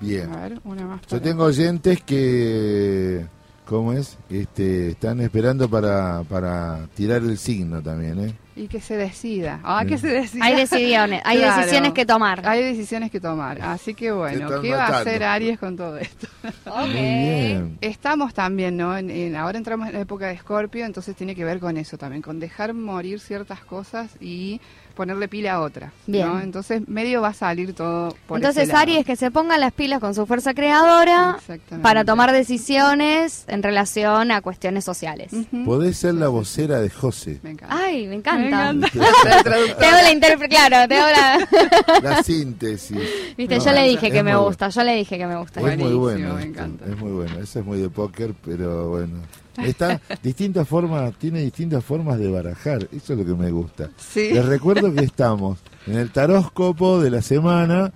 Bien. 0.00 0.30
A 0.30 0.48
ver, 0.48 0.60
una 0.64 0.86
más. 0.86 1.00
Yo 1.06 1.20
tengo 1.22 1.44
oyentes 1.44 2.02
que, 2.02 3.24
¿cómo 3.64 3.94
es? 3.94 4.18
Este, 4.28 4.90
están 4.90 5.20
esperando 5.20 5.70
para, 5.70 6.22
para 6.24 6.86
tirar 6.94 7.22
el 7.22 7.38
signo 7.38 7.80
también, 7.80 8.28
¿eh? 8.28 8.34
Y 8.54 8.68
que 8.68 8.80
se 8.80 8.96
decida. 8.96 9.60
Ah, 9.64 9.84
que 9.86 9.96
se 9.96 10.08
decida. 10.08 10.44
Hay 10.44 10.56
decisiones, 10.56 11.22
hay 11.24 11.38
decisiones 11.38 11.92
que 11.92 12.04
tomar. 12.04 12.46
Hay 12.46 12.62
decisiones 12.62 13.10
que 13.10 13.20
tomar. 13.20 13.62
Así 13.62 13.94
que 13.94 14.12
bueno, 14.12 14.60
¿qué 14.60 14.74
va 14.74 14.86
a 14.86 15.00
hacer 15.00 15.24
Aries 15.24 15.58
con 15.58 15.76
todo 15.76 15.96
esto? 15.96 16.28
okay. 16.66 17.76
Estamos 17.80 18.34
también, 18.34 18.76
¿no? 18.76 18.96
En, 18.96 19.34
ahora 19.36 19.56
entramos 19.56 19.88
en 19.88 19.94
la 19.94 20.00
época 20.00 20.26
de 20.26 20.34
Escorpio, 20.34 20.84
entonces 20.84 21.16
tiene 21.16 21.34
que 21.34 21.44
ver 21.44 21.60
con 21.60 21.76
eso 21.76 21.96
también, 21.96 22.20
con 22.20 22.38
dejar 22.40 22.74
morir 22.74 23.20
ciertas 23.20 23.60
cosas 23.60 24.10
y 24.20 24.60
ponerle 24.92 25.28
pila 25.28 25.54
a 25.54 25.60
otra. 25.60 25.92
Bien. 26.06 26.40
Entonces, 26.42 26.88
medio 26.88 27.22
va 27.22 27.28
a 27.28 27.34
salir 27.34 27.74
todo 27.74 28.14
por 28.26 28.38
Entonces, 28.38 28.72
Aries 28.72 29.04
que 29.04 29.16
se 29.16 29.30
ponga 29.30 29.58
las 29.58 29.72
pilas 29.72 30.00
con 30.00 30.14
su 30.14 30.26
fuerza 30.26 30.54
creadora 30.54 31.38
para 31.82 32.04
tomar 32.04 32.32
decisiones 32.32 33.44
en 33.48 33.62
relación 33.62 34.30
a 34.30 34.40
cuestiones 34.40 34.84
sociales. 34.84 35.32
Podés 35.64 35.98
ser 35.98 36.14
la 36.14 36.28
vocera 36.28 36.80
de 36.80 36.90
José. 36.90 37.40
Me 37.42 37.50
encanta. 37.50 37.76
Ay, 37.76 38.06
me 38.06 38.16
encanta. 38.16 38.72
Me 38.72 38.88
te 38.90 39.86
hago 39.86 40.02
la 40.02 40.12
interpretación, 40.12 40.68
claro, 40.68 40.88
te 40.88 40.96
hago 40.96 41.10
la... 41.10 42.10
la 42.10 42.22
síntesis. 42.22 42.98
Viste, 43.36 43.60
yo 43.60 43.72
le 43.72 43.82
dije 43.88 44.10
que 44.10 44.22
me 44.22 44.36
gusta, 44.36 44.68
yo 44.68 44.82
le 44.82 44.94
dije 44.96 45.18
que 45.18 45.26
me 45.26 45.36
gusta. 45.36 45.60
Es 45.60 45.78
muy 45.78 45.94
bueno. 45.94 46.34
Me 46.34 46.44
encanta. 46.44 46.84
Es 46.86 46.96
muy 46.98 47.12
bueno. 47.12 47.38
Eso 47.40 47.60
es 47.60 47.64
muy 47.64 47.80
de 47.80 47.88
póker, 47.88 48.34
pero 48.44 48.90
bueno. 48.90 49.20
Está 49.64 50.00
distintas 50.22 50.66
formas, 50.66 51.14
tiene 51.18 51.40
distintas 51.40 51.84
formas 51.84 52.18
de 52.18 52.30
barajar, 52.30 52.88
eso 52.92 53.12
es 53.12 53.18
lo 53.18 53.24
que 53.24 53.34
me 53.34 53.50
gusta. 53.50 53.90
Les 54.14 54.44
recuerdo 54.44 54.92
que 54.94 55.04
estamos 55.04 55.58
en 55.86 55.96
el 55.96 56.10
taróscopo 56.10 57.00
de 57.00 57.10
la 57.10 57.22
semana 57.22 57.92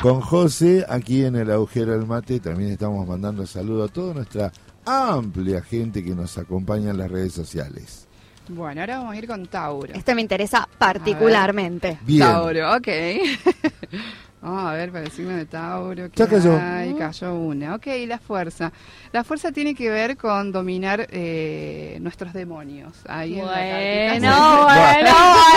con 0.00 0.20
José 0.20 0.84
aquí 0.88 1.24
en 1.24 1.36
el 1.36 1.50
agujero 1.50 1.92
del 1.92 2.06
mate. 2.06 2.40
También 2.40 2.72
estamos 2.72 3.06
mandando 3.06 3.46
saludo 3.46 3.84
a 3.84 3.88
toda 3.88 4.14
nuestra 4.14 4.52
amplia 4.84 5.62
gente 5.62 6.04
que 6.04 6.14
nos 6.14 6.36
acompaña 6.38 6.90
en 6.90 6.98
las 6.98 7.10
redes 7.10 7.32
sociales. 7.32 8.06
Bueno, 8.48 8.80
ahora 8.80 8.98
vamos 8.98 9.14
a 9.14 9.18
ir 9.18 9.26
con 9.26 9.46
Tauro. 9.46 9.92
Este 9.92 10.14
me 10.14 10.22
interesa 10.22 10.66
particularmente. 10.78 11.98
Tauro, 12.18 12.76
ok. 12.76 12.88
Vamos 14.40 14.64
a 14.64 14.72
ver 14.74 14.92
para 14.92 15.04
el 15.04 15.10
signo 15.10 15.36
de 15.36 15.46
Tauro. 15.46 16.10
Que 16.10 16.26
cayó. 16.26 16.58
cayó 16.96 17.34
una. 17.34 17.74
Ok, 17.74 17.86
la 18.06 18.18
fuerza. 18.18 18.72
La 19.12 19.24
fuerza 19.24 19.50
tiene 19.50 19.74
que 19.74 19.90
ver 19.90 20.16
con 20.16 20.52
dominar 20.52 21.08
eh, 21.10 21.98
nuestros 22.00 22.32
demonios. 22.32 22.92
Ahí 23.08 23.34
bueno, 23.34 23.52
en 23.56 24.22
la 24.22 24.30
cartita. 24.30 24.64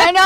bueno, 0.04 0.22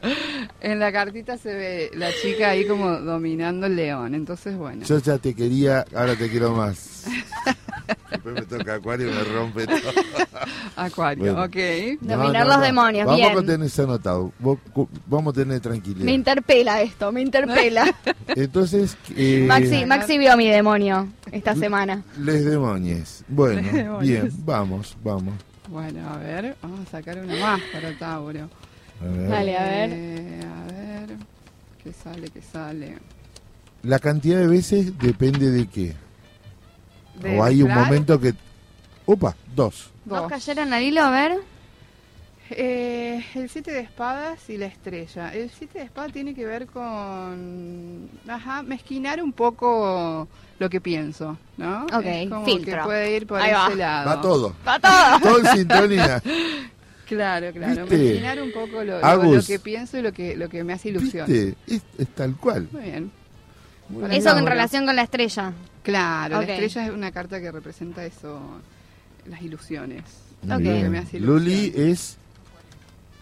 bueno, 0.02 0.50
En 0.60 0.78
la 0.78 0.92
cartita 0.92 1.36
se 1.36 1.52
ve 1.52 1.90
la 1.94 2.10
chica 2.22 2.50
ahí 2.50 2.66
como 2.66 2.98
dominando 3.00 3.66
el 3.66 3.74
león. 3.74 4.14
Entonces, 4.14 4.56
bueno. 4.56 4.84
Yo 4.84 4.98
ya 4.98 5.18
te 5.18 5.34
quería, 5.34 5.84
ahora 5.94 6.14
te 6.14 6.30
quiero 6.30 6.52
más. 6.54 7.06
Después 8.10 8.34
me 8.34 8.42
toca 8.42 8.74
Acuario 8.74 9.10
y 9.10 9.14
me 9.14 9.24
rompe 9.24 9.66
todo. 9.66 9.78
Acuario, 10.76 11.42
ok. 11.42 11.56
Dominar 12.00 12.46
los 12.46 12.60
demonios, 12.60 13.06
vamos 13.06 13.20
bien. 13.20 13.38
a 13.38 13.40
tener 13.40 13.66
eso 13.66 13.84
anotado. 13.84 14.32
Vamos 15.06 15.34
a 15.34 15.36
tener 15.36 15.60
tranquilidad. 15.60 16.04
Me 16.04 16.12
interpela 16.12 16.82
esto, 16.82 17.12
me 17.12 17.22
interpela. 17.22 17.94
Entonces... 18.28 18.96
Eh, 19.16 19.44
Maxi, 19.46 19.86
Maxi 19.86 20.18
vio 20.18 20.32
a 20.32 20.36
mi 20.36 20.48
demonio 20.48 21.08
esta 21.30 21.54
semana. 21.54 22.02
Les 22.18 22.44
demonios. 22.44 23.24
Bueno, 23.28 23.98
bien, 23.98 24.30
vamos, 24.44 24.96
vamos. 25.02 25.34
Bueno, 25.68 26.08
a 26.08 26.16
ver, 26.16 26.56
vamos 26.60 26.80
a 26.80 26.90
sacar 26.90 27.18
una 27.18 27.36
más 27.36 27.60
para 27.72 27.96
Tauro. 27.96 28.48
A 29.00 29.04
ver. 29.04 29.28
Dale, 29.28 29.56
a 29.56 29.62
ver. 29.62 29.90
Eh, 29.92 30.40
a 30.42 30.72
ver, 30.72 31.16
¿qué 31.82 31.92
sale, 31.92 32.28
qué 32.28 32.42
sale? 32.42 32.96
La 33.82 33.98
cantidad 33.98 34.38
de 34.38 34.46
veces 34.46 34.98
depende 34.98 35.50
de 35.50 35.66
qué. 35.66 35.94
O 37.24 37.44
hay 37.44 37.62
un 37.62 37.72
momento 37.72 38.20
que... 38.20 38.34
Opa, 39.06 39.34
dos. 39.54 39.90
Dos, 40.04 40.28
cayeron 40.28 40.72
al 40.72 40.82
hilo, 40.82 41.02
a 41.02 41.10
ver. 41.10 41.38
Eh, 42.50 43.24
el 43.34 43.48
siete 43.48 43.70
de 43.70 43.80
espadas 43.80 44.50
y 44.50 44.56
la 44.56 44.66
estrella. 44.66 45.32
El 45.32 45.50
siete 45.50 45.78
de 45.78 45.84
espadas 45.84 46.12
tiene 46.12 46.34
que 46.34 46.44
ver 46.44 46.66
con, 46.66 48.08
ajá, 48.26 48.62
mezquinar 48.62 49.22
un 49.22 49.32
poco 49.32 50.26
lo 50.58 50.68
que 50.68 50.80
pienso, 50.80 51.38
¿no? 51.56 51.84
Ok, 51.84 52.04
es 52.04 52.28
como 52.28 52.44
que 52.44 52.76
puede 52.82 53.16
ir 53.16 53.26
por 53.26 53.40
ese 53.40 53.76
lado. 53.76 54.08
Va 54.08 54.20
todo. 54.20 54.54
Va 54.66 54.78
todo. 54.80 55.20
todo 55.20 55.38
en 55.38 55.46
sintonía. 55.56 56.22
Claro, 57.10 57.52
claro. 57.52 57.88
Mezquinar 57.88 58.40
un 58.40 58.52
poco 58.52 58.84
lo, 58.84 59.00
lo, 59.00 59.42
que 59.42 59.58
pienso 59.58 59.98
y 59.98 60.02
lo 60.02 60.12
que, 60.12 60.36
lo 60.36 60.48
que 60.48 60.62
me 60.62 60.74
hace 60.74 60.90
ilusión. 60.90 61.28
Es, 61.28 61.82
es, 61.98 62.08
tal 62.14 62.36
cual. 62.36 62.68
Muy 62.70 62.82
bien. 62.82 63.10
Eso 64.12 64.38
en 64.38 64.46
relación 64.46 64.86
con 64.86 64.94
la 64.94 65.02
estrella. 65.02 65.52
Claro, 65.82 66.42
la 66.42 66.42
estrella 66.42 66.86
es 66.86 66.92
una 66.92 67.10
carta 67.10 67.40
que 67.40 67.50
representa 67.50 68.04
eso, 68.04 68.40
las 69.26 69.42
ilusiones. 69.42 70.04
Okay. 70.44 71.20
Luli 71.20 71.72
es 71.76 72.16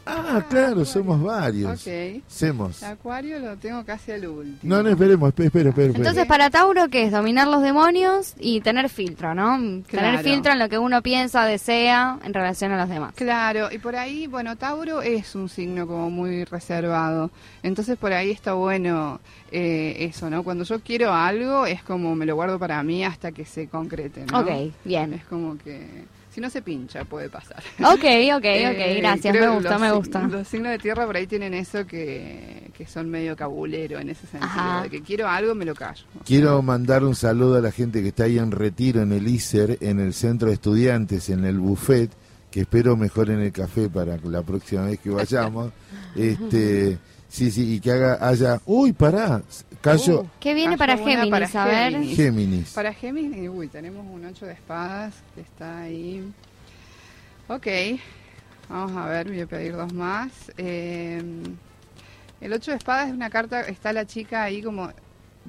Ah, 0.08 0.44
claro, 0.48 0.84
somos 0.84 1.22
varios. 1.22 1.86
Ok. 1.86 2.22
Somos. 2.26 2.82
Acuario 2.82 3.38
lo 3.38 3.56
tengo 3.56 3.84
casi 3.84 4.12
al 4.12 4.26
último. 4.26 4.58
No, 4.62 4.82
no, 4.82 4.88
esperemos, 4.88 5.28
espera, 5.38 5.68
espera. 5.68 5.92
Entonces, 5.94 6.26
para 6.26 6.50
Tauro, 6.50 6.88
¿qué 6.88 7.04
es? 7.04 7.12
Dominar 7.12 7.46
los 7.48 7.62
demonios 7.62 8.34
y 8.38 8.60
tener 8.60 8.88
filtro, 8.88 9.34
¿no? 9.34 9.82
Tener 9.90 10.20
filtro 10.20 10.52
en 10.52 10.58
lo 10.58 10.68
que 10.68 10.78
uno 10.78 11.02
piensa, 11.02 11.44
desea 11.44 12.18
en 12.24 12.32
relación 12.32 12.72
a 12.72 12.78
los 12.78 12.88
demás. 12.88 13.14
Claro, 13.14 13.68
y 13.70 13.78
por 13.78 13.96
ahí, 13.96 14.26
bueno, 14.26 14.56
Tauro 14.56 15.02
es 15.02 15.34
un 15.34 15.48
signo 15.48 15.86
como 15.86 16.10
muy 16.10 16.44
reservado. 16.44 17.30
Entonces, 17.62 17.98
por 17.98 18.12
ahí 18.12 18.30
está 18.30 18.54
bueno 18.54 19.20
eh, 19.50 19.96
eso, 20.00 20.30
¿no? 20.30 20.42
Cuando 20.42 20.64
yo 20.64 20.80
quiero 20.80 21.12
algo, 21.12 21.66
es 21.66 21.82
como 21.82 22.14
me 22.14 22.26
lo 22.26 22.34
guardo 22.34 22.58
para 22.58 22.82
mí 22.82 23.04
hasta 23.04 23.32
que 23.32 23.44
se 23.44 23.68
concrete, 23.68 24.24
¿no? 24.26 24.40
Ok, 24.40 24.72
bien. 24.84 25.12
Es 25.14 25.24
como 25.24 25.58
que 25.58 26.06
si 26.38 26.42
no 26.42 26.50
se 26.50 26.62
pincha, 26.62 27.04
puede 27.04 27.28
pasar. 27.28 27.60
Ok, 27.80 28.04
ok, 28.36 28.36
ok, 28.36 28.44
Eh, 28.44 28.98
gracias, 29.00 29.34
me 29.34 29.48
gusta, 29.48 29.72
los 29.72 29.80
me 29.80 29.90
gusta. 29.90 30.22
Los 30.28 30.46
signos 30.46 30.70
de 30.70 30.78
tierra 30.78 31.04
por 31.04 31.16
ahí 31.16 31.26
tienen 31.26 31.52
eso 31.52 31.84
que, 31.84 32.70
que 32.74 32.86
son 32.86 33.10
medio 33.10 33.34
cabulero 33.34 33.98
en 33.98 34.10
ese 34.10 34.20
sentido, 34.28 34.44
Ajá. 34.44 34.82
de 34.84 34.90
que 34.90 35.02
quiero 35.02 35.26
algo, 35.26 35.56
me 35.56 35.64
lo 35.64 35.74
callo. 35.74 36.04
Quiero 36.24 36.62
mandar 36.62 37.02
un 37.02 37.16
saludo 37.16 37.56
a 37.56 37.60
la 37.60 37.72
gente 37.72 38.02
que 38.02 38.08
está 38.08 38.24
ahí 38.24 38.38
en 38.38 38.52
retiro 38.52 39.02
en 39.02 39.10
el 39.10 39.26
ISER, 39.26 39.78
en 39.80 39.98
el 39.98 40.14
centro 40.14 40.46
de 40.46 40.54
estudiantes, 40.54 41.28
en 41.28 41.44
el 41.44 41.58
buffet, 41.58 42.12
que 42.52 42.60
espero 42.60 42.96
mejoren 42.96 43.40
el 43.40 43.50
café 43.50 43.88
para 43.88 44.16
la 44.18 44.42
próxima 44.42 44.84
vez 44.84 45.00
que 45.00 45.10
vayamos. 45.10 45.72
este, 46.14 46.98
sí, 47.28 47.50
sí, 47.50 47.74
y 47.74 47.80
que 47.80 47.90
haga, 47.90 48.18
haya, 48.20 48.60
uy, 48.64 48.92
pará, 48.92 49.42
Uh, 49.84 50.24
¿Qué 50.40 50.54
viene 50.54 50.76
para 50.76 50.96
Géminis? 50.96 51.30
para 51.30 51.46
a 51.46 51.66
ver. 51.66 51.92
Géminis. 51.92 52.16
Géminis. 52.16 52.72
Para 52.72 52.92
Géminis, 52.92 53.48
uy, 53.48 53.68
tenemos 53.68 54.04
un 54.06 54.24
8 54.24 54.46
de 54.46 54.52
espadas 54.52 55.14
que 55.34 55.40
está 55.42 55.82
ahí. 55.82 56.32
Ok, 57.46 57.66
vamos 58.68 58.96
a 58.96 59.06
ver, 59.06 59.28
voy 59.28 59.40
a 59.40 59.46
pedir 59.46 59.74
dos 59.76 59.92
más. 59.94 60.52
Eh, 60.58 61.22
el 62.40 62.52
8 62.52 62.70
de 62.72 62.76
espadas 62.76 63.08
es 63.08 63.14
una 63.14 63.30
carta, 63.30 63.60
está 63.62 63.92
la 63.92 64.04
chica 64.04 64.42
ahí 64.42 64.62
como 64.62 64.90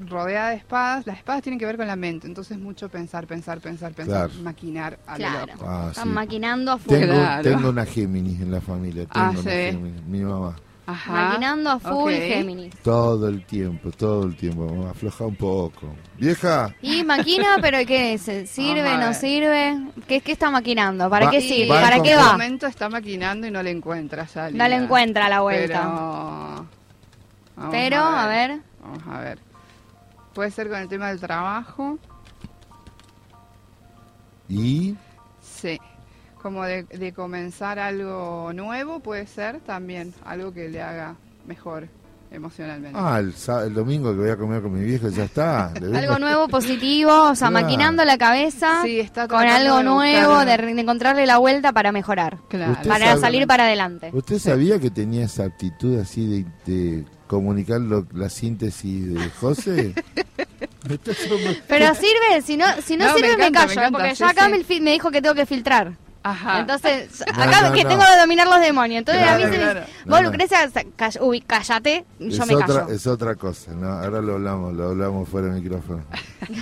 rodeada 0.07 0.51
de 0.51 0.57
espadas. 0.57 1.05
Las 1.07 1.17
espadas 1.17 1.41
tienen 1.41 1.59
que 1.59 1.65
ver 1.65 1.75
con 1.75 1.87
la 1.87 1.95
mente, 1.95 2.27
entonces 2.27 2.57
mucho 2.57 2.87
pensar, 2.87 3.25
pensar, 3.27 3.59
pensar, 3.59 3.91
pensar, 3.93 4.29
Claro. 4.29 4.43
maquinar 4.43 4.99
a 5.07 5.11
lo 5.13 5.17
Claro. 5.17 5.53
loco. 5.53 5.65
Ah, 5.67 5.87
Están 5.89 6.03
sí. 6.05 6.09
maquinando 6.13 6.71
a 6.71 6.77
full. 6.77 6.93
Tengo, 6.93 7.13
Claro. 7.15 7.43
tengo 7.43 7.69
una 7.69 7.85
Géminis 7.85 8.39
en 8.41 8.51
la 8.51 8.61
familia, 8.61 9.05
tengo 9.07 9.25
Ah, 9.25 9.29
una 9.31 9.41
sí. 9.41 9.49
Géminis, 9.49 10.03
mi 10.03 10.19
mamá. 10.21 10.55
Ajá. 10.91 11.11
Maquinando 11.11 11.69
a 11.69 11.79
full 11.79 12.13
ok. 12.13 12.19
Géminis. 12.19 12.75
Todo 12.81 13.27
el 13.27 13.45
tiempo, 13.45 13.91
todo 13.91 14.23
el 14.25 14.35
tiempo, 14.35 14.87
afloja 14.89 15.25
un 15.25 15.35
poco. 15.35 15.93
Vieja, 16.17 16.73
Y 16.81 17.03
maquina, 17.03 17.57
pero 17.61 17.77
¿qué 17.85 18.13
es? 18.13 18.23
¿Sirve, 18.49 18.93
no 18.97 19.05
ver. 19.07 19.13
sirve? 19.15 19.77
¿Qué, 20.07 20.21
qué 20.21 20.31
está 20.31 20.49
maquinando? 20.49 21.09
¿Para 21.09 21.25
Va- 21.27 21.31
qué 21.31 21.41
sirve? 21.41 21.67
¿Para 21.79 22.01
qué 22.01 22.11
En 22.13 22.17
va? 22.17 22.21
este 22.21 22.31
momento 22.31 22.67
está 22.67 22.89
maquinando 22.89 23.45
y 23.47 23.51
no 23.51 23.61
le 23.61 23.71
encuentra 23.71 24.27
salida. 24.27 24.63
No 24.63 24.69
le 24.69 24.83
encuentra 24.83 25.29
la 25.29 25.41
vuelta. 25.41 26.65
Pero, 27.71 27.97
a 28.03 28.27
ver. 28.27 28.59
Vamos 28.81 29.03
a 29.11 29.19
ver. 29.19 29.39
Puede 30.33 30.51
ser 30.51 30.69
con 30.69 30.79
el 30.79 30.87
tema 30.87 31.09
del 31.09 31.19
trabajo. 31.19 31.97
y 34.47 34.95
Sí. 35.41 35.79
Como 36.41 36.63
de, 36.63 36.83
de 36.83 37.13
comenzar 37.13 37.79
algo 37.79 38.51
nuevo, 38.53 38.99
puede 39.01 39.27
ser 39.27 39.59
también. 39.59 40.13
Algo 40.23 40.53
que 40.53 40.69
le 40.69 40.81
haga 40.81 41.15
mejor 41.45 41.87
emocionalmente. 42.31 42.97
ah, 42.97 43.19
el, 43.19 43.73
domingo 43.73 44.11
que 44.13 44.19
voy 44.19 44.29
a 44.29 44.37
comer 44.37 44.61
con 44.61 44.71
mi 44.71 44.85
vieja 44.85 45.09
ya 45.09 45.23
está. 45.23 45.65
Algo 45.73 46.19
nuevo, 46.19 46.47
positivo, 46.47 47.11
o 47.11 47.35
sea, 47.35 47.49
Claro. 47.49 47.65
maquinando 47.65 48.05
la 48.05 48.17
cabeza 48.19 48.83
Sí, 48.83 48.99
está 48.99 49.27
con 49.27 49.41
algo 49.41 49.77
de 49.77 49.83
nuevo, 49.83 50.45
de, 50.45 50.55
re- 50.55 50.75
de 50.75 50.81
encontrarle 50.81 51.25
la 51.25 51.39
vuelta 51.39 51.73
para 51.73 51.91
mejorar, 51.91 52.37
Claro. 52.47 52.77
Para 52.87 53.07
sabe- 53.07 53.21
salir 53.21 53.47
para 53.47 53.63
adelante. 53.65 54.11
¿Usted 54.13 54.37
sabía 54.37 54.79
que 54.79 54.91
tenía 54.91 55.25
esa 55.25 55.45
aptitud 55.45 55.99
así 55.99 56.27
de, 56.27 56.71
de 56.71 57.05
comunicar 57.27 57.81
lo- 57.81 58.05
la 58.13 58.29
síntesis 58.29 59.11
de 59.11 59.29
José? 59.31 59.95
Pero 61.67 61.93
sirve, 61.95 62.41
si 62.43 62.57
no, 62.57 62.65
si 62.83 62.95
no, 62.95 63.13
sirve 63.15 63.37
me, 63.37 63.47
encanta, 63.47 63.61
me 63.67 63.67
callo, 63.67 63.71
encanta, 63.81 63.91
porque 63.97 64.15
sí, 64.15 64.19
ya 64.19 64.29
acá 64.29 64.45
sí. 64.45 64.51
me, 64.51 64.63
fi- 64.63 64.81
me 64.81 64.91
dijo 64.91 65.11
que 65.11 65.21
tengo 65.21 65.35
que 65.35 65.45
filtrar. 65.45 65.93
Ajá. 66.21 66.59
Entonces, 66.59 67.23
No, 67.37 67.43
acá 67.43 67.69
no, 67.69 67.73
que 67.73 67.83
no. 67.83 67.89
tengo 67.91 68.01
que 68.03 68.19
dominar 68.19 68.47
los 68.47 68.59
demonios. 68.59 68.99
Entonces 68.99 69.23
a 69.25 69.37
mí 69.37 69.43
Claro, 69.43 69.81
se 69.85 70.05
No, 70.05 70.11
vos 70.15 70.21
no. 70.21 70.29
Lucrecia, 70.29 70.69
call- 70.97 71.17
uy, 71.21 71.41
cállate, 71.41 72.05
yo 72.19 72.27
es, 72.43 72.47
me 72.47 72.55
otra, 72.55 72.67
callo. 72.67 72.89
es 72.89 73.07
otra 73.07 73.35
cosa, 73.35 73.71
¿no? 73.73 73.87
Ahora 73.87 74.21
lo 74.21 74.33
hablamos, 74.35 74.73
lo 74.73 74.89
hablamos 74.89 75.29
fuera 75.29 75.47
del 75.47 75.61
micrófono. 75.63 76.03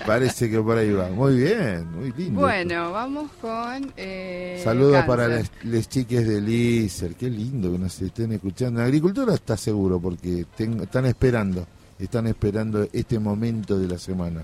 Parece 0.06 0.50
que 0.50 0.60
por 0.62 0.78
ahí 0.78 0.92
va. 0.94 1.10
Muy 1.10 1.38
bien, 1.38 1.92
muy 1.92 2.12
lindo. 2.16 2.40
Bueno, 2.42 2.92
vamos 2.92 3.32
con. 3.42 3.92
Eh, 3.98 4.62
Saludos 4.64 5.04
para 5.06 5.28
las, 5.28 5.90
chiques 5.90 6.28
de 6.28 6.40
ISER. 6.52 7.16
Qué 7.16 7.30
lindo 7.30 7.72
que 7.72 7.80
nos 7.80 8.00
estén 8.02 8.32
escuchando. 8.34 8.80
La 8.80 8.86
agricultura 8.86 9.34
está 9.34 9.58
seguro 9.58 10.00
porque 10.00 10.46
ten- 10.56 10.82
están 10.82 11.06
esperando. 11.08 11.66
Están 11.98 12.28
esperando 12.28 12.88
este 12.94 13.18
momento 13.18 13.80
de 13.80 13.88
la 13.88 13.98
semana. 13.98 14.44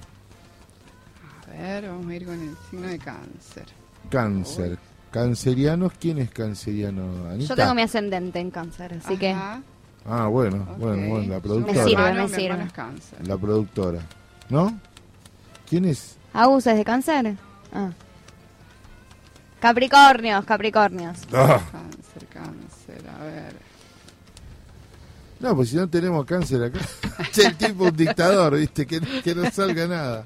A 1.47 1.61
ver, 1.61 1.87
vamos 1.87 2.07
a 2.09 2.15
ir 2.15 2.25
con 2.25 2.33
el 2.41 2.55
signo 2.71 2.87
de 2.87 2.97
cáncer. 2.97 3.65
Cáncer. 4.09 4.77
Cancerianos, 5.13 5.93
¿quién 5.99 6.17
es 6.17 6.31
canceriano? 6.31 7.29
Anita. 7.29 7.49
Yo 7.49 7.55
tengo 7.55 7.75
mi 7.75 7.83
ascendente 7.83 8.39
en 8.39 8.49
cáncer, 8.49 8.95
así 8.95 9.15
que 9.15 9.35
Ah, 10.05 10.25
bueno, 10.27 10.65
bueno, 10.79 11.07
bueno, 11.07 11.33
la 11.35 11.39
productora. 11.39 11.83
Me 11.83 11.87
sirve, 11.87 12.13
me 12.13 12.27
sirve. 12.27 12.67
La 13.27 13.37
productora. 13.37 13.99
¿No? 14.49 14.75
¿Quién 15.69 15.85
es? 15.85 16.17
Agus 16.33 16.65
es 16.65 16.75
de 16.77 16.83
cáncer. 16.83 17.35
Ah. 17.71 17.91
Capricornios, 19.59 20.43
Capricornios. 20.45 21.19
Ah, 21.31 21.61
Cáncer, 21.71 22.27
cáncer, 22.33 23.07
a 23.07 23.23
ver. 23.23 23.53
no, 25.39 25.55
pues 25.55 25.69
si 25.69 25.75
no 25.75 25.87
tenemos 25.87 26.25
cáncer 26.25 26.63
acá. 26.63 26.79
Che, 27.31 27.45
el 27.45 27.55
tipo 27.55 27.83
un 27.83 27.95
dictador, 27.95 28.57
¿viste? 28.57 28.87
Que, 28.87 28.99
que 28.99 29.35
no 29.35 29.49
salga 29.51 29.85
nada. 29.87 30.25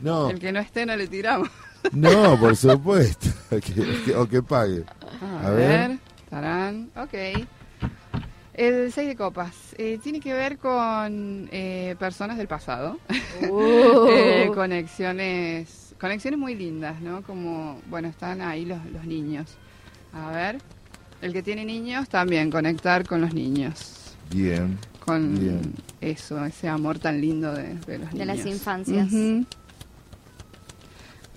No, 0.00 0.30
El 0.30 0.40
que 0.40 0.50
no 0.52 0.58
esté 0.58 0.86
no 0.86 0.96
le 0.96 1.06
tiramos. 1.06 1.50
No, 1.92 2.38
por 2.38 2.56
supuesto. 2.56 3.28
Que- 3.50 4.02
que- 4.04 4.14
o 4.16 4.26
que 4.28 4.42
pague. 4.42 4.84
A, 5.20 5.48
A 5.48 5.50
ver. 5.50 5.88
ver. 5.90 5.98
Tarán. 6.30 6.90
Ok. 6.96 7.44
El 8.54 8.92
6 8.92 9.08
de 9.08 9.16
copas. 9.16 9.54
eh, 9.78 9.98
tiene 10.02 10.20
que 10.20 10.32
ver 10.34 10.58
con 10.58 11.48
eh, 11.52 11.96
personas 11.98 12.36
del 12.38 12.48
pasado. 12.48 12.98
Uh. 13.50 14.06
Eh, 14.10 14.50
conexiones. 14.54 15.94
Conexiones 16.00 16.38
muy 16.38 16.54
lindas, 16.54 17.00
¿no? 17.00 17.22
Como, 17.22 17.80
bueno, 17.88 18.08
están 18.08 18.40
ahí 18.40 18.64
los, 18.64 18.84
los 18.86 19.04
niños. 19.04 19.56
A 20.12 20.30
ver. 20.30 20.58
El 21.20 21.32
que 21.32 21.42
tiene 21.42 21.64
niños, 21.64 22.08
también 22.08 22.50
conectar 22.50 23.06
con 23.06 23.20
los 23.20 23.32
niños. 23.32 24.14
Bien. 24.30 24.78
Con 25.04 25.38
Bien. 25.38 25.74
eso, 26.00 26.44
ese 26.44 26.68
amor 26.68 26.98
tan 26.98 27.20
lindo 27.20 27.52
de, 27.52 27.74
de 27.74 27.98
los 27.98 28.10
De 28.12 28.18
niños. 28.24 28.26
las 28.26 28.46
infancias. 28.46 29.08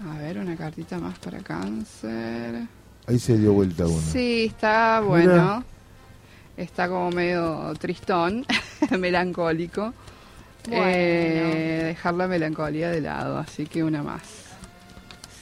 A 0.08 0.18
ver, 0.20 0.38
una 0.38 0.56
cartita 0.56 1.00
más 1.00 1.18
para 1.18 1.40
cáncer. 1.40 2.68
Ahí 3.08 3.20
se 3.20 3.38
dio 3.38 3.54
vuelta 3.54 3.88
uno. 3.88 4.02
Sí, 4.02 4.46
está 4.46 5.00
bueno. 5.02 5.64
Está 6.58 6.88
como 6.88 7.12
medio 7.12 7.74
tristón, 7.80 8.46
melancólico. 9.00 9.94
Bueno. 10.68 10.84
Eh, 10.88 11.82
dejar 11.86 12.14
la 12.16 12.28
melancolía 12.28 12.90
de 12.90 13.02
lado, 13.02 13.38
así 13.38 13.66
que 13.66 13.84
una 13.84 14.04
más. 14.04 14.45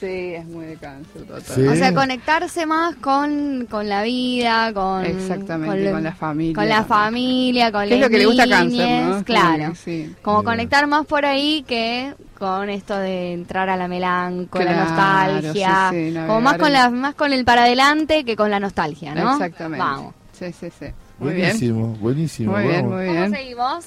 Sí, 0.00 0.34
es 0.34 0.44
muy 0.46 0.66
de 0.66 0.76
cáncer 0.76 1.22
total. 1.22 1.42
Sí. 1.42 1.66
O 1.66 1.74
sea, 1.76 1.94
conectarse 1.94 2.66
más 2.66 2.96
con, 2.96 3.66
con 3.70 3.88
la 3.88 4.02
vida, 4.02 4.72
con... 4.74 5.04
Exactamente, 5.04 5.84
lo- 5.84 5.92
con, 5.92 6.02
la 6.02 6.12
familia. 6.14 6.54
Con 6.54 6.68
la 6.68 6.84
familia, 6.84 7.72
con 7.72 7.88
Que 7.88 7.94
es 7.94 8.00
las 8.00 8.00
lo 8.00 8.12
que 8.12 8.18
le 8.18 8.26
gusta 8.26 8.48
cáncer, 8.48 9.24
Claro. 9.24 9.74
sí. 9.76 10.14
Como 10.20 10.42
conectar 10.44 10.86
más 10.88 11.06
por 11.06 11.24
ahí 11.24 11.64
que 11.66 12.12
con 12.38 12.68
esto 12.70 12.98
de 12.98 13.32
entrar 13.32 13.70
a 13.70 13.76
la 13.76 13.86
melancolía, 13.88 14.72
la 14.72 14.84
Claro, 14.86 15.32
nostalgia. 15.34 15.88
sí, 15.92 16.10
sí, 16.10 16.18
como 16.26 16.40
más 16.40 16.58
con, 16.58 16.72
la, 16.72 16.90
más 16.90 17.14
con 17.14 17.32
el 17.32 17.44
para 17.44 17.62
adelante 17.62 18.24
que 18.24 18.36
con 18.36 18.50
la 18.50 18.60
nostalgia, 18.60 19.14
¿no? 19.14 19.32
Exactamente. 19.34 19.78
Vamos. 19.84 20.14
Sí, 20.32 20.46
sí, 20.52 20.68
sí. 20.78 20.86
Muy 21.20 21.34
bien. 21.34 21.46
buenísimo, 21.50 21.86
buenísimo. 22.00 22.52
Muy 22.52 22.62
bien, 22.64 22.88
muy 22.88 23.06
¿Cómo 23.06 23.12
bien. 23.20 23.30
seguimos? 23.32 23.84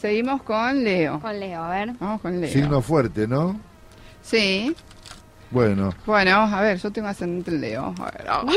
Seguimos 0.00 0.42
con 0.42 0.82
Leo. 0.84 1.20
Con 1.20 1.38
Leo, 1.38 1.62
a 1.62 1.70
ver. 1.70 1.92
Vamos 2.00 2.20
con 2.20 2.38
Leo. 2.40 2.52
Signo 2.52 2.82
fuerte, 2.82 3.26
¿no? 3.28 3.58
Sí. 4.22 4.74
Bueno, 5.50 5.94
Bueno, 6.06 6.36
a 6.42 6.60
ver, 6.60 6.78
yo 6.78 6.90
tengo 6.90 7.08
ascendente 7.08 7.50
en 7.52 7.60
Leo. 7.60 7.94
A 7.98 8.04
ver, 8.10 8.24
vamos. 8.26 8.54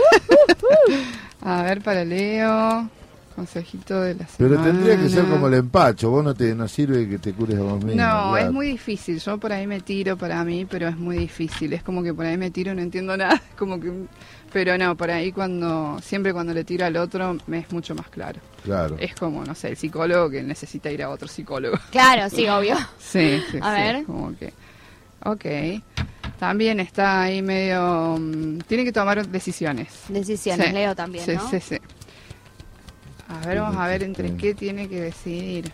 a 1.41 1.63
ver, 1.63 1.81
para 1.81 2.03
Leo. 2.05 2.89
Consejito 3.35 4.01
de 4.01 4.15
la 4.15 4.27
semana. 4.27 4.35
pero 4.37 4.61
tendría 4.63 4.97
que 4.97 5.07
ser 5.07 5.23
como 5.25 5.47
el 5.47 5.53
empacho. 5.53 6.09
Vos 6.09 6.23
no 6.25 6.33
te 6.33 6.53
no 6.53 6.67
sirve 6.67 7.07
que 7.07 7.19
te 7.19 7.31
cures 7.31 7.57
a 7.57 7.61
vos 7.61 7.75
mismo. 7.81 7.91
No, 8.01 8.31
claro. 8.31 8.37
es 8.37 8.51
muy 8.51 8.67
difícil. 8.67 9.17
Yo 9.19 9.37
por 9.37 9.53
ahí 9.53 9.65
me 9.65 9.79
tiro 9.79 10.17
para 10.17 10.43
mí, 10.43 10.65
pero 10.65 10.89
es 10.89 10.97
muy 10.97 11.17
difícil. 11.19 11.71
Es 11.71 11.81
como 11.81 12.03
que 12.03 12.13
por 12.13 12.25
ahí 12.25 12.35
me 12.35 12.51
tiro 12.51 12.73
y 12.73 12.75
no 12.75 12.81
entiendo 12.81 13.15
nada. 13.15 13.41
Como 13.57 13.79
que, 13.79 13.93
pero 14.51 14.77
no, 14.77 14.97
por 14.97 15.09
ahí 15.09 15.31
cuando 15.31 15.99
siempre 16.01 16.33
cuando 16.33 16.53
le 16.53 16.65
tiro 16.65 16.85
al 16.85 16.97
otro 16.97 17.37
me 17.47 17.59
es 17.59 17.71
mucho 17.71 17.95
más 17.95 18.09
claro. 18.09 18.41
Claro. 18.65 18.97
Es 18.99 19.15
como, 19.15 19.45
no 19.45 19.55
sé, 19.55 19.69
el 19.69 19.77
psicólogo 19.77 20.29
que 20.29 20.43
necesita 20.43 20.91
ir 20.91 21.01
a 21.03 21.09
otro 21.09 21.29
psicólogo. 21.29 21.77
Claro, 21.91 22.29
sí, 22.29 22.45
obvio. 22.49 22.75
Sí, 22.99 23.41
sí, 23.51 23.57
A 23.61 23.73
sí, 23.75 23.81
ver. 23.81 24.03
Como 24.03 24.35
que. 24.37 24.51
Ok. 25.23 25.45
También 26.39 26.79
está 26.79 27.23
ahí 27.23 27.41
medio. 27.41 28.17
mm, 28.19 28.59
tiene 28.59 28.85
que 28.85 28.91
tomar 28.93 29.27
decisiones. 29.27 29.89
Decisiones, 30.07 30.67
Sí. 30.67 30.73
Leo 30.73 30.95
también, 30.95 31.25
Sí, 31.25 31.33
¿no? 31.35 31.49
sí, 31.49 31.59
sí. 31.59 31.77
A 33.27 33.45
ver, 33.45 33.59
vamos 33.59 33.77
a 33.77 33.87
ver 33.87 34.03
entre 34.03 34.35
qué 34.37 34.55
tiene 34.55 34.87
que 34.87 35.01
decidir. 35.01 35.71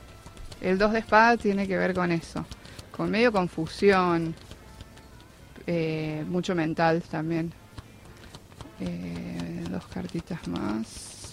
El 0.61 0.77
2 0.77 0.91
de 0.93 0.99
espada 0.99 1.37
tiene 1.37 1.67
que 1.67 1.77
ver 1.77 1.93
con 1.93 2.11
eso. 2.11 2.45
Con 2.91 3.11
medio 3.11 3.31
confusión. 3.31 4.33
eh, 5.67 6.23
mucho 6.27 6.53
mental 6.53 7.01
también. 7.09 7.51
Eh, 8.79 9.63
dos 9.69 9.85
cartitas 9.87 10.47
más. 10.47 11.24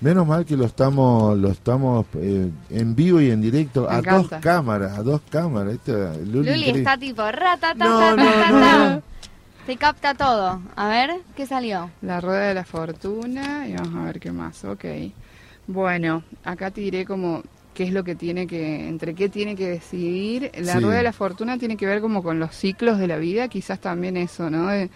Menos 0.00 0.26
mal 0.26 0.46
que 0.46 0.56
lo 0.56 0.64
estamos 0.64 1.36
lo 1.38 1.48
estamos 1.50 2.06
eh, 2.14 2.50
en 2.70 2.94
vivo 2.94 3.20
y 3.20 3.30
en 3.30 3.42
directo 3.42 3.82
Me 3.88 3.96
a 3.96 3.98
encanta. 3.98 4.36
dos 4.36 4.42
cámaras, 4.42 4.98
a 4.98 5.02
dos 5.02 5.20
cámaras. 5.30 5.74
Esto, 5.74 6.14
Luli, 6.24 6.70
está 6.70 6.96
tipo 6.96 7.22
rata, 7.30 7.74
ta, 7.74 7.84
No, 7.84 8.16
no. 8.16 9.02
Te 9.66 9.76
capta 9.76 10.14
todo. 10.14 10.62
A 10.74 10.88
ver, 10.88 11.10
¿qué 11.36 11.44
salió? 11.46 11.90
La 12.00 12.20
rueda 12.20 12.48
de 12.48 12.54
la 12.54 12.64
fortuna 12.64 13.68
y 13.68 13.74
vamos 13.74 13.94
a 13.94 14.04
ver 14.06 14.18
qué 14.20 14.32
más. 14.32 14.64
Ok. 14.64 14.84
Bueno, 15.66 16.22
acá 16.44 16.70
te 16.70 16.80
diré 16.80 17.04
como 17.04 17.42
qué 17.74 17.84
es 17.84 17.92
lo 17.92 18.02
que 18.02 18.14
tiene 18.14 18.46
que, 18.46 18.88
entre 18.88 19.14
qué 19.14 19.28
tiene 19.28 19.54
que 19.54 19.68
decidir. 19.68 20.50
La 20.60 20.74
Sí. 20.74 20.80
rueda 20.80 20.96
de 20.96 21.02
la 21.04 21.12
fortuna 21.12 21.58
tiene 21.58 21.76
que 21.76 21.84
ver 21.86 22.00
como 22.00 22.22
con 22.22 22.40
los 22.40 22.54
ciclos 22.54 22.98
de 22.98 23.06
la 23.06 23.18
vida, 23.18 23.48
quizás 23.48 23.78
también 23.80 24.16
eso, 24.16 24.48
¿no? 24.48 24.66
De- 24.68 24.90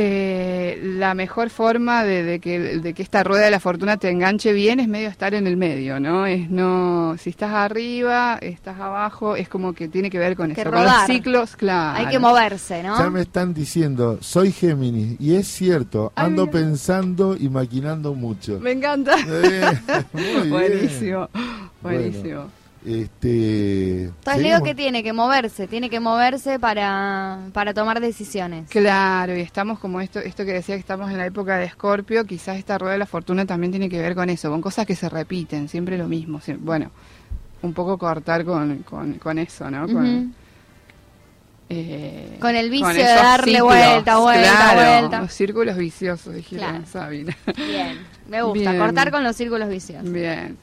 eh, 0.00 0.78
la 0.80 1.12
mejor 1.14 1.50
forma 1.50 2.04
de, 2.04 2.22
de 2.22 2.38
que, 2.38 2.58
de 2.78 2.94
que 2.94 3.02
esta 3.02 3.24
rueda 3.24 3.46
de 3.46 3.50
la 3.50 3.58
fortuna 3.58 3.96
te 3.96 4.08
enganche 4.08 4.52
bien 4.52 4.78
es 4.78 4.86
medio 4.86 5.08
estar 5.08 5.34
en 5.34 5.48
el 5.48 5.56
medio, 5.56 5.98
¿no? 5.98 6.24
Es 6.24 6.48
no, 6.48 7.16
si 7.18 7.30
estás 7.30 7.50
arriba, 7.52 8.38
estás 8.40 8.78
abajo, 8.78 9.34
es 9.34 9.48
como 9.48 9.72
que 9.72 9.88
tiene 9.88 10.08
que 10.08 10.20
ver 10.20 10.36
con 10.36 10.54
Que 10.54 10.60
eso, 10.60 10.70
con 10.70 10.80
los 10.82 10.88
rodar. 10.92 11.06
ciclos, 11.08 11.56
claro. 11.56 11.98
Hay 11.98 12.06
que 12.06 12.20
moverse, 12.20 12.80
¿no? 12.84 12.96
Ya 12.96 13.10
me 13.10 13.22
están 13.22 13.52
diciendo, 13.52 14.18
soy 14.20 14.52
Géminis, 14.52 15.16
y 15.20 15.34
es 15.34 15.48
cierto, 15.48 16.12
Ay, 16.14 16.26
ando 16.26 16.46
mira. 16.46 16.52
pensando 16.60 17.36
y 17.36 17.48
maquinando 17.48 18.14
mucho. 18.14 18.60
Me 18.60 18.70
encanta. 18.72 19.16
Eh, 19.26 19.78
muy 20.12 20.22
bien. 20.42 20.50
Buenísimo, 20.50 21.28
Bueno. 21.82 22.57
Este, 22.86 24.04
Entonces 24.04 24.42
Leo 24.42 24.62
que 24.62 24.74
tiene 24.74 25.02
que 25.02 25.12
moverse, 25.12 25.66
tiene 25.66 25.90
que 25.90 26.00
moverse 26.00 26.58
para, 26.58 27.38
para 27.52 27.74
tomar 27.74 28.00
decisiones. 28.00 28.70
Claro, 28.70 29.36
y 29.36 29.40
estamos 29.40 29.78
como 29.78 30.00
esto, 30.00 30.20
esto 30.20 30.44
que 30.44 30.52
decía 30.52 30.76
que 30.76 30.80
estamos 30.80 31.10
en 31.10 31.18
la 31.18 31.26
época 31.26 31.56
de 31.58 31.64
Escorpio, 31.66 32.24
quizás 32.24 32.56
esta 32.56 32.78
rueda 32.78 32.92
de 32.92 32.98
la 33.00 33.06
fortuna 33.06 33.44
también 33.44 33.72
tiene 33.72 33.88
que 33.88 34.00
ver 34.00 34.14
con 34.14 34.30
eso, 34.30 34.48
con 34.50 34.60
cosas 34.62 34.86
que 34.86 34.94
se 34.94 35.08
repiten, 35.08 35.68
siempre 35.68 35.98
lo 35.98 36.06
mismo. 36.08 36.40
Bueno, 36.60 36.90
un 37.62 37.74
poco 37.74 37.98
cortar 37.98 38.44
con, 38.44 38.78
con, 38.84 39.14
con 39.14 39.38
eso, 39.38 39.68
¿no? 39.70 39.86
Con, 39.86 40.32
eh, 41.70 42.38
Con 42.40 42.56
el 42.56 42.70
vicio 42.70 42.88
de 42.88 43.02
darle 43.02 43.60
vuelta, 43.60 44.18
vuelta, 44.18 44.50
claro, 44.50 45.00
vuelta. 45.00 45.20
Los 45.22 45.32
círculos 45.32 45.76
viciosos, 45.76 46.34
dijeron 46.34 46.68
Claro. 46.70 46.84
Sabina. 46.86 47.36
Bien, 47.56 47.98
me 48.28 48.40
gusta, 48.42 48.70
Bien. 48.70 48.78
cortar 48.82 49.10
con 49.10 49.22
los 49.24 49.36
círculos 49.36 49.68
viciosos. 49.68 50.10
Bien. 50.10 50.56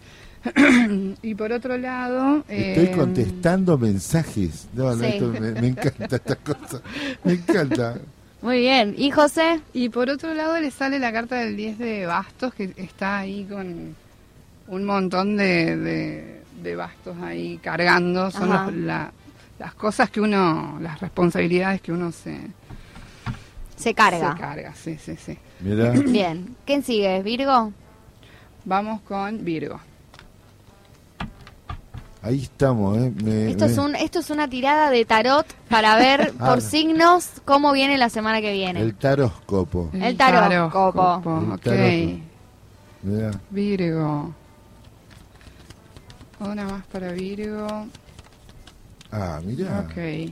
y 1.21 1.35
por 1.35 1.51
otro 1.51 1.77
lado... 1.77 2.43
Estoy 2.47 2.85
eh, 2.85 2.91
contestando 2.95 3.77
mensajes. 3.77 4.67
No, 4.73 4.95
no, 4.95 4.99
Sí. 5.03 5.05
esto 5.05 5.27
me, 5.29 5.51
me 5.51 5.67
encanta 5.67 6.15
esta 6.15 6.35
cosa. 6.35 6.81
Me 7.23 7.33
encanta. 7.33 7.97
Muy 8.41 8.59
bien, 8.59 8.93
¿y 8.97 9.09
José? 9.11 9.59
Y 9.73 9.89
por 9.89 10.09
otro 10.09 10.33
lado 10.33 10.59
le 10.59 10.69
sale 10.71 10.99
la 10.99 11.11
carta 11.11 11.35
del 11.37 11.55
10 11.57 11.79
de 11.79 12.05
bastos, 12.05 12.53
que 12.53 12.73
está 12.77 13.19
ahí 13.19 13.45
con 13.45 13.95
un 14.67 14.83
montón 14.85 15.35
de, 15.37 15.75
de, 15.77 16.41
de 16.61 16.75
bastos 16.75 17.17
ahí 17.23 17.57
cargando. 17.61 18.29
Son 18.31 18.49
los- 18.49 18.73
la- 18.73 19.11
las 19.57 19.73
cosas 19.73 20.09
que 20.09 20.19
uno, 20.21 20.77
las 20.81 20.99
responsabilidades 20.99 21.79
que 21.81 21.91
uno 21.93 22.11
se, 22.11 22.37
Se 23.77 23.93
carga. 23.93 24.33
se 24.33 24.39
carga. 24.39 24.73
Sí, 24.75 24.97
sí, 25.03 25.15
sí. 25.17 25.37
Mira, 25.61 25.91
Bien, 25.91 26.55
¿quién 26.65 26.83
sigue? 26.83 27.23
¿Virgo? 27.23 27.71
Vamos 28.65 29.01
con 29.01 29.43
Virgo. 29.45 29.79
Ahí 32.25 32.41
estamos. 32.43 32.97
¿eh? 32.97 33.13
Me- 33.23 33.51
Esto 33.51 33.65
es, 33.65 33.77
un, 33.77 33.95
esto 33.95 34.19
es 34.19 34.29
una 34.29 34.47
tirada 34.49 34.89
de 34.89 35.05
tarot 35.05 35.45
para 35.69 35.95
ver 35.95 36.33
Ah. 36.39 36.47
por 36.49 36.61
signos 36.61 37.29
cómo 37.45 37.71
viene 37.71 37.97
la 37.97 38.09
semana 38.09 38.41
que 38.41 38.51
viene. 38.51 38.81
El 38.81 38.95
taróscopo. 38.95 39.89
El 39.93 40.17
taróscopo. 40.17 41.21
El 41.41 41.51
Ok. 41.53 41.61
taróscopo. 41.61 42.19
Mira. 43.03 43.31
Virgo. 43.51 44.33
Una 46.39 46.65
más 46.65 46.85
para 46.87 47.11
Virgo. 47.13 47.67
Ah, 49.11 49.39
mira. 49.43 49.85
Ok. 49.87 50.31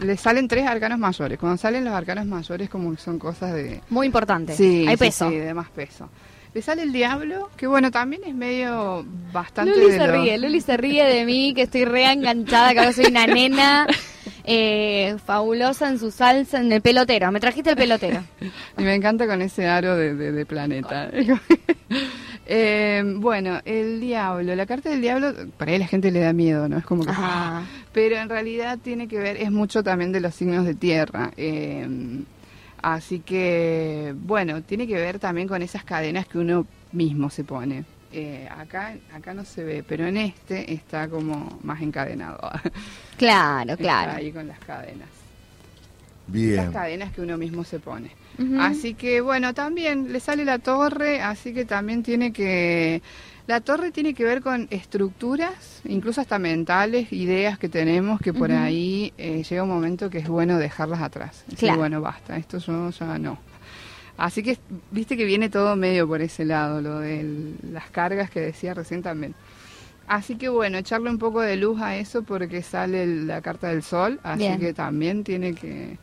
Le 0.00 0.16
salen 0.16 0.48
tres 0.48 0.66
arcanos 0.66 0.98
mayores. 0.98 1.38
Cuando 1.38 1.56
salen 1.58 1.84
los 1.84 1.92
arcanos 1.94 2.26
mayores 2.26 2.68
como 2.68 2.90
que 2.92 2.96
son 2.96 3.18
cosas 3.18 3.52
de... 3.52 3.80
Muy 3.90 4.06
importante. 4.06 4.56
Sí, 4.56 4.84
Hay 4.88 4.96
sí, 4.96 5.04
peso. 5.04 5.28
sí, 5.28 5.36
de 5.36 5.54
más 5.54 5.68
peso. 5.70 6.08
Le 6.54 6.62
sale 6.62 6.82
el 6.82 6.92
diablo, 6.92 7.50
que 7.56 7.66
bueno, 7.66 7.90
también 7.90 8.22
es 8.26 8.34
medio 8.34 9.04
bastante 9.32 9.70
Luli 9.76 9.92
se 9.92 10.06
ríe, 10.06 10.38
Luli 10.38 10.60
se 10.60 10.76
ríe 10.76 11.04
de 11.04 11.24
mí, 11.24 11.52
que 11.54 11.62
estoy 11.62 11.84
re 11.84 12.10
enganchada, 12.10 12.72
que 12.72 12.78
ahora 12.80 12.92
soy 12.92 13.06
una 13.06 13.26
nena 13.26 13.86
eh, 14.44 15.16
fabulosa 15.24 15.88
en 15.90 15.98
su 15.98 16.10
salsa, 16.10 16.58
en 16.60 16.72
el 16.72 16.80
pelotero. 16.80 17.30
Me 17.30 17.38
trajiste 17.40 17.70
el 17.70 17.76
pelotero. 17.76 18.22
Y 18.78 18.82
me 18.82 18.94
encanta 18.94 19.26
con 19.26 19.42
ese 19.42 19.66
aro 19.66 19.94
de, 19.96 20.14
de- 20.14 20.32
de 20.32 20.46
planeta. 20.46 21.10
Eh, 22.50 23.02
bueno, 23.16 23.60
el 23.66 24.00
diablo, 24.00 24.54
la 24.56 24.64
carta 24.64 24.88
del 24.88 25.02
diablo, 25.02 25.34
para 25.58 25.72
ahí 25.72 25.78
la 25.78 25.86
gente 25.86 26.10
le 26.10 26.20
da 26.20 26.32
miedo, 26.32 26.66
¿no? 26.66 26.78
Es 26.78 26.84
como 26.86 27.04
que... 27.04 27.10
Ajá. 27.10 27.62
Pero 27.92 28.16
en 28.16 28.30
realidad 28.30 28.78
tiene 28.82 29.06
que 29.06 29.18
ver, 29.18 29.36
es 29.36 29.50
mucho 29.50 29.82
también 29.82 30.12
de 30.12 30.20
los 30.20 30.34
signos 30.34 30.64
de 30.64 30.74
tierra. 30.74 31.30
eh, 31.36 31.86
así 32.82 33.20
que, 33.20 34.14
bueno, 34.16 34.62
tiene 34.62 34.86
que 34.86 34.94
ver 34.94 35.18
también 35.18 35.48
con 35.48 35.62
esas 35.62 35.84
cadenas 35.84 36.26
que 36.26 36.38
uno 36.38 36.66
mismo 36.92 37.30
se 37.30 37.44
pone. 37.44 37.84
Eh, 38.10 38.48
acá, 38.50 38.94
acá 39.12 39.34
no 39.34 39.44
se 39.44 39.62
ve, 39.64 39.84
pero 39.86 40.06
en 40.06 40.16
este 40.16 40.72
está 40.72 41.08
como 41.08 41.58
más 41.62 41.80
encadenado. 41.82 42.38
Claro, 43.18 43.72
Está 43.72 43.82
claro. 43.82 44.12
ahí 44.12 44.30
con 44.30 44.46
las 44.46 44.60
cadenas. 44.60 45.08
Bien. 46.28 46.56
Las 46.56 46.70
cadenas 46.70 47.12
que 47.12 47.20
uno 47.20 47.36
mismo 47.36 47.64
se 47.64 47.80
pone. 47.80 48.12
Así 48.60 48.94
que 48.94 49.20
bueno, 49.20 49.52
también 49.54 50.12
le 50.12 50.20
sale 50.20 50.44
la 50.44 50.60
torre, 50.60 51.20
así 51.20 51.52
que 51.52 51.64
también 51.64 52.04
tiene 52.04 52.32
que... 52.32 53.02
La 53.48 53.62
torre 53.62 53.90
tiene 53.92 54.12
que 54.12 54.24
ver 54.24 54.42
con 54.42 54.68
estructuras, 54.70 55.80
incluso 55.86 56.20
hasta 56.20 56.38
mentales, 56.38 57.10
ideas 57.14 57.58
que 57.58 57.70
tenemos 57.70 58.20
que 58.20 58.34
por 58.34 58.52
ahí 58.52 59.14
eh, 59.16 59.42
llega 59.42 59.62
un 59.62 59.70
momento 59.70 60.10
que 60.10 60.18
es 60.18 60.28
bueno 60.28 60.58
dejarlas 60.58 61.00
atrás. 61.00 61.44
Decir, 61.46 61.60
Claro. 61.60 61.78
bueno, 61.78 62.00
basta, 62.02 62.36
esto 62.36 62.58
yo 62.58 62.90
ya 62.90 63.18
no. 63.18 63.38
Así 64.18 64.42
que 64.42 64.58
viste 64.90 65.16
que 65.16 65.24
viene 65.24 65.48
todo 65.48 65.76
medio 65.76 66.06
por 66.06 66.20
ese 66.20 66.44
lado, 66.44 66.82
lo 66.82 66.98
de 66.98 67.54
las 67.72 67.88
cargas 67.88 68.28
que 68.30 68.40
decía 68.40 68.74
recién 68.74 69.02
también. 69.02 69.34
Así 70.06 70.36
que 70.36 70.50
bueno, 70.50 70.76
echarle 70.76 71.08
un 71.08 71.18
poco 71.18 71.40
de 71.40 71.56
luz 71.56 71.80
a 71.80 71.96
eso 71.96 72.22
porque 72.24 72.62
sale 72.62 73.06
la 73.06 73.40
carta 73.40 73.68
del 73.68 73.82
sol, 73.82 74.20
así 74.24 74.40
Bien. 74.40 74.58
que 74.60 74.74
también 74.74 75.24
tiene 75.24 75.54
que, 75.54 75.96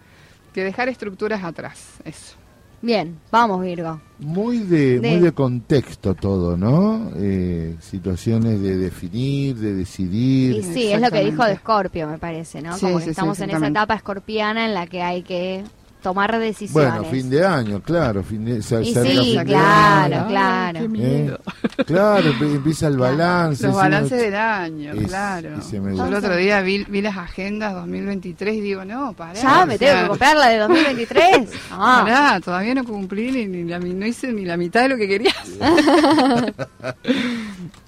que 0.51 0.63
dejar 0.63 0.89
estructuras 0.89 1.43
atrás, 1.43 1.97
eso. 2.05 2.37
Bien, 2.85 3.17
vamos 3.31 3.63
Virgo. 3.63 3.99
Muy 4.19 4.59
de, 4.59 4.99
De- 4.99 5.09
muy 5.09 5.19
de 5.19 5.31
contexto 5.31 6.13
todo, 6.13 6.55
¿no? 6.55 7.09
Eh, 7.15 7.75
situaciones 7.79 8.61
de 8.61 8.77
definir, 8.77 9.55
de 9.55 9.73
decidir. 9.73 10.57
Y 10.57 10.61
sí, 10.63 10.91
es 10.91 11.01
lo 11.01 11.09
que 11.09 11.23
dijo 11.23 11.43
de 11.45 11.55
Scorpio, 11.55 12.07
me 12.07 12.19
parece, 12.19 12.61
¿no? 12.61 12.75
Sí, 12.75 12.85
Como 12.85 12.99
que 12.99 13.05
sí, 13.05 13.09
estamos 13.09 13.39
en 13.39 13.49
esa 13.49 13.67
etapa 13.67 13.95
escorpiana 13.95 14.67
en 14.67 14.75
la 14.75 14.85
que 14.85 15.01
hay 15.01 15.23
que 15.23 15.63
tomar 16.05 16.37
decisiones. 16.37 16.93
Bueno, 16.93 17.09
fin 17.09 17.31
de 17.31 17.43
año, 17.43 17.81
claro. 17.81 18.23
Fin 18.23 18.45
de, 18.45 18.61
se 18.61 18.79
Y 18.83 18.91
acerca 18.91 19.09
sí, 19.09 19.17
fin 19.23 19.37
de 19.39 19.45
claro, 19.45 20.15
año, 20.17 20.27
claro. 20.27 20.79
qué 20.79 20.85
¿eh? 20.85 20.87
miedo. 20.87 21.39
Claro, 21.87 22.29
empieza 22.41 22.87
el 22.89 22.97
balance. 22.99 23.65
Los 23.65 23.75
balances 23.75 24.21
del 24.21 24.35
año, 24.35 24.93
Es- 24.93 25.07
claro. 25.07 25.49
me 25.81 25.97
Yo 25.97 26.05
el 26.05 26.13
otro 26.13 26.35
día 26.35 26.61
vi, 26.61 26.83
vi 26.83 27.01
las 27.01 27.17
agendas 27.17 27.73
2023 27.73 28.55
y 28.55 28.61
digo, 28.61 28.85
no, 28.85 29.13
pará. 29.13 29.33
Ya, 29.33 29.65
me 29.65 29.79
sea, 29.79 29.93
tengo 29.93 30.03
que 30.03 30.09
comprar 30.09 30.37
la 30.37 30.47
de 30.49 30.57
2023. 30.59 31.49
Ah, 31.71 32.01
Pará, 32.05 32.39
todavía 32.39 32.75
no 32.75 32.83
cumplí 32.83 33.31
ni, 33.31 33.45
ni 33.47 33.63
la, 33.69 33.79
no 33.79 34.05
hice 34.05 34.31
ni 34.31 34.45
la 34.45 34.57
mitad 34.57 34.83
de 34.83 34.89
lo 34.89 34.97
que 34.97 35.07
quería. 35.07 35.33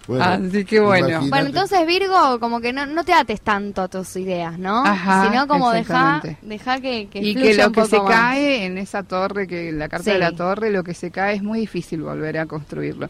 Bueno, 0.07 0.23
Así 0.23 0.63
que 0.63 0.79
bueno. 0.79 1.07
imagínate- 1.09 1.29
Bueno, 1.29 1.45
entonces 1.47 1.85
Virgo, 1.85 2.39
como 2.39 2.61
que 2.61 2.71
no, 2.71 2.85
no 2.85 3.03
te 3.03 3.13
ates 3.13 3.41
tanto 3.41 3.81
a 3.81 3.87
tus 3.89 4.15
ideas, 4.15 4.57
¿no? 4.57 4.85
Ajá, 4.85 5.25
Sino 5.29 5.47
como 5.47 5.71
deja, 5.71 6.21
deja 6.41 6.79
que, 6.79 7.07
que 7.09 7.19
y 7.19 7.35
que 7.35 7.53
lo 7.55 7.67
un 7.67 7.73
que 7.73 7.81
poco 7.81 7.89
se 7.89 8.01
más. 8.01 8.09
cae 8.11 8.65
en 8.65 8.77
esa 8.77 9.03
torre, 9.03 9.47
que 9.47 9.71
la 9.73 9.89
carta 9.89 10.05
Sí. 10.05 10.11
de 10.11 10.19
la 10.19 10.31
torre, 10.31 10.71
lo 10.71 10.83
que 10.83 10.93
se 10.93 11.11
cae 11.11 11.35
es 11.35 11.43
muy 11.43 11.59
difícil 11.59 12.01
volver 12.01 12.37
a 12.37 12.45
construirlo. 12.45 13.09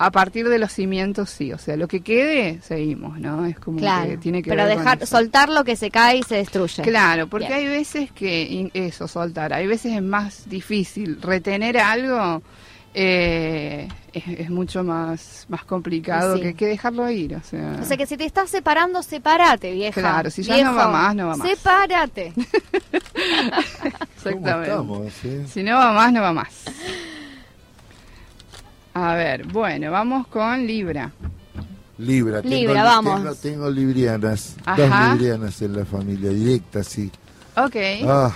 A 0.00 0.12
partir 0.12 0.48
de 0.48 0.60
los 0.60 0.70
cimientos 0.72 1.28
sí, 1.30 1.52
o 1.52 1.58
sea, 1.58 1.76
lo 1.76 1.88
que 1.88 2.02
quede, 2.02 2.60
seguimos, 2.62 3.18
¿no? 3.18 3.46
Es 3.46 3.58
como 3.58 3.78
Claro, 3.80 4.10
que 4.10 4.16
tiene 4.18 4.42
que 4.44 4.50
pero 4.50 4.62
ver 4.64 4.74
con 4.76 4.84
dejar, 4.84 4.98
eso. 5.02 5.16
soltar 5.16 5.48
lo 5.48 5.64
que 5.64 5.74
se 5.74 5.90
cae 5.90 6.18
y 6.18 6.22
se 6.22 6.36
destruye. 6.36 6.82
Claro, 6.84 7.26
porque 7.26 7.48
Bien. 7.48 7.58
hay 7.58 7.66
veces 7.66 8.12
que 8.12 8.70
eso, 8.74 9.08
soltar, 9.08 9.52
hay 9.52 9.66
veces 9.66 9.94
es 9.96 10.02
más 10.02 10.48
difícil. 10.48 11.20
Retener 11.20 11.78
algo 11.78 12.42
eh, 13.00 13.86
es, 14.12 14.24
es 14.26 14.50
mucho 14.50 14.82
más, 14.82 15.46
más 15.48 15.64
complicado 15.64 16.34
Sí. 16.36 16.42
que, 16.42 16.54
que 16.54 16.66
dejarlo 16.66 17.08
ir. 17.10 17.36
O 17.36 17.42
sea, 17.42 17.78
O 17.80 17.84
sea 17.84 17.96
que 17.96 18.06
si 18.06 18.16
te 18.16 18.24
estás 18.24 18.50
separando, 18.50 19.04
sepárate, 19.04 19.70
vieja. 19.72 20.00
Claro, 20.00 20.30
si 20.30 20.42
ya 20.42 20.56
Viejo, 20.56 20.72
no 20.72 20.76
va 20.76 20.88
más, 20.88 21.14
no 21.14 21.28
va 21.28 21.36
más. 21.36 21.48
Sepárate. 21.48 22.32
¿Cómo 22.34 24.02
exactamente. 24.16 24.70
estamos, 24.70 25.06
eh? 25.24 25.46
Si 25.48 25.62
no 25.62 25.76
va 25.76 25.92
más, 25.92 26.12
no 26.12 26.22
va 26.22 26.32
más. 26.32 26.48
A 28.94 29.14
ver, 29.14 29.46
bueno, 29.46 29.92
vamos 29.92 30.26
con 30.26 30.66
Libra. 30.66 31.12
Libra, 31.98 32.42
tengo, 32.42 32.54
Libra, 32.56 32.82
vamos. 32.84 33.20
Tengo, 33.20 33.34
tengo 33.34 33.70
librianas, 33.70 34.56
Ajá. 34.64 34.82
dos 35.10 35.18
librianas 35.18 35.62
en 35.62 35.76
la 35.76 35.84
familia, 35.84 36.30
directa, 36.30 36.82
sí. 36.82 37.10
Ok. 37.56 37.76
Ah, 38.06 38.32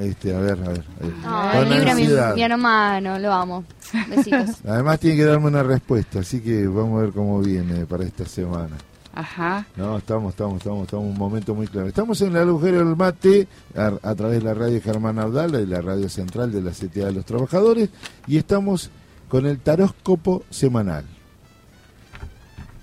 este, 0.00 0.34
a 0.34 0.38
ver, 0.38 0.52
a 0.52 0.68
ver. 0.68 0.84
a 1.00 1.04
ver. 1.04 1.14
Ay, 1.24 1.58
Con 1.58 1.70
Libra, 1.70 1.94
mi, 1.94 2.02
ansiedad. 2.02 2.34
mi 2.34 2.42
hermano, 2.42 3.18
lo 3.18 3.32
amo. 3.32 3.64
Besitos. 4.08 4.50
Además 4.66 5.00
tiene 5.00 5.16
que 5.16 5.24
darme 5.24 5.46
una 5.46 5.62
respuesta, 5.62 6.20
así 6.20 6.40
que 6.40 6.66
vamos 6.66 6.98
a 7.00 7.02
ver 7.04 7.12
cómo 7.12 7.40
viene 7.40 7.86
para 7.86 8.04
esta 8.04 8.24
semana. 8.24 8.76
Ajá. 9.14 9.66
No, 9.76 9.96
estamos, 9.96 10.32
estamos, 10.32 10.58
estamos, 10.58 10.82
estamos 10.82 11.04
en 11.06 11.10
un 11.12 11.18
momento 11.18 11.54
muy 11.54 11.66
claro. 11.66 11.88
Estamos 11.88 12.20
en 12.20 12.36
el 12.36 12.48
agujero 12.48 12.78
del 12.78 12.96
mate 12.96 13.48
a, 13.74 13.92
a 14.02 14.14
través 14.14 14.38
de 14.40 14.44
la 14.44 14.52
radio 14.52 14.80
Germán 14.82 15.18
Abdala 15.18 15.58
y 15.60 15.66
la 15.66 15.80
radio 15.80 16.08
central 16.10 16.52
de 16.52 16.60
la 16.60 16.72
CTA 16.72 17.06
de 17.06 17.12
los 17.12 17.24
Trabajadores 17.24 17.88
y 18.26 18.36
estamos 18.36 18.90
con 19.28 19.46
el 19.46 19.58
taróscopo 19.60 20.44
semanal. 20.50 21.04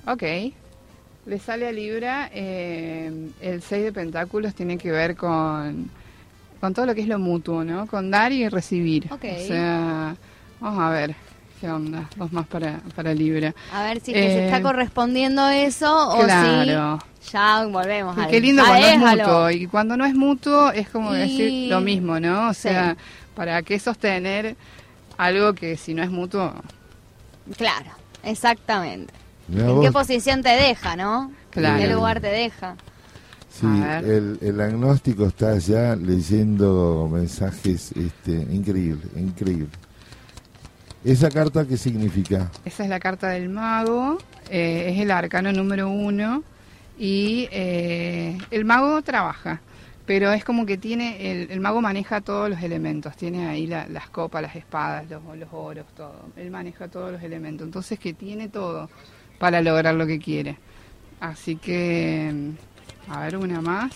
Ok. 0.07 0.23
Le 1.25 1.39
sale 1.39 1.67
a 1.67 1.71
Libra, 1.71 2.29
eh, 2.33 3.29
el 3.39 3.61
6 3.61 3.83
de 3.83 3.93
Pentáculos 3.93 4.53
tiene 4.53 4.77
que 4.77 4.91
ver 4.91 5.15
con, 5.15 5.89
con 6.63 6.73
todo 6.73 6.85
lo 6.85 6.95
que 6.95 7.01
es 7.01 7.09
lo 7.09 7.19
mutuo, 7.19 7.65
¿no? 7.65 7.87
Con 7.87 8.09
dar 8.09 8.31
y 8.31 8.47
recibir. 8.47 9.09
Ok. 9.11 9.25
O 9.37 9.47
sea, 9.47 10.15
vamos 10.61 10.79
a 10.81 10.89
ver 10.91 11.13
qué 11.59 11.69
onda, 11.69 12.09
dos 12.15 12.31
más 12.31 12.47
para, 12.47 12.79
para 12.95 13.13
Libra. 13.13 13.53
A 13.73 13.83
ver 13.83 13.99
si 13.99 14.11
es 14.13 14.15
que 14.17 14.27
se 14.29 14.39
Eh, 14.39 14.45
está 14.45 14.61
correspondiendo 14.61 15.49
eso 15.49 16.15
Claro. 16.23 16.95
o 16.95 16.99
si 17.21 17.31
ya 17.33 17.65
volvemos 17.65 18.17
Y 18.17 18.21
al 18.21 18.27
qué 18.29 18.39
lindo 18.39 18.63
cuando 18.63 18.87
es 18.87 18.97
mutuo. 18.97 19.49
Y 19.51 19.67
cuando 19.67 19.97
no 19.97 20.05
es 20.05 20.15
mutuo 20.15 20.71
es 20.71 20.87
como 20.87 21.13
Y- 21.13 21.17
decir 21.19 21.69
lo 21.69 21.81
mismo, 21.81 22.17
¿no? 22.21 22.47
O 22.47 22.53
Sí. 22.53 22.61
sea, 22.61 22.95
¿para 23.35 23.61
qué 23.61 23.77
sostener 23.77 24.55
algo 25.17 25.51
que 25.55 25.75
si 25.75 25.93
no 25.93 26.01
es 26.01 26.09
mutuo? 26.11 26.53
Claro, 27.57 27.91
exactamente. 28.23 29.13
¿En 29.53 29.67
vos. 29.67 29.85
qué 29.85 29.91
posición 29.91 30.41
te 30.41 30.51
deja, 30.51 30.95
no? 30.95 31.29
Claro. 31.49 31.75
¿En 31.75 31.81
qué 31.89 31.93
lugar 31.93 32.21
te 32.21 32.27
deja? 32.27 32.77
Sí, 33.53 33.67
el, 34.03 34.39
el 34.41 34.59
agnóstico 34.61 35.27
está 35.27 35.55
ya 35.59 35.95
leyendo 35.95 37.07
mensajes 37.11 37.91
este, 37.91 38.31
increíble, 38.51 39.03
increíble. 39.15 39.67
¿Esa 41.03 41.29
carta 41.29 41.63
qué 41.67 41.77
significa? 41.77 42.49
Esa 42.65 42.83
es 42.83 42.89
la 42.89 42.99
carta 42.99 43.29
del 43.29 43.49
mago, 43.49 44.17
eh, 44.49 44.91
es 44.93 44.99
el 45.01 45.11
arcano 45.11 45.51
número 45.51 45.87
uno 45.89 46.43
y 46.97 47.47
eh, 47.51 48.37
el 48.49 48.65
mago 48.65 49.01
trabaja, 49.03 49.61
pero 50.07 50.31
es 50.31 50.43
como 50.43 50.65
que 50.65 50.77
tiene, 50.77 51.31
el, 51.43 51.51
el 51.51 51.59
mago 51.59 51.79
maneja 51.81 52.21
todos 52.21 52.49
los 52.49 52.61
elementos, 52.63 53.15
tiene 53.17 53.47
ahí 53.47 53.67
la- 53.67 53.87
las 53.87 54.09
copas, 54.09 54.41
las 54.41 54.55
espadas, 54.55 55.07
los, 55.09 55.21
los 55.37 55.49
oros, 55.51 55.85
todo, 55.95 56.25
él 56.37 56.49
maneja 56.49 56.87
todos 56.87 57.11
los 57.11 57.21
elementos, 57.21 57.67
entonces 57.67 57.99
que 57.99 58.13
tiene 58.13 58.49
todo 58.49 58.89
para 59.39 59.61
lograr 59.61 59.93
lo 59.93 60.07
que 60.07 60.17
quiere. 60.19 60.57
Así 61.19 61.55
que, 61.57 62.33
a 63.09 63.21
ver, 63.21 63.37
una 63.37 63.61
más. 63.61 63.91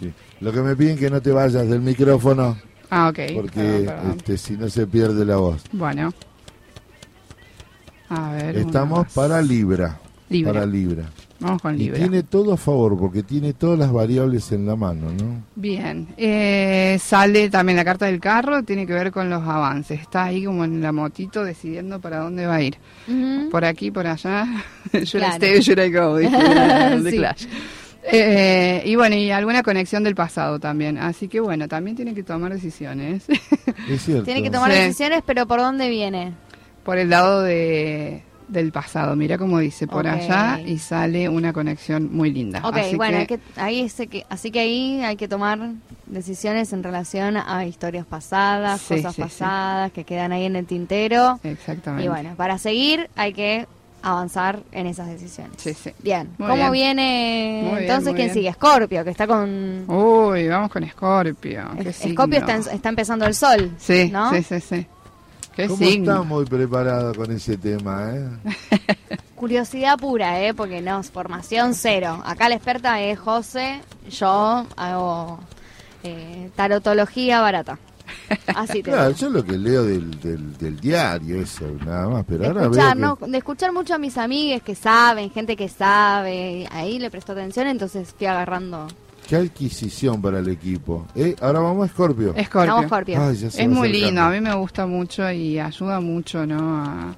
Sí. 0.00 0.12
Lo 0.40 0.52
que 0.52 0.60
me 0.60 0.74
piden 0.76 0.96
que 0.98 1.10
no 1.10 1.20
te 1.20 1.30
vayas 1.30 1.68
del 1.68 1.80
micrófono 1.80 2.56
Ah, 2.90 3.08
ok. 3.08 3.18
porque 3.34 3.88
este, 4.16 4.38
si 4.38 4.56
no 4.56 4.68
se 4.68 4.86
pierde 4.86 5.24
la 5.24 5.36
voz. 5.36 5.62
Bueno. 5.72 6.12
A 8.08 8.32
ver. 8.32 8.56
una 8.56 8.66
Estamos 8.66 8.98
más. 9.04 9.12
para 9.12 9.42
Libra. 9.42 9.98
Libra. 10.28 10.52
Para 10.52 10.66
Libra. 10.66 11.04
Vamos 11.38 11.62
con 11.62 11.74
Y 11.74 11.84
Libra. 11.84 11.98
tiene 11.98 12.22
todo 12.22 12.52
a 12.52 12.56
favor 12.56 12.98
porque 12.98 13.22
tiene 13.22 13.54
todas 13.54 13.78
las 13.78 13.90
variables 13.92 14.52
en 14.52 14.66
la 14.66 14.76
mano, 14.76 15.10
¿no? 15.10 15.42
Bien, 15.54 16.08
eh, 16.18 16.98
sale 17.00 17.48
también 17.48 17.76
la 17.76 17.84
carta 17.84 18.06
del 18.06 18.20
carro, 18.20 18.62
tiene 18.62 18.86
que 18.86 18.92
ver 18.92 19.10
con 19.10 19.30
los 19.30 19.42
avances. 19.42 20.00
Está 20.00 20.24
ahí 20.24 20.44
como 20.44 20.64
en 20.64 20.82
la 20.82 20.92
motito 20.92 21.42
decidiendo 21.42 21.98
para 21.98 22.18
dónde 22.18 22.46
va 22.46 22.56
a 22.56 22.62
ir. 22.62 22.76
Por 23.50 23.64
aquí, 23.64 23.90
por 23.90 24.06
allá. 24.06 24.46
should 24.92 25.04
I 25.04 25.18
Claro. 25.18 25.34
stay 25.36 25.60
should 25.60 25.78
I 25.78 25.90
go? 25.92 26.18
Sí. 27.10 27.16
Clash. 27.16 27.46
Eh, 28.02 28.82
y 28.86 28.96
bueno, 28.96 29.16
y 29.16 29.30
alguna 29.30 29.62
conexión 29.62 30.02
del 30.04 30.14
pasado 30.14 30.58
también. 30.58 30.98
Así 30.98 31.28
que 31.28 31.40
bueno, 31.40 31.68
también 31.68 31.96
tiene 31.96 32.14
que 32.14 32.22
tomar 32.22 32.52
decisiones. 32.52 33.24
Es 33.88 34.02
cierto. 34.02 34.24
Tiene 34.24 34.42
que 34.42 34.50
tomar 34.50 34.72
Sí. 34.72 34.78
decisiones, 34.78 35.22
pero 35.26 35.46
¿por 35.46 35.60
dónde 35.60 35.88
viene? 35.90 36.32
por 36.84 36.96
el 36.96 37.10
lado 37.10 37.42
de, 37.42 38.22
del 38.48 38.72
pasado. 38.72 39.14
Mira 39.14 39.36
cómo 39.36 39.58
dice, 39.58 39.86
por 39.86 40.08
allá 40.08 40.58
y 40.64 40.78
sale 40.78 41.28
una 41.28 41.52
conexión 41.52 42.08
muy 42.10 42.32
linda. 42.32 42.62
Ok, 42.64 42.78
Así 42.78 42.96
bueno, 42.96 43.18
que- 43.18 43.20
hay 43.20 43.26
que- 43.26 43.40
ahí 43.60 43.88
sé 43.90 44.06
que, 44.06 44.24
así 44.30 44.50
que 44.50 44.60
ahí 44.60 45.02
hay 45.04 45.16
que 45.16 45.28
tomar 45.28 45.58
decisiones 46.06 46.72
en 46.72 46.82
relación 46.82 47.36
a 47.36 47.66
historias 47.66 48.06
pasadas, 48.06 48.80
Sí, 48.80 48.94
cosas 48.96 49.14
sí, 49.14 49.16
sí. 49.16 49.22
pasadas 49.22 49.92
que 49.92 50.04
quedan 50.04 50.32
ahí 50.32 50.46
en 50.46 50.56
el 50.56 50.64
tintero. 50.66 51.38
Exactamente. 51.44 52.06
Y 52.06 52.08
bueno, 52.08 52.34
para 52.36 52.56
seguir 52.58 53.10
hay 53.14 53.34
que 53.34 53.66
avanzar 54.02 54.60
en 54.72 54.86
esas 54.86 55.08
decisiones. 55.08 55.52
Sí, 55.58 55.74
sí. 55.74 55.92
Bien, 56.02 56.30
Muy 56.38 56.48
¿cómo 56.48 56.70
bien. 56.70 56.72
viene 56.96 57.68
Muy 57.70 57.80
entonces 57.82 58.14
quién 58.14 58.28
bien. 58.28 58.34
sigue? 58.34 58.52
Scorpio, 58.52 59.04
que 59.04 59.10
está 59.10 59.26
con... 59.26 59.84
Uy, 59.90 60.48
vamos 60.48 60.70
con 60.70 60.82
Escorpio. 60.84 61.62
¿Qué 61.82 61.92
Scorpio 61.92 62.38
está, 62.40 62.54
en- 62.56 62.68
está 62.72 62.88
empezando 62.88 63.26
el 63.26 63.34
sol, 63.34 63.70
Sí, 63.78 64.08
¿no? 64.12 64.30
sí, 64.32 64.42
sí, 64.42 64.60
sí. 64.60 64.86
¿Qué 65.54 65.66
¿Cómo 65.66 65.78
signo? 65.78 66.12
está 66.12 66.22
muy 66.22 66.44
preparado 66.46 67.14
con 67.14 67.30
ese 67.32 67.56
tema, 67.56 68.10
eh? 68.14 68.28
Curiosidad 69.34 69.96
pura, 69.98 70.40
¿eh? 70.40 70.54
Porque 70.54 70.80
no, 70.80 71.02
formación 71.02 71.74
cero. 71.74 72.22
Acá 72.24 72.48
la 72.48 72.54
experta 72.56 73.00
es 73.00 73.18
José, 73.18 73.80
yo 74.10 74.66
hago 74.76 75.38
eh, 76.04 76.50
tarotología 76.56 77.40
barata. 77.40 77.78
Así 78.54 78.82
te 78.82 78.90
Claro, 78.90 79.08
digo. 79.08 79.18
yo 79.18 79.28
lo 79.30 79.44
que 79.44 79.58
leo 79.58 79.84
del, 79.84 80.10
del, 80.20 80.56
del 80.58 80.80
diario, 80.80 81.40
eso, 81.40 81.66
nada 81.84 82.08
más, 82.08 82.24
pero 82.26 82.40
De 82.40 82.46
ahora 82.48 82.62
escuchar, 82.62 82.96
veo 82.96 83.18
de 83.26 83.38
escuchar 83.38 83.72
mucho 83.72 83.94
a 83.94 83.98
mis 83.98 84.16
amigues 84.18 84.62
que 84.62 84.74
saben, 84.74 85.30
gente 85.30 85.56
que 85.56 85.68
sabe, 85.68 86.68
ahí 86.70 86.98
le 86.98 87.10
prestó 87.10 87.32
atención, 87.32 87.66
entonces 87.66 88.14
fui 88.16 88.26
agarrando. 88.26 88.86
Qué 89.28 89.36
adquisición 89.36 90.20
para 90.20 90.40
el 90.40 90.48
equipo. 90.48 91.06
Eh, 91.14 91.36
ahora 91.40 91.60
vamos 91.60 91.88
a 91.88 91.92
Scorpio. 91.92 92.34
Vamos, 92.54 92.86
Scorpio. 92.86 93.22
Ay, 93.22 93.36
se 93.36 93.62
Es 93.62 93.68
muy 93.68 93.88
lindo, 93.92 94.22
a 94.22 94.30
mí 94.30 94.40
me 94.40 94.54
gusta 94.54 94.86
mucho 94.86 95.30
y 95.30 95.58
ayuda 95.58 96.00
mucho, 96.00 96.44
¿no? 96.46 96.84
A, 96.84 97.14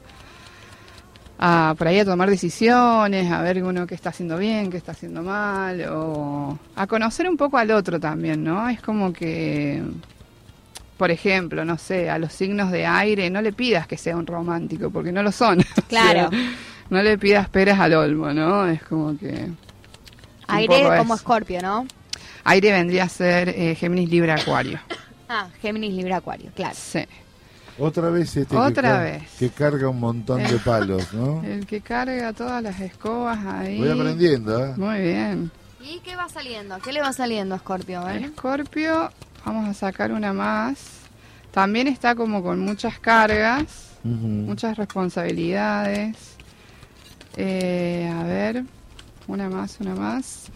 a 1.70 1.74
por 1.76 1.88
ahí 1.88 1.98
a 1.98 2.04
tomar 2.04 2.28
decisiones, 2.28 3.30
a 3.32 3.42
ver 3.42 3.62
uno 3.64 3.86
qué 3.86 3.94
está 3.94 4.10
haciendo 4.10 4.36
bien, 4.38 4.70
qué 4.70 4.76
está 4.76 4.92
haciendo 4.92 5.22
mal, 5.22 5.80
o 5.90 6.58
a 6.76 6.86
conocer 6.86 7.28
un 7.28 7.36
poco 7.36 7.56
al 7.58 7.70
otro 7.70 7.98
también, 7.98 8.44
¿no? 8.44 8.68
Es 8.68 8.80
como 8.82 9.12
que, 9.12 9.82
por 11.02 11.10
ejemplo, 11.10 11.64
no 11.64 11.78
sé, 11.78 12.08
a 12.08 12.16
los 12.16 12.32
signos 12.32 12.70
de 12.70 12.86
aire 12.86 13.28
no 13.28 13.42
le 13.42 13.52
pidas 13.52 13.88
que 13.88 13.96
sea 13.98 14.16
un 14.16 14.24
romántico, 14.24 14.88
porque 14.88 15.10
no 15.10 15.20
lo 15.24 15.32
son. 15.32 15.58
O 15.76 15.82
Claro. 15.88 16.30
sea, 16.30 16.40
no 16.90 17.02
le 17.02 17.18
pidas 17.18 17.48
peras 17.48 17.80
al 17.80 17.94
olmo, 17.94 18.32
¿no? 18.32 18.68
Es 18.68 18.84
como 18.84 19.18
que... 19.18 19.48
Aire 20.46 20.84
como. 20.98 21.16
Escorpio, 21.16 21.60
¿no? 21.60 21.88
Aire 22.44 22.70
vendría 22.70 23.02
a 23.02 23.08
ser 23.08 23.48
eh, 23.48 23.74
Géminis 23.74 24.10
Libra 24.10 24.36
Acuario. 24.36 24.78
Ah, 25.28 25.48
Géminis, 25.60 25.92
Libra, 25.94 26.18
Acuario, 26.18 26.50
claro. 26.54 26.76
Sí. 26.78 27.00
Otra 27.78 28.10
vez 28.10 28.36
este 28.36 28.54
Otra 28.56 28.98
que, 28.98 29.10
vez. 29.12 29.22
que 29.38 29.48
carga 29.48 29.88
un 29.88 29.98
montón 29.98 30.40
de 30.42 30.58
palos, 30.58 31.12
¿no? 31.14 31.42
El 31.44 31.66
que 31.66 31.80
carga 31.80 32.32
todas 32.32 32.62
las 32.62 32.78
escobas 32.80 33.44
ahí. 33.44 33.78
Voy 33.78 33.88
aprendiendo, 33.90 34.64
¿eh? 34.66 34.74
Muy 34.76 35.00
bien. 35.00 35.50
¿Y 35.82 35.98
qué 36.00 36.14
va 36.14 36.28
saliendo? 36.28 36.78
¿Qué 36.78 36.92
le 36.92 37.00
va 37.00 37.12
saliendo 37.12 37.54
a 37.54 37.56
Escorpio? 37.56 38.00
A 38.02 38.12
ver. 38.12 38.30
Vamos 39.44 39.68
a 39.68 39.74
sacar 39.74 40.12
una 40.12 40.32
más. 40.32 41.00
También 41.50 41.86
está 41.88 42.14
como 42.14 42.42
con 42.42 42.60
muchas 42.60 42.98
cargas, 42.98 43.90
muchas 44.04 44.76
responsabilidades. 44.78 46.16
Eh, 47.36 48.10
a 48.12 48.22
ver, 48.24 48.64
una 49.26 49.48
más, 49.48 49.78
una 49.80 49.94
más. 49.94 50.46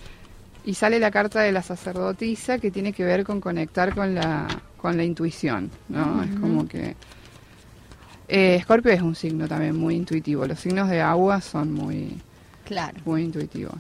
Y 0.64 0.74
sale 0.74 0.98
la 0.98 1.10
carta 1.10 1.40
de 1.40 1.52
la 1.52 1.62
sacerdotisa 1.62 2.58
que 2.58 2.70
tiene 2.70 2.92
que 2.92 3.04
ver 3.04 3.24
con 3.24 3.40
conectar 3.40 3.94
con 3.94 4.14
la, 4.14 4.46
con 4.76 4.96
la 4.96 5.04
intuición, 5.04 5.70
¿no? 5.88 6.22
Es 6.22 6.30
como 6.40 6.66
que... 6.66 6.96
Eh, 8.28 8.56
Escorpio 8.56 8.90
es 8.90 9.02
un 9.02 9.14
signo 9.14 9.46
también 9.46 9.76
muy 9.76 9.94
intuitivo. 9.94 10.44
Los 10.46 10.58
signos 10.58 10.88
de 10.88 11.00
agua 11.00 11.40
son 11.40 11.72
muy, 11.72 12.20
Claro. 12.64 12.98
muy 13.04 13.22
intuitivos. 13.22 13.76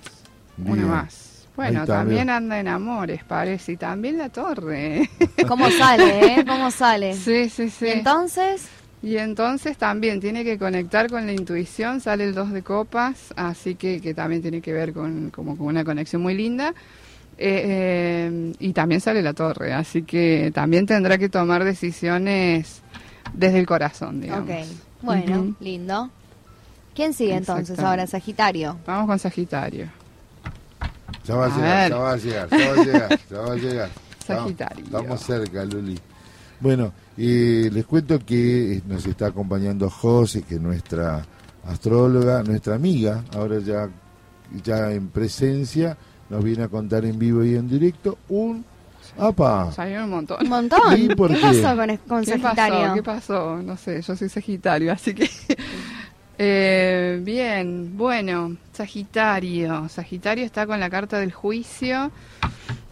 Bien. 0.56 0.72
Una 0.78 0.86
más. 0.86 1.25
Bueno, 1.56 1.86
también 1.86 2.28
anda 2.28 2.60
en 2.60 2.68
amores, 2.68 3.24
parece. 3.24 3.72
Y 3.72 3.76
también 3.76 4.18
la 4.18 4.28
torre. 4.28 5.08
¿Cómo 5.48 5.70
sale, 5.70 6.40
eh? 6.40 6.44
¿Cómo 6.46 6.70
sale? 6.70 7.14
sí, 7.14 7.48
sí, 7.48 7.70
sí. 7.70 7.86
Y 7.86 7.90
entonces, 7.90 8.68
Y 9.02 9.16
entonces 9.16 9.76
también 9.76 10.20
tiene 10.20 10.44
que 10.44 10.58
conectar 10.58 11.08
con 11.08 11.26
la 11.26 11.32
intuición, 11.32 12.00
sale 12.00 12.24
el 12.24 12.34
2 12.34 12.52
de 12.52 12.62
copas, 12.62 13.32
así 13.36 13.74
que, 13.74 14.00
que 14.00 14.14
también 14.14 14.42
tiene 14.42 14.60
que 14.60 14.72
ver 14.72 14.92
con, 14.92 15.30
como 15.30 15.56
con 15.56 15.66
una 15.68 15.84
conexión 15.84 16.22
muy 16.22 16.34
linda. 16.34 16.74
Eh, 17.38 17.62
eh, 18.28 18.52
y 18.60 18.72
también 18.72 19.00
sale 19.00 19.22
la 19.22 19.34
torre, 19.34 19.74
así 19.74 20.02
que 20.02 20.50
también 20.54 20.86
tendrá 20.86 21.18
que 21.18 21.28
tomar 21.28 21.64
decisiones 21.64 22.80
desde 23.34 23.58
el 23.58 23.66
corazón, 23.66 24.20
digamos. 24.22 24.48
ok. 24.48 24.56
Bueno, 25.02 25.54
lindo. 25.60 26.10
¿Quién 26.94 27.12
sigue 27.12 27.34
entonces 27.34 27.78
ahora? 27.78 28.06
Sagitario. 28.06 28.78
Vamos 28.86 29.06
con 29.06 29.18
Sagitario. 29.18 29.88
Ya 31.24 31.34
va 31.34 31.46
a, 31.46 31.48
A 31.48 31.56
llegar, 31.56 31.80
ver. 31.80 31.90
ya 31.90 31.98
va 31.98 32.12
a 32.12 32.16
llegar, 32.16 32.48
ya 32.50 32.56
va 32.58 32.72
a 32.72 32.84
llegar, 32.84 33.20
ya 33.30 33.38
va 33.40 33.52
a 33.52 33.56
llegar. 33.56 33.90
Sagitario. 34.26 34.84
Estamos, 34.84 35.20
cerca, 35.20 35.64
Luli. 35.64 35.98
Bueno, 36.60 36.92
eh, 37.16 37.68
les 37.72 37.84
cuento 37.86 38.18
que 38.24 38.82
nos 38.86 39.04
está 39.06 39.26
acompañando 39.26 39.88
José, 39.90 40.42
que 40.42 40.54
es 40.56 40.60
nuestra 40.60 41.24
astróloga, 41.66 42.42
nuestra 42.42 42.74
amiga, 42.76 43.24
ahora 43.34 43.58
ya, 43.58 43.88
ya 44.64 44.90
en 44.92 45.08
presencia, 45.08 45.96
nos 46.30 46.42
viene 46.42 46.64
a 46.64 46.68
contar 46.68 47.04
en 47.04 47.18
vivo 47.18 47.44
y 47.44 47.54
en 47.56 47.68
directo 47.68 48.18
un... 48.28 48.64
¡Apa! 49.18 49.70
Salieron 49.72 50.04
un 50.04 50.10
montón. 50.10 50.38
Un 50.42 50.48
montón. 50.48 50.98
¿Y 51.00 51.14
por 51.14 51.30
¿Qué, 51.30 51.36
qué? 51.36 51.42
pasó 51.42 51.76
con, 51.76 51.96
con 52.08 52.24
¿Qué 52.24 52.38
Sagitario? 52.38 52.78
pasó? 52.78 52.94
¿Qué 52.94 53.02
pasó? 53.02 53.62
No 53.62 53.76
sé, 53.76 54.02
yo 54.02 54.16
soy 54.16 54.28
Sagitario, 54.28 54.92
así 54.92 55.14
que 55.14 55.30
Eh, 56.38 57.20
bien, 57.22 57.96
bueno, 57.96 58.56
Sagitario. 58.72 59.88
Sagitario 59.88 60.44
está 60.44 60.66
con 60.66 60.80
la 60.80 60.90
carta 60.90 61.18
del 61.18 61.32
juicio. 61.32 62.10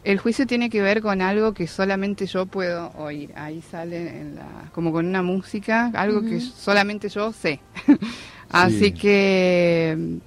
El 0.02 0.18
juicio 0.18 0.46
tiene 0.46 0.68
que 0.68 0.82
ver 0.82 1.00
con 1.00 1.22
algo 1.22 1.54
que 1.54 1.66
solamente 1.66 2.26
yo 2.26 2.46
puedo 2.46 2.92
oír. 2.98 3.32
Ahí 3.36 3.62
sale 3.62 4.20
en 4.20 4.36
la, 4.36 4.70
como 4.72 4.92
con 4.92 5.06
una 5.06 5.22
música, 5.22 5.90
algo 5.94 6.22
que 6.22 6.40
solamente 6.40 7.08
yo 7.08 7.32
sé. 7.32 7.60
Así 8.50 8.92
que 8.92 10.18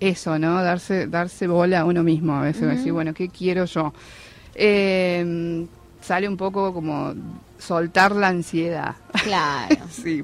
eso, 0.00 0.38
¿no? 0.38 0.62
Darse, 0.62 1.06
darse 1.06 1.46
bola 1.46 1.80
a 1.80 1.84
uno 1.84 2.02
mismo 2.02 2.34
a 2.34 2.42
veces, 2.42 2.62
decir, 2.62 2.92
bueno, 2.92 3.12
¿qué 3.12 3.28
quiero 3.28 3.66
yo? 3.66 3.92
Eh, 4.54 5.66
sale 6.00 6.28
un 6.28 6.36
poco 6.36 6.72
como 6.72 7.14
soltar 7.58 8.14
la 8.14 8.28
ansiedad. 8.28 8.96
Claro. 9.24 9.76
sí, 9.90 10.22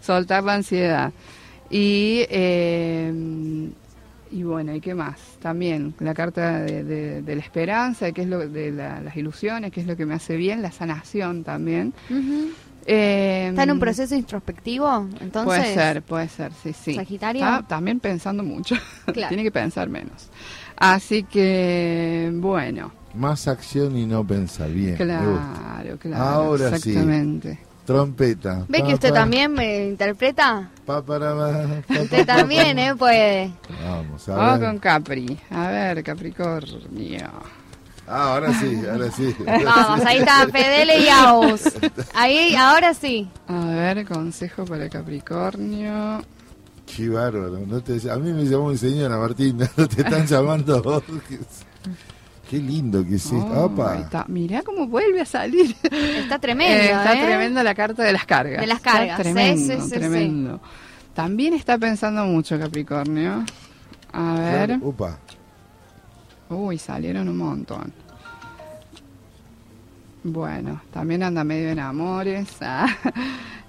soltar 0.00 0.44
la 0.44 0.54
ansiedad. 0.54 1.12
Y, 1.70 2.24
eh, 2.30 3.12
y 4.30 4.42
bueno, 4.42 4.74
¿y 4.74 4.80
qué 4.80 4.94
más? 4.94 5.18
También 5.40 5.94
la 6.00 6.14
carta 6.14 6.60
de, 6.60 7.22
la 7.26 7.40
esperanza, 7.40 8.12
que 8.12 8.22
es 8.22 8.28
lo 8.28 8.38
de 8.48 8.72
las 8.72 9.16
ilusiones, 9.16 9.72
que 9.72 9.80
es 9.80 9.86
lo 9.86 9.96
que 9.96 10.06
me 10.06 10.14
hace 10.14 10.36
bien, 10.36 10.62
la 10.62 10.72
sanación 10.72 11.44
también. 11.44 11.92
Eh, 12.86 13.48
¿Está 13.50 13.64
en 13.64 13.70
un 13.72 13.78
proceso 13.78 14.14
introspectivo? 14.14 15.08
Entonces, 15.20 15.44
puede 15.44 15.74
ser, 15.74 16.02
puede 16.02 16.28
ser, 16.28 16.52
sí, 16.54 16.72
sí. 16.72 16.94
Sagitario. 16.94 17.44
Está 17.44 17.62
también 17.66 18.00
pensando 18.00 18.42
mucho. 18.42 18.76
Tiene 19.12 19.42
que 19.42 19.50
pensar 19.50 19.90
menos. 19.90 20.30
Así 20.76 21.24
que, 21.24 22.30
bueno. 22.34 22.92
Más 23.18 23.48
acción 23.48 23.96
y 23.96 24.06
no 24.06 24.24
pensar 24.24 24.70
bien. 24.70 24.96
Claro, 24.96 25.98
claro. 25.98 26.22
Ahora 26.22 26.68
exactamente. 26.68 27.58
Trompeta. 27.84 28.64
¿Ve 28.68 28.82
que 28.82 28.94
usted 28.94 29.12
también 29.12 29.52
me 29.52 29.86
interpreta? 29.88 30.70
Pa, 30.84 31.02
para, 31.02 31.34
usted 31.88 32.26
también, 32.26 32.78
¿eh? 32.78 32.94
Puede. 32.94 33.50
Vamos, 33.82 34.28
a 34.28 34.36
Vamos 34.36 34.58
con 34.60 34.78
Capri. 34.78 35.38
A 35.50 35.68
ver, 35.68 36.04
Capricornio. 36.04 37.30
Ah, 38.06 38.34
ahora 38.34 38.52
sí, 38.54 38.82
ahora 38.90 39.10
sí. 39.10 39.34
Vamos, 39.44 40.06
ahí 40.06 40.18
está, 40.18 40.46
Fedele 40.48 41.00
y 41.00 41.08
Aus. 41.08 41.62
Ahí, 42.14 42.54
ahora 42.54 42.94
sí. 42.94 43.28
A 43.48 43.64
ver, 43.66 44.06
consejo 44.06 44.64
para 44.64 44.88
Capricornio. 44.88 46.22
Qué 46.86 47.08
bárbaro. 47.08 47.58
No 47.66 47.80
te, 47.82 48.10
a 48.10 48.16
mí 48.16 48.32
me 48.32 48.44
llamó 48.44 48.68
mi 48.68 48.78
señora 48.78 49.18
Martina, 49.18 49.68
no 49.76 49.88
te 49.88 50.02
están 50.02 50.26
llamando 50.26 50.82
vos. 50.82 51.02
Qué 52.48 52.58
lindo 52.58 53.04
que 53.04 53.16
es 53.16 53.30
oh, 53.30 53.70
Mirá 54.28 54.62
cómo 54.62 54.86
vuelve 54.86 55.20
a 55.20 55.26
salir. 55.26 55.76
Está 55.82 56.38
tremendo. 56.38 56.82
Eh, 56.82 56.86
está 56.86 57.14
¿eh? 57.14 57.24
tremendo 57.26 57.62
la 57.62 57.74
carta 57.74 58.02
de 58.02 58.12
las 58.12 58.24
cargas. 58.24 58.60
De 58.60 58.66
las 58.66 58.80
cargas. 58.80 59.18
tremendo, 59.18 59.88
tremendo. 59.88 60.60
También 61.12 61.52
está 61.52 61.76
pensando 61.76 62.24
mucho 62.24 62.58
Capricornio. 62.58 63.44
A 64.12 64.34
ver. 64.34 64.78
Upa. 64.80 65.18
Uy, 66.48 66.78
salieron 66.78 67.28
un 67.28 67.36
montón. 67.36 67.92
Bueno, 70.22 70.80
también 70.90 71.22
anda 71.22 71.44
medio 71.44 71.70
en 71.70 71.80
amores. 71.80 72.48
Ah. 72.60 72.86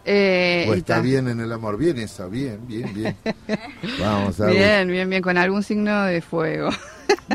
Eh, 0.05 0.65
o 0.67 0.73
está, 0.73 1.01
bien 1.01 1.27
en 1.27 1.39
el 1.39 1.51
amor. 1.51 1.77
Bien 1.77 1.97
esa, 1.99 2.25
bien, 2.25 2.59
bien, 2.65 2.91
bien. 2.95 3.15
Vamos 3.99 4.39
a 4.39 4.47
Bien, 4.47 4.87
bien, 4.87 5.07
bien, 5.07 5.21
con 5.21 5.37
algún 5.37 5.61
signo 5.61 6.03
de 6.05 6.21
fuego. 6.21 6.69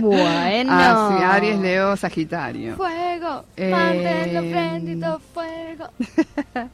Bueno. 0.01 0.73
Ah, 0.73 1.17
sí, 1.17 1.25
Aries, 1.25 1.59
Leo, 1.61 1.97
Sagitario. 1.97 2.77
Fuego, 2.77 3.45
eh, 3.57 4.51
prendido, 4.53 5.21
fuego. 5.33 5.89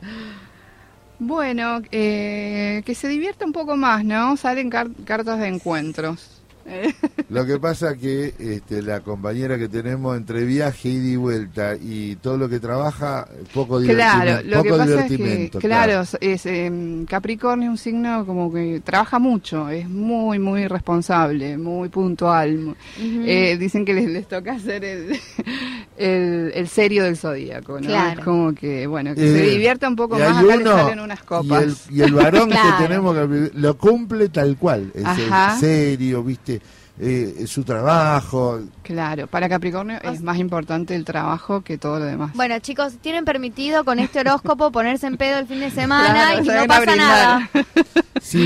bueno, 1.18 1.82
eh, 1.90 2.82
que 2.84 2.94
se 2.94 3.09
divierta 3.09 3.44
un 3.44 3.53
poco 3.53 3.76
más, 3.76 4.05
¿no? 4.05 4.36
Salen 4.36 4.70
cartas 4.70 5.38
de 5.38 5.48
encuentros. 5.48 6.39
Lo 7.31 7.47
que 7.47 7.59
pasa 7.59 7.97
que 7.97 8.35
este, 8.39 8.83
la 8.83 9.01
compañera 9.01 9.59
que 9.59 9.68
tenemos 9.68 10.16
entre 10.16 10.45
viaje, 10.45 10.89
ida 10.89 11.09
y 11.09 11.16
vuelta 11.16 11.77
y 11.77 12.16
todo 12.16 12.37
lo 12.37 12.49
que 12.49 12.59
trabaja, 12.59 13.29
poco 13.55 13.81
claro, 13.81 14.43
lo 14.45 14.62
que 14.62 14.71
pasa 14.71 15.07
es 15.07 15.16
que, 15.16 15.51
claro, 15.61 16.03
es 16.21 16.47
em, 16.47 17.07
Capricornio 17.07 17.68
es 17.68 17.71
un 17.71 17.79
signo 17.79 18.27
como 18.27 18.53
que 18.53 18.81
trabaja 18.85 19.18
mucho, 19.18 19.68
es 19.68 19.89
muy, 19.89 20.39
muy 20.39 20.66
responsable, 20.66 21.57
muy 21.57 21.89
puntual. 21.89 22.75
Eh, 22.99 23.57
dicen 23.59 23.85
que 23.85 23.95
les, 23.95 24.27
toca 24.27 24.55
hacer 24.55 24.85
el, 25.97 26.53
el, 26.55 26.68
serio 26.68 27.05
del 27.05 27.16
zodíaco, 27.16 27.81
¿no? 27.81 27.91
Es 27.91 28.18
como 28.21 28.55
que, 28.55 28.87
bueno, 28.87 29.14
que 29.14 29.21
se 29.21 29.47
eh, 29.47 29.51
divierta 29.51 29.89
un 29.89 29.97
poco 29.97 30.18
más, 30.18 30.37
acá 30.37 30.57
le 30.57 30.64
salen 30.64 31.01
unas 31.01 31.23
copas. 31.23 31.87
Y 31.91 32.03
el, 32.03 32.12
varón 32.12 32.51
que 32.51 32.57
tenemos 32.79 33.16
lo 33.55 33.79
cumple 33.79 34.29
tal 34.29 34.57
cual, 34.57 34.93
es 34.95 35.61
serio, 35.61 36.23
¿viste? 36.23 36.60
Eh, 37.03 37.46
su 37.46 37.64
trabajo. 37.64 38.61
Claro, 38.82 39.26
para 39.26 39.48
Capricornio 39.48 39.98
es 40.03 40.20
más 40.20 40.38
importante 40.38 40.94
el 40.94 41.07
trabajo 41.07 41.62
que 41.62 41.78
todo 41.78 41.98
lo 41.98 42.05
demás. 42.05 42.32
Bueno, 42.34 42.59
chicos, 42.59 42.98
tienen 43.01 43.24
permitido 43.24 43.84
con 43.84 43.98
este 43.98 44.20
horóscopo 44.20 44.70
ponerse 44.70 45.07
en 45.07 45.16
pedo 45.16 45.38
el 45.38 45.46
fin 45.46 45.61
de 45.61 45.70
semana 45.70 46.34
y 46.34 46.46
no 46.46 46.66
pasa 46.66 46.96
nada. 46.96 47.51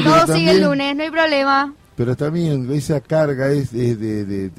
todo 0.04 0.34
sigue 0.34 0.52
el 0.52 0.62
lunes, 0.62 0.94
no 0.94 1.02
hay 1.02 1.10
problema 1.10 1.72
pero 1.96 2.16
también 2.16 2.70
esa 2.72 3.00
carga 3.00 3.48
es, 3.48 3.72
de, 3.72 4.50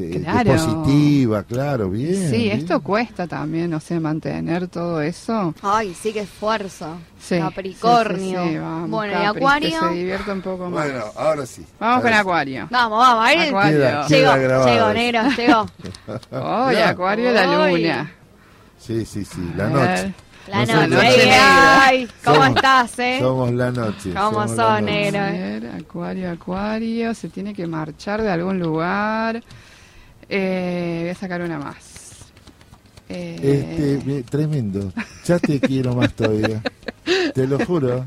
positiva, 0.45 1.43
claro, 1.43 1.89
bien. 1.89 2.29
Sí, 2.29 2.49
esto 2.49 2.81
cuesta 2.81 3.27
también, 3.27 3.73
o 3.73 3.79
sea, 3.79 3.99
mantener 3.99 4.67
todo 4.67 5.01
eso. 5.01 5.53
Ay, 5.61 5.93
sí, 5.93 6.13
que 6.13 6.21
esfuerzo. 6.21 6.97
Capricornio. 7.27 8.87
bueno, 8.87 9.21
¿y 9.21 9.25
Acuario? 9.25 9.79
se 9.79 9.89
divierta 9.95 10.33
un 10.33 10.41
poco 10.41 10.69
más. 10.69 10.85
Bueno, 10.85 11.05
ahora 11.17 11.45
sí. 11.45 11.65
Vamos 11.79 12.03
con 12.03 12.13
Acuario. 12.13 12.67
Vamos, 12.69 12.99
vamos, 12.99 13.25
ahí 13.25 13.47
Acuario. 13.47 14.07
llegó, 14.07 14.35
llegó, 14.65 14.93
negro, 14.93 15.21
llegó. 15.35 15.65
Oye, 16.67 16.83
Acuario, 16.83 17.31
la 17.31 17.69
luna. 17.69 18.11
Sí, 18.77 19.05
sí, 19.05 19.25
sí, 19.25 19.51
la 19.57 19.69
noche. 19.69 20.13
La 20.47 20.65
noche. 20.65 21.31
Ay, 21.31 22.07
¿cómo 22.23 22.45
estás, 22.45 22.99
eh? 22.99 23.17
Somos 23.19 23.51
la 23.53 23.71
noche. 23.71 24.13
¿Cómo 24.13 24.47
son, 24.47 24.85
negro? 24.85 25.19
Acuario, 25.77 26.31
acuario. 26.31 27.13
Se 27.13 27.29
tiene 27.29 27.53
que 27.53 27.65
marchar 27.65 28.21
de 28.21 28.29
algún 28.29 28.59
lugar. 28.59 29.41
Eh, 30.29 30.99
voy 31.01 31.09
a 31.09 31.15
sacar 31.15 31.41
una 31.41 31.57
más. 31.57 31.95
Eh, 33.09 33.97
este, 33.99 34.23
tremendo. 34.23 34.91
Ya 35.25 35.39
te 35.39 35.59
quiero 35.59 35.95
más 35.95 36.13
todavía. 36.13 36.61
Te 37.33 37.47
lo 37.47 37.63
juro. 37.65 38.05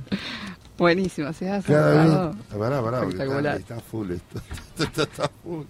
Buenísimo, 0.76 1.32
se 1.32 1.50
ha 1.50 1.60
Cada 1.60 2.04
vez. 2.04 2.36
Pará, 2.56 2.82
pará, 2.82 3.08
está, 3.08 3.56
está, 3.56 3.80
full 3.80 4.12
esto. 4.12 4.40
está 5.02 5.28
full. 5.42 5.64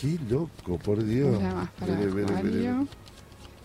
Qué 0.00 0.18
loco, 0.28 0.78
por 0.78 1.04
Dios. 1.04 1.38
Una 1.38 1.54
más 1.54 1.70
para 1.78 1.94
Acuario. 1.94 2.88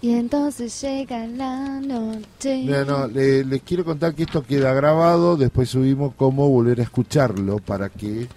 Y 0.06 0.14
entonces 0.14 0.80
llega 0.84 1.26
la 1.26 1.82
noche. 1.82 2.64
No, 2.86 3.08
les 3.08 3.62
quiero 3.64 3.84
contar 3.84 4.14
que 4.14 4.22
esto 4.22 4.46
queda 4.46 4.72
grabado, 4.72 5.36
después 5.36 5.68
subimos 5.68 6.14
cómo 6.16 6.48
volver 6.48 6.80
a 6.80 6.84
escucharlo 6.84 7.58
para 7.58 7.90
que... 7.90 8.28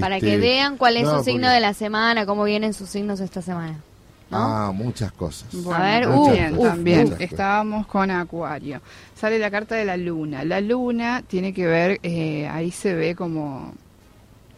para 0.00 0.18
que 0.18 0.34
este, 0.34 0.38
vean 0.38 0.76
cuál 0.76 0.96
es 0.96 1.08
su 1.08 1.22
signo 1.22 1.48
de 1.48 1.60
la 1.60 1.74
semana, 1.74 2.26
cómo 2.26 2.42
vienen 2.42 2.74
sus 2.74 2.88
signos 2.88 3.20
esta 3.20 3.40
semana. 3.40 3.78
Ah, 4.32 4.72
muchas 4.74 5.12
cosas. 5.12 5.46
a 5.72 5.80
ver, 5.80 6.08
uh, 6.08 6.60
también 6.60 7.14
estábamos 7.20 7.86
con 7.86 8.10
Acuario. 8.10 8.80
Sale 9.14 9.38
la 9.38 9.52
carta 9.52 9.76
de 9.76 9.84
la 9.84 9.96
luna. 9.96 10.44
La 10.44 10.60
luna 10.60 11.22
tiene 11.24 11.54
que 11.54 11.68
ver, 11.68 12.00
eh, 12.02 12.48
ahí 12.48 12.72
se 12.72 12.94
ve 12.94 13.14
como 13.14 13.74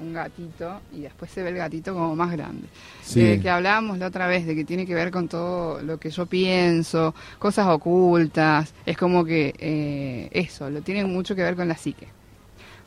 un 0.05 0.13
gatito 0.13 0.81
y 0.93 1.01
después 1.01 1.31
se 1.31 1.43
ve 1.43 1.51
el 1.51 1.57
gatito 1.57 1.95
como 1.95 2.15
más 2.15 2.31
grande. 2.33 2.69
De 3.15 3.41
que 3.41 3.51
hablábamos 3.51 3.99
la 3.99 4.07
otra 4.07 4.27
vez, 4.27 4.47
de 4.47 4.55
que 4.55 4.65
tiene 4.65 4.87
que 4.87 4.95
ver 4.95 5.11
con 5.11 5.29
todo 5.29 5.83
lo 5.83 5.99
que 5.99 6.11
yo 6.11 6.27
pienso, 6.27 7.15
cosas 7.39 7.67
ocultas, 7.67 8.73
es 8.87 8.97
como 8.97 9.25
que 9.25 9.55
eh, 9.59 10.29
eso, 10.33 10.71
lo 10.71 10.83
tiene 10.83 11.05
mucho 11.05 11.35
que 11.35 11.43
ver 11.43 11.57
con 11.57 11.69
la 11.69 11.77
psique, 11.77 12.09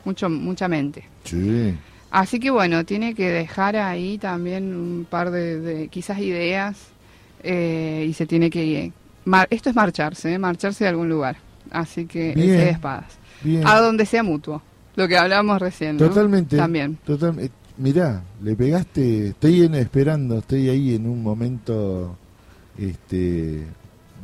mucho, 0.04 0.28
mucha 0.28 0.68
mente. 0.68 1.04
Sí. 1.24 1.74
Así 2.10 2.40
que 2.40 2.50
bueno, 2.50 2.84
tiene 2.84 3.14
que 3.14 3.28
dejar 3.28 3.76
ahí 3.76 4.16
también 4.18 4.74
un 4.74 5.06
par 5.08 5.30
de, 5.30 5.88
quizás 5.90 6.18
ideas 6.18 6.88
eh, 7.42 8.06
y 8.08 8.14
se 8.14 8.26
tiene 8.26 8.48
que... 8.48 8.92
esto 9.50 9.70
es 9.70 9.76
marcharse, 9.76 10.32
¿eh? 10.32 10.38
marcharse 10.38 10.84
de 10.84 10.90
algún 10.90 11.08
lugar. 11.08 11.36
Así 11.70 12.06
que 12.06 12.30
ese 12.30 12.40
de 12.40 12.70
espadas. 12.70 13.18
A 13.64 13.78
donde 13.80 14.06
sea 14.06 14.22
mutuo. 14.22 14.62
Lo 14.98 15.06
que 15.06 15.16
hablábamos 15.16 15.60
recién. 15.60 15.96
Totalmente. 15.96 16.56
También. 16.56 16.98
Totalmente. 17.06 17.52
Mirá, 17.76 18.20
le 18.42 18.56
pegaste, 18.56 19.28
estoy 19.28 19.62
esperando, 19.76 20.38
estoy 20.38 20.68
ahí 20.68 20.96
en 20.96 21.06
un 21.06 21.22
momento 21.22 22.16
este 22.76 23.64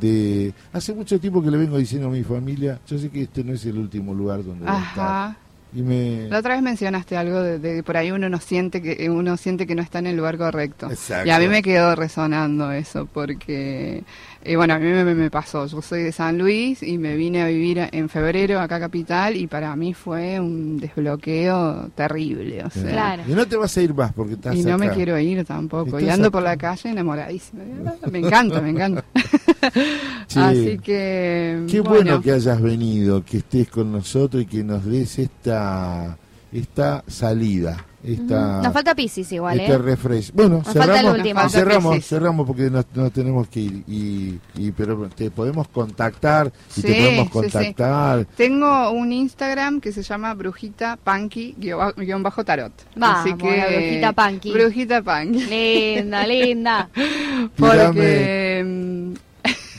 de 0.01 0.53
hace 0.73 0.93
mucho 0.93 1.17
tiempo 1.17 1.41
que 1.41 1.49
le 1.49 1.55
vengo 1.55 1.77
diciendo 1.77 2.09
a 2.09 2.11
mi 2.11 2.23
familia, 2.23 2.81
yo 2.85 2.97
sé 2.97 3.09
que 3.09 3.21
este 3.21 3.45
no 3.45 3.53
es 3.53 3.65
el 3.65 3.77
último 3.77 4.13
lugar 4.13 4.43
donde 4.43 4.65
voy 4.65 4.75
a 4.75 4.83
estar, 4.89 5.37
Y 5.73 5.81
me... 5.81 6.27
La 6.27 6.39
otra 6.39 6.55
vez 6.55 6.63
mencionaste 6.63 7.15
algo 7.15 7.41
de, 7.41 7.81
por 7.81 7.95
ahí 7.95 8.11
uno 8.11 8.27
no 8.27 8.41
siente 8.41 8.81
que 8.81 9.09
uno 9.09 9.37
siente 9.37 9.65
que 9.65 9.75
no 9.75 9.81
está 9.81 9.99
en 9.99 10.07
el 10.07 10.17
lugar 10.17 10.37
correcto. 10.37 10.91
Exacto. 10.91 11.25
Y 11.25 11.31
a 11.31 11.39
mí 11.39 11.47
me 11.47 11.63
quedó 11.63 11.95
resonando 11.95 12.73
eso 12.73 13.05
porque 13.05 14.03
y 14.45 14.55
bueno, 14.55 14.75
a 14.75 14.79
mí 14.79 14.85
me, 15.15 15.31
pasó. 15.31 15.65
Yo 15.65 15.81
soy 15.81 16.03
de 16.03 16.11
San 16.11 16.37
Luis 16.37 16.83
y 16.83 16.97
me 16.97 17.15
vine 17.15 17.41
a 17.41 17.47
vivir 17.47 17.89
en 17.91 18.09
febrero 18.09 18.59
acá 18.59 18.75
a 18.75 18.79
Capital 18.79 19.35
y 19.35 19.47
para 19.47 19.75
mí 19.75 19.93
fue 19.93 20.39
un 20.39 20.77
desbloqueo 20.77 21.89
terrible. 21.95 22.63
O 22.63 22.69
sea, 22.69 22.91
claro. 22.91 23.23
Y 23.27 23.33
no 23.33 23.47
te 23.47 23.55
vas 23.55 23.75
a 23.75 23.81
ir 23.81 23.93
más 23.93 24.13
porque 24.13 24.33
estás 24.33 24.55
Y 24.55 24.63
no 24.63 24.77
me 24.77 24.91
quiero 24.91 25.17
ir 25.17 25.43
tampoco. 25.45 25.99
Y 25.99 26.09
ando 26.09 26.29
por 26.29 26.43
la 26.43 26.57
calle 26.57 26.89
enamoradísima. 26.89 27.63
Me 28.11 28.19
encanta, 28.19 28.61
me 28.61 28.69
encanta. 28.69 29.03
Así 30.35 30.77
que... 30.77 31.63
Qué 31.67 31.81
bueno. 31.81 32.21
que 32.21 32.31
hayas 32.31 32.61
venido, 32.61 33.25
que 33.25 33.37
estés 33.37 33.69
con 33.69 33.91
nosotros 33.91 34.43
y 34.43 34.45
que 34.45 34.63
nos 34.63 34.85
des 34.85 35.17
esta, 35.17 36.17
esta 36.51 37.03
salida. 37.07 37.83
Esta, 38.05 38.61
nos 38.61 38.73
falta 38.73 38.93
Pisces 38.93 39.31
igual, 39.31 39.59
este 39.59 39.73
¿eh? 39.73 39.77
refresh. 39.77 40.31
Bueno, 40.31 40.57
nos 40.57 40.73
cerramos, 40.73 41.51
cerramos, 41.51 42.05
cerramos 42.05 42.47
porque 42.47 42.69
nos, 42.69 42.85
tenemos 43.11 43.47
que 43.47 43.59
ir. 43.61 43.83
Y, 43.87 44.39
y, 44.55 44.71
pero 44.71 45.09
te 45.09 45.31
podemos 45.31 45.67
contactar 45.69 46.51
y 46.75 46.81
te 46.81 46.93
podemos 46.93 47.29
contactar. 47.29 48.19
Sí, 48.19 48.25
sí. 48.29 48.33
Tengo 48.37 48.91
un 48.91 49.11
Instagram 49.11 49.81
que 49.81 49.91
se 49.91 50.03
llama 50.03 50.33
Brujita 50.33 50.97
Punky 51.03 51.55
guion 51.57 52.23
bajo 52.23 52.43
tarot. 52.43 52.73
Así 53.01 53.33
que 53.33 53.65
Brujita 53.69 54.13
Punky. 54.13 54.51
Brujita 54.51 55.01
Punky. 55.01 55.45
Linda, 55.45 56.27
linda. 56.27 56.89
porque 57.57 59.15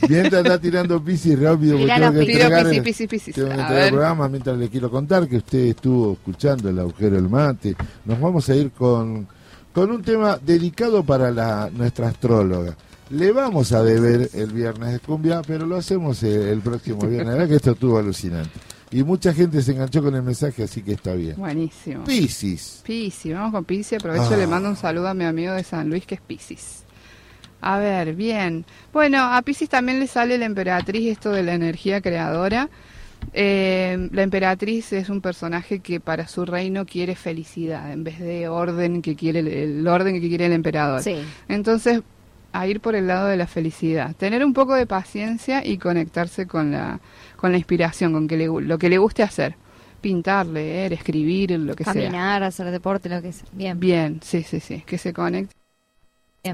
Mientras 0.09 0.43
está 0.43 0.59
tirando 0.59 1.03
piscis 1.03 1.39
rápido, 1.39 1.77
porque 1.77 1.93
tengo 1.93 2.11
que 2.13 2.19
entregar, 2.19 2.67
el, 2.67 2.83
tengo 2.83 3.07
que 3.07 3.15
entregar 3.15 3.83
el 3.83 3.89
programa 3.89 4.29
mientras 4.29 4.57
le 4.57 4.69
quiero 4.69 4.89
contar 4.89 5.27
que 5.27 5.37
usted 5.37 5.59
estuvo 5.59 6.13
escuchando 6.13 6.69
el 6.69 6.79
agujero 6.79 7.15
del 7.15 7.29
mate. 7.29 7.75
Nos 8.05 8.19
vamos 8.19 8.49
a 8.49 8.55
ir 8.55 8.71
con, 8.71 9.27
con 9.73 9.91
un 9.91 10.01
tema 10.01 10.37
dedicado 10.37 11.03
para 11.03 11.31
la, 11.31 11.69
nuestra 11.71 12.09
astróloga. 12.09 12.75
Le 13.09 13.31
vamos 13.31 13.71
a 13.71 13.83
deber 13.83 14.29
el 14.33 14.51
viernes 14.51 14.93
de 14.93 14.99
cumbia, 14.99 15.41
pero 15.45 15.65
lo 15.65 15.77
hacemos 15.77 16.21
el, 16.23 16.59
próximo 16.59 16.99
viernes. 17.01 17.27
La 17.27 17.33
verdad 17.33 17.47
que 17.47 17.55
esto 17.55 17.71
estuvo 17.71 17.97
alucinante. 17.97 18.51
Y 18.91 19.03
mucha 19.03 19.33
gente 19.33 19.61
se 19.61 19.73
enganchó 19.73 20.01
con 20.01 20.15
el 20.15 20.23
mensaje, 20.23 20.63
así 20.63 20.81
que 20.81 20.93
está 20.93 21.13
bien. 21.13 21.35
Buenísimo. 21.37 22.03
Piscis. 22.05 22.81
Piscis, 22.85 23.33
vamos 23.33 23.51
con 23.51 23.65
Piscis. 23.65 23.99
Aprovecho 23.99 24.33
y 24.33 24.37
le 24.37 24.43
ah. 24.43 24.47
mando 24.47 24.69
un 24.69 24.75
saludo 24.75 25.09
a 25.09 25.13
mi 25.13 25.25
amigo 25.25 25.53
de 25.53 25.63
San 25.63 25.89
Luis, 25.89 26.05
que 26.05 26.15
es 26.15 26.21
Piscis. 26.21 26.86
A 27.61 27.79
ver, 27.79 28.13
bien. 28.13 28.65
Bueno, 28.93 29.33
a 29.33 29.41
Pisces 29.41 29.69
también 29.69 29.99
le 29.99 30.07
sale 30.07 30.37
la 30.37 30.45
emperatriz, 30.45 31.11
esto 31.11 31.31
de 31.31 31.43
la 31.43 31.53
energía 31.53 32.01
creadora. 32.01 32.69
Eh, 33.33 34.09
la 34.11 34.21
emperatriz 34.21 34.93
es 34.93 35.09
un 35.09 35.21
personaje 35.21 35.79
que 35.79 35.99
para 35.99 36.27
su 36.27 36.45
reino 36.45 36.85
quiere 36.85 37.15
felicidad 37.15 37.91
en 37.91 38.03
vez 38.03 38.19
de 38.19 38.47
orden 38.47 39.01
que 39.01 39.15
quiere 39.15 39.39
el, 39.39 39.85
orden 39.87 40.21
que 40.21 40.27
quiere 40.27 40.45
el 40.45 40.53
emperador. 40.53 41.01
Sí. 41.01 41.15
Entonces, 41.47 42.01
a 42.53 42.67
ir 42.67 42.79
por 42.79 42.95
el 42.95 43.07
lado 43.07 43.27
de 43.27 43.35
la 43.35 43.47
felicidad, 43.47 44.15
tener 44.15 44.45
un 44.45 44.53
poco 44.53 44.75
de 44.75 44.85
paciencia 44.85 45.65
y 45.65 45.77
conectarse 45.77 46.47
con 46.47 46.71
la 46.71 46.99
con 47.35 47.51
la 47.51 47.57
inspiración, 47.57 48.13
con 48.13 48.27
que 48.27 48.37
lo 48.37 48.77
que 48.77 48.89
le 48.89 48.97
guste 48.97 49.23
hacer. 49.23 49.55
Pintar, 49.99 50.45
leer, 50.45 50.93
escribir, 50.93 51.51
lo 51.51 51.75
que 51.75 51.83
sea. 51.83 51.93
Caminar, 51.93 52.43
hacer 52.43 52.69
deporte, 52.69 53.09
lo 53.09 53.21
que 53.21 53.33
sea. 53.33 53.47
Bien. 53.51 53.79
Bien, 53.79 54.19
sí, 54.23 54.43
sí, 54.43 54.59
sí. 54.59 54.83
Que 54.85 54.99
se 54.99 55.11
conecte 55.11 55.56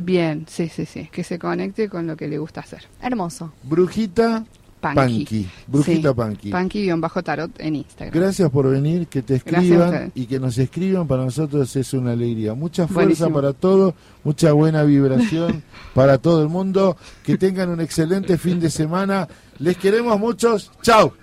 Bien, 0.02 0.46
sí, 0.50 0.70
sí, 0.70 0.86
sí. 0.86 1.10
Que 1.12 1.24
se 1.24 1.38
conecte 1.38 1.88
con 1.90 2.08
lo 2.08 2.18
que 2.18 2.28
le 2.28 2.38
gusta 2.38 2.62
hacer. 2.62 2.84
Hermoso. 3.02 3.54
Brujita 3.64 4.44
Panky. 4.82 5.50
Brujita 5.68 6.14
Panky. 6.14 6.50
Panky-tarot 6.50 7.52
en 7.60 7.78
Instagram. 7.78 8.14
Gracias 8.14 8.50
por 8.50 8.70
venir, 8.70 9.08
que 9.08 9.22
te 9.22 9.36
escriban 9.36 10.12
y 10.14 10.26
que 10.26 10.40
nos 10.40 10.58
escriban. 10.58 11.08
Para 11.08 11.24
nosotros 11.24 11.74
es 11.76 11.94
una 11.94 12.12
alegría. 12.12 12.54
Mucha 12.54 12.88
fuerza 12.88 13.30
para 13.30 13.54
todos, 13.54 13.94
mucha 14.24 14.52
buena 14.52 14.84
vibración 14.84 15.64
para 15.94 16.18
todo 16.18 16.42
el 16.42 16.50
mundo. 16.50 16.98
Que 17.24 17.38
tengan 17.38 17.70
un 17.70 17.80
excelente 17.80 18.38
fin 18.38 18.60
de 18.60 18.70
semana. 18.70 19.28
Les 19.60 19.78
queremos 19.78 20.20
muchos. 20.20 20.72
Chao. 20.82 21.14